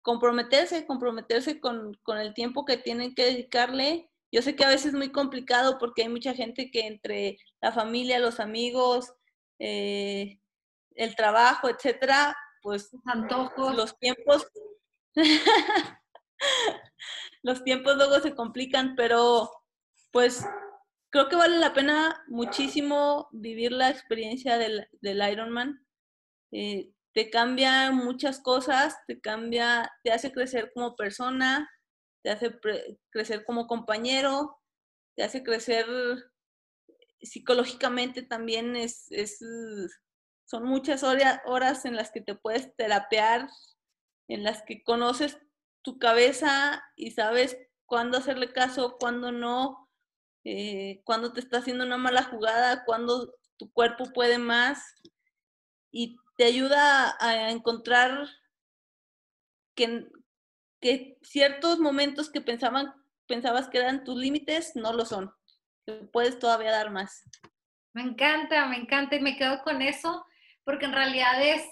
comprometerse, 0.00 0.86
comprometerse 0.86 1.60
con, 1.60 1.92
con, 2.02 2.16
el 2.16 2.32
tiempo 2.32 2.64
que 2.64 2.78
tienen 2.78 3.14
que 3.14 3.26
dedicarle. 3.26 4.10
Yo 4.32 4.40
sé 4.40 4.56
que 4.56 4.64
a 4.64 4.70
veces 4.70 4.86
es 4.86 4.94
muy 4.94 5.12
complicado 5.12 5.76
porque 5.76 6.04
hay 6.04 6.08
mucha 6.08 6.32
gente 6.32 6.70
que 6.70 6.86
entre 6.86 7.36
la 7.60 7.72
familia, 7.72 8.20
los 8.20 8.40
amigos, 8.40 9.12
eh, 9.58 10.40
el 10.94 11.14
trabajo, 11.14 11.68
etcétera, 11.68 12.34
pues 12.62 12.90
antojos, 13.04 13.76
los 13.76 13.98
tiempos, 13.98 14.46
los 17.42 17.62
tiempos 17.64 17.96
luego 17.96 18.18
se 18.20 18.34
complican, 18.34 18.94
pero 18.96 19.50
pues 20.10 20.46
creo 21.16 21.30
que 21.30 21.36
vale 21.36 21.58
la 21.58 21.72
pena 21.72 22.22
muchísimo 22.28 23.30
vivir 23.32 23.72
la 23.72 23.88
experiencia 23.88 24.58
del, 24.58 24.86
del 25.00 25.26
Ironman. 25.26 25.82
Eh, 26.52 26.92
te 27.14 27.30
cambia 27.30 27.90
muchas 27.90 28.38
cosas, 28.38 28.98
te 29.06 29.18
cambia, 29.18 29.90
te 30.04 30.12
hace 30.12 30.30
crecer 30.30 30.72
como 30.74 30.94
persona, 30.94 31.70
te 32.22 32.28
hace 32.28 32.54
crecer 33.08 33.46
como 33.46 33.66
compañero, 33.66 34.60
te 35.16 35.22
hace 35.22 35.42
crecer 35.42 35.86
psicológicamente 37.22 38.22
también 38.22 38.76
es, 38.76 39.06
es 39.10 39.38
son 40.44 40.64
muchas 40.64 41.02
horas 41.02 41.86
en 41.86 41.96
las 41.96 42.10
que 42.10 42.20
te 42.20 42.34
puedes 42.34 42.76
terapear, 42.76 43.48
en 44.28 44.44
las 44.44 44.60
que 44.64 44.82
conoces 44.82 45.38
tu 45.80 45.98
cabeza 45.98 46.84
y 46.94 47.12
sabes 47.12 47.56
cuándo 47.86 48.18
hacerle 48.18 48.52
caso, 48.52 48.98
cuándo 49.00 49.32
no, 49.32 49.85
eh, 50.48 51.00
cuándo 51.02 51.32
te 51.32 51.40
está 51.40 51.58
haciendo 51.58 51.84
una 51.84 51.96
mala 51.96 52.22
jugada, 52.22 52.84
cuándo 52.84 53.34
tu 53.56 53.68
cuerpo 53.72 54.12
puede 54.12 54.38
más 54.38 54.94
y 55.90 56.16
te 56.36 56.44
ayuda 56.44 57.16
a 57.18 57.50
encontrar 57.50 58.28
que, 59.74 60.08
que 60.80 61.18
ciertos 61.22 61.80
momentos 61.80 62.30
que 62.30 62.40
pensaban, 62.40 62.94
pensabas 63.26 63.66
que 63.68 63.78
eran 63.78 64.04
tus 64.04 64.16
límites 64.16 64.76
no 64.76 64.92
lo 64.92 65.04
son, 65.04 65.34
que 65.84 65.94
puedes 66.12 66.38
todavía 66.38 66.70
dar 66.70 66.92
más. 66.92 67.24
Me 67.92 68.02
encanta, 68.02 68.66
me 68.66 68.76
encanta 68.76 69.16
y 69.16 69.20
me 69.20 69.36
quedo 69.36 69.64
con 69.64 69.82
eso 69.82 70.24
porque 70.62 70.84
en 70.84 70.92
realidad 70.92 71.42
es, 71.42 71.66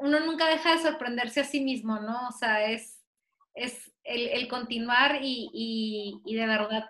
uno 0.00 0.20
nunca 0.20 0.48
deja 0.48 0.76
de 0.76 0.82
sorprenderse 0.82 1.40
a 1.40 1.44
sí 1.44 1.62
mismo, 1.62 1.98
¿no? 1.98 2.28
O 2.28 2.32
sea, 2.32 2.66
es, 2.66 3.00
es 3.54 3.89
el, 4.04 4.48
continuar 4.48 5.18
y, 5.22 6.20
de 6.24 6.46
verdad 6.46 6.88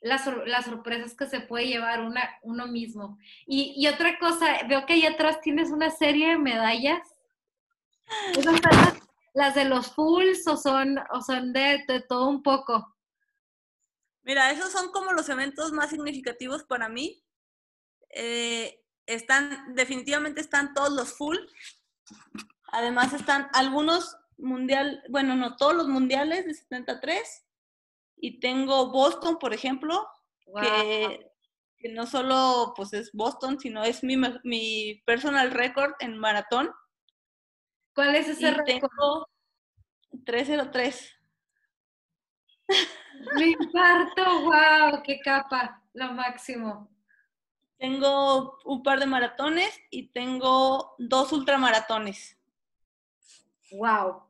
las, 0.00 0.24
sorpresas 0.64 1.14
que 1.14 1.26
se 1.26 1.40
puede 1.40 1.66
llevar 1.66 2.00
una, 2.00 2.38
uno 2.42 2.66
mismo. 2.66 3.18
Y, 3.46 3.86
otra 3.88 4.18
cosa, 4.18 4.62
veo 4.68 4.86
que 4.86 4.94
ahí 4.94 5.06
atrás 5.06 5.40
tienes 5.40 5.70
una 5.70 5.90
serie 5.90 6.30
de 6.30 6.38
medallas. 6.38 7.00
¿Esas 8.32 8.60
son 8.60 9.00
las, 9.34 9.54
de 9.54 9.64
los 9.64 9.88
fulls 9.94 10.46
o 10.46 10.56
son, 10.56 10.98
o 11.12 11.20
son 11.20 11.52
de, 11.52 11.84
de, 11.86 12.00
todo 12.00 12.28
un 12.28 12.42
poco? 12.42 12.96
Mira, 14.22 14.50
esos 14.50 14.72
son 14.72 14.90
como 14.92 15.12
los 15.12 15.28
eventos 15.28 15.72
más 15.72 15.90
significativos 15.90 16.64
para 16.64 16.88
mí. 16.88 17.22
Eh, 18.10 18.82
están, 19.06 19.74
definitivamente 19.74 20.40
están 20.40 20.74
todos 20.74 20.92
los 20.92 21.12
full. 21.16 21.38
Además 22.70 23.12
están 23.12 23.48
algunos 23.52 24.16
mundial, 24.38 25.02
bueno, 25.08 25.34
no 25.34 25.56
todos 25.56 25.74
los 25.74 25.88
mundiales 25.88 26.46
de 26.46 26.54
73. 26.54 27.46
Y 28.16 28.40
tengo 28.40 28.90
Boston, 28.90 29.38
por 29.38 29.54
ejemplo, 29.54 30.08
que, 30.60 31.30
no 31.90 32.06
solo 32.06 32.72
pues 32.76 32.92
es 32.92 33.12
Boston, 33.12 33.60
sino 33.60 33.84
es 33.84 34.02
mi, 34.02 34.16
mi 34.44 35.02
personal 35.06 35.50
record 35.50 35.92
en 36.00 36.18
maratón. 36.18 36.70
¿Cuál 37.94 38.14
es 38.16 38.28
ese 38.28 38.52
récord? 38.52 39.26
303. 40.24 41.14
Me 43.34 43.46
infarto, 43.48 44.42
wow, 44.42 45.02
qué 45.02 45.18
capa, 45.20 45.82
lo 45.92 46.12
máximo. 46.12 46.90
Tengo 47.78 48.58
un 48.64 48.82
par 48.82 48.98
de 48.98 49.06
maratones 49.06 49.80
y 49.90 50.08
tengo 50.08 50.94
dos 50.98 51.32
ultramaratones. 51.32 52.36
Wow. 53.72 54.27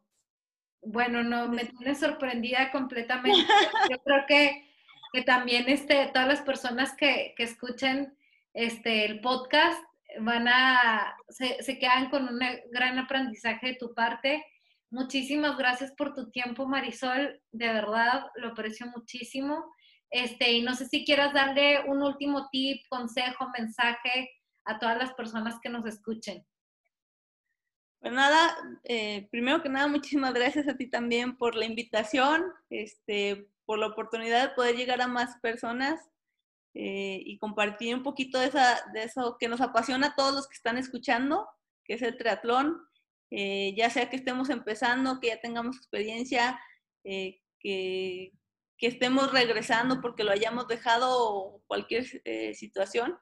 Bueno, 0.82 1.22
no, 1.22 1.48
me 1.48 1.64
tiene 1.64 1.94
sorprendida 1.94 2.70
completamente. 2.70 3.46
Yo 3.90 3.98
creo 3.98 4.24
que, 4.26 4.68
que 5.12 5.22
también 5.22 5.68
este, 5.68 6.06
todas 6.12 6.28
las 6.28 6.42
personas 6.42 6.94
que, 6.94 7.34
que 7.36 7.42
escuchen 7.42 8.16
este, 8.54 9.04
el 9.04 9.20
podcast 9.20 9.82
van 10.20 10.48
a, 10.48 11.16
se, 11.28 11.62
se 11.62 11.78
quedan 11.78 12.10
con 12.10 12.28
un 12.28 12.40
gran 12.70 12.98
aprendizaje 12.98 13.68
de 13.68 13.74
tu 13.74 13.94
parte. 13.94 14.44
Muchísimas 14.90 15.58
gracias 15.58 15.92
por 15.92 16.14
tu 16.14 16.30
tiempo, 16.30 16.66
Marisol. 16.66 17.40
De 17.52 17.66
verdad, 17.72 18.26
lo 18.36 18.48
aprecio 18.48 18.86
muchísimo. 18.86 19.72
Este, 20.10 20.52
y 20.52 20.62
no 20.62 20.74
sé 20.74 20.86
si 20.86 21.04
quieras 21.04 21.34
darle 21.34 21.80
un 21.86 22.02
último 22.02 22.48
tip, 22.50 22.82
consejo, 22.88 23.48
mensaje 23.58 24.30
a 24.64 24.78
todas 24.78 24.96
las 24.96 25.12
personas 25.14 25.58
que 25.62 25.68
nos 25.68 25.84
escuchen. 25.86 26.44
Pues 28.00 28.12
nada, 28.12 28.56
eh, 28.84 29.28
primero 29.30 29.62
que 29.62 29.68
nada, 29.68 29.86
muchísimas 29.88 30.34
gracias 30.34 30.68
a 30.68 30.76
ti 30.76 30.88
también 30.88 31.36
por 31.36 31.54
la 31.54 31.64
invitación, 31.64 32.44
este, 32.70 33.48
por 33.64 33.78
la 33.78 33.88
oportunidad 33.88 34.48
de 34.48 34.54
poder 34.54 34.76
llegar 34.76 35.00
a 35.00 35.08
más 35.08 35.36
personas 35.40 36.00
eh, 36.74 37.20
y 37.24 37.38
compartir 37.38 37.94
un 37.94 38.02
poquito 38.02 38.38
de, 38.38 38.46
esa, 38.46 38.82
de 38.92 39.04
eso 39.04 39.36
que 39.38 39.48
nos 39.48 39.60
apasiona 39.60 40.08
a 40.08 40.14
todos 40.14 40.34
los 40.34 40.48
que 40.48 40.54
están 40.54 40.78
escuchando, 40.78 41.48
que 41.84 41.94
es 41.94 42.02
el 42.02 42.16
triatlón, 42.16 42.80
eh, 43.30 43.74
ya 43.76 43.90
sea 43.90 44.08
que 44.08 44.16
estemos 44.16 44.48
empezando, 44.50 45.20
que 45.20 45.28
ya 45.28 45.40
tengamos 45.40 45.76
experiencia, 45.76 46.60
que, 47.04 47.40
que 48.78 48.86
estemos 48.86 49.32
regresando 49.32 50.00
porque 50.00 50.24
lo 50.24 50.30
hayamos 50.30 50.68
dejado 50.68 51.08
o 51.10 51.62
cualquier 51.66 52.06
eh, 52.24 52.54
situación, 52.54 53.18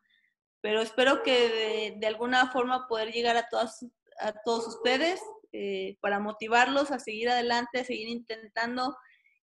pero 0.60 0.82
espero 0.82 1.22
que 1.22 1.96
de, 1.98 2.06
alguna 2.06 2.50
forma 2.52 2.86
poder 2.88 3.12
llegar 3.12 3.36
a, 3.36 3.48
todas, 3.48 3.86
a 4.20 4.32
todos 4.44 4.66
ustedes 4.66 5.20
eh, 5.52 5.96
para 6.00 6.18
motivarlos 6.18 6.90
a 6.90 6.98
seguir 6.98 7.28
adelante, 7.28 7.80
a 7.80 7.84
seguir 7.84 8.08
intentando 8.08 8.96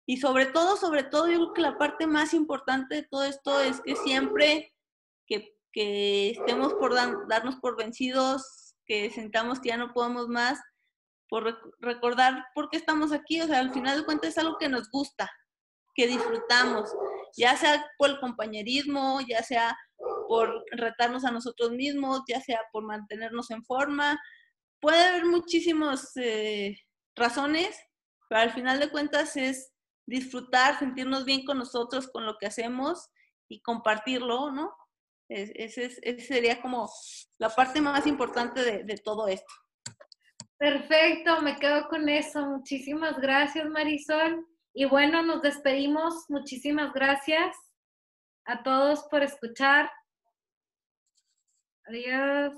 y 0.06 0.18
sobre 0.18 0.48
todo, 0.48 0.78
sobre 0.78 1.04
todo, 1.04 1.28
yo 1.28 1.38
creo 1.38 1.54
que 1.54 1.62
la 1.62 1.78
parte 1.78 2.08
más 2.08 2.34
importante 2.34 2.96
de 2.96 3.04
todo 3.04 3.24
esto 3.24 3.62
es 3.62 3.82
que 3.82 3.96
siempre 3.96 4.74
que, 5.26 5.56
estemos 5.74 6.74
por 6.74 6.94
darnos 6.94 7.56
por 7.62 7.78
vencidos, 7.78 8.76
que 8.86 9.10
sentamos 9.10 9.62
que 9.62 9.70
ya 9.70 9.78
no 9.78 9.94
podemos 9.94 10.28
más, 10.28 10.60
por 11.30 11.58
recordar 11.80 12.44
por 12.54 12.70
qué 12.70 12.76
estamos 12.76 13.14
aquí, 13.14 13.40
o 13.40 13.48
sea, 13.48 13.60
al 13.60 13.72
final 13.72 14.00
de 14.00 14.04
cuentas 14.04 14.32
es 14.32 14.38
algo 14.38 14.58
que 14.58 14.68
nos 14.68 14.92
gusta, 14.92 15.32
que 15.96 16.08
disfrutamos, 16.08 16.94
ya 17.38 17.56
sea 17.56 17.86
por 17.98 18.10
el 18.10 18.20
compañerismo, 18.20 19.22
ya 19.26 19.44
sea 19.44 19.78
por 20.28 20.66
retarnos 20.72 21.24
a 21.24 21.32
nosotros 21.32 21.72
mismos, 21.72 22.24
ya 22.28 22.42
sea 22.42 22.60
por 22.74 22.84
mantenernos 22.84 23.50
en 23.52 23.64
forma. 23.64 24.20
Puede 24.82 25.04
haber 25.04 25.26
muchísimas 25.26 26.12
eh, 26.18 26.76
razones, 27.16 27.80
pero 28.28 28.42
al 28.42 28.52
final 28.52 28.80
de 28.80 28.90
cuentas 28.90 29.38
es 29.38 29.72
disfrutar, 30.08 30.80
sentirnos 30.80 31.24
bien 31.24 31.46
con 31.46 31.58
nosotros, 31.58 32.08
con 32.08 32.26
lo 32.26 32.38
que 32.38 32.48
hacemos 32.48 33.10
y 33.48 33.62
compartirlo, 33.62 34.52
¿no? 34.52 34.76
Esa 35.30 35.82
sería 36.20 36.62
como 36.62 36.90
la 37.38 37.50
parte 37.50 37.80
más 37.80 38.06
importante 38.06 38.62
de, 38.64 38.84
de 38.84 38.98
todo 38.98 39.30
esto. 39.30 39.54
Perfecto, 40.58 41.42
me 41.42 41.58
quedo 41.58 41.88
con 41.88 42.10
eso. 42.10 42.46
Muchísimas 42.46 43.18
gracias, 43.20 43.66
Marisol. 43.70 44.46
Y 44.74 44.86
bueno, 44.86 45.24
nos 45.24 45.42
despedimos. 45.42 46.26
Muchísimas 46.30 46.94
gracias 46.94 47.56
a 48.46 48.62
todos 48.64 49.04
por 49.10 49.24
escuchar. 49.24 49.90
Adiós. 51.86 52.54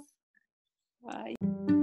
Bye. 1.02 1.83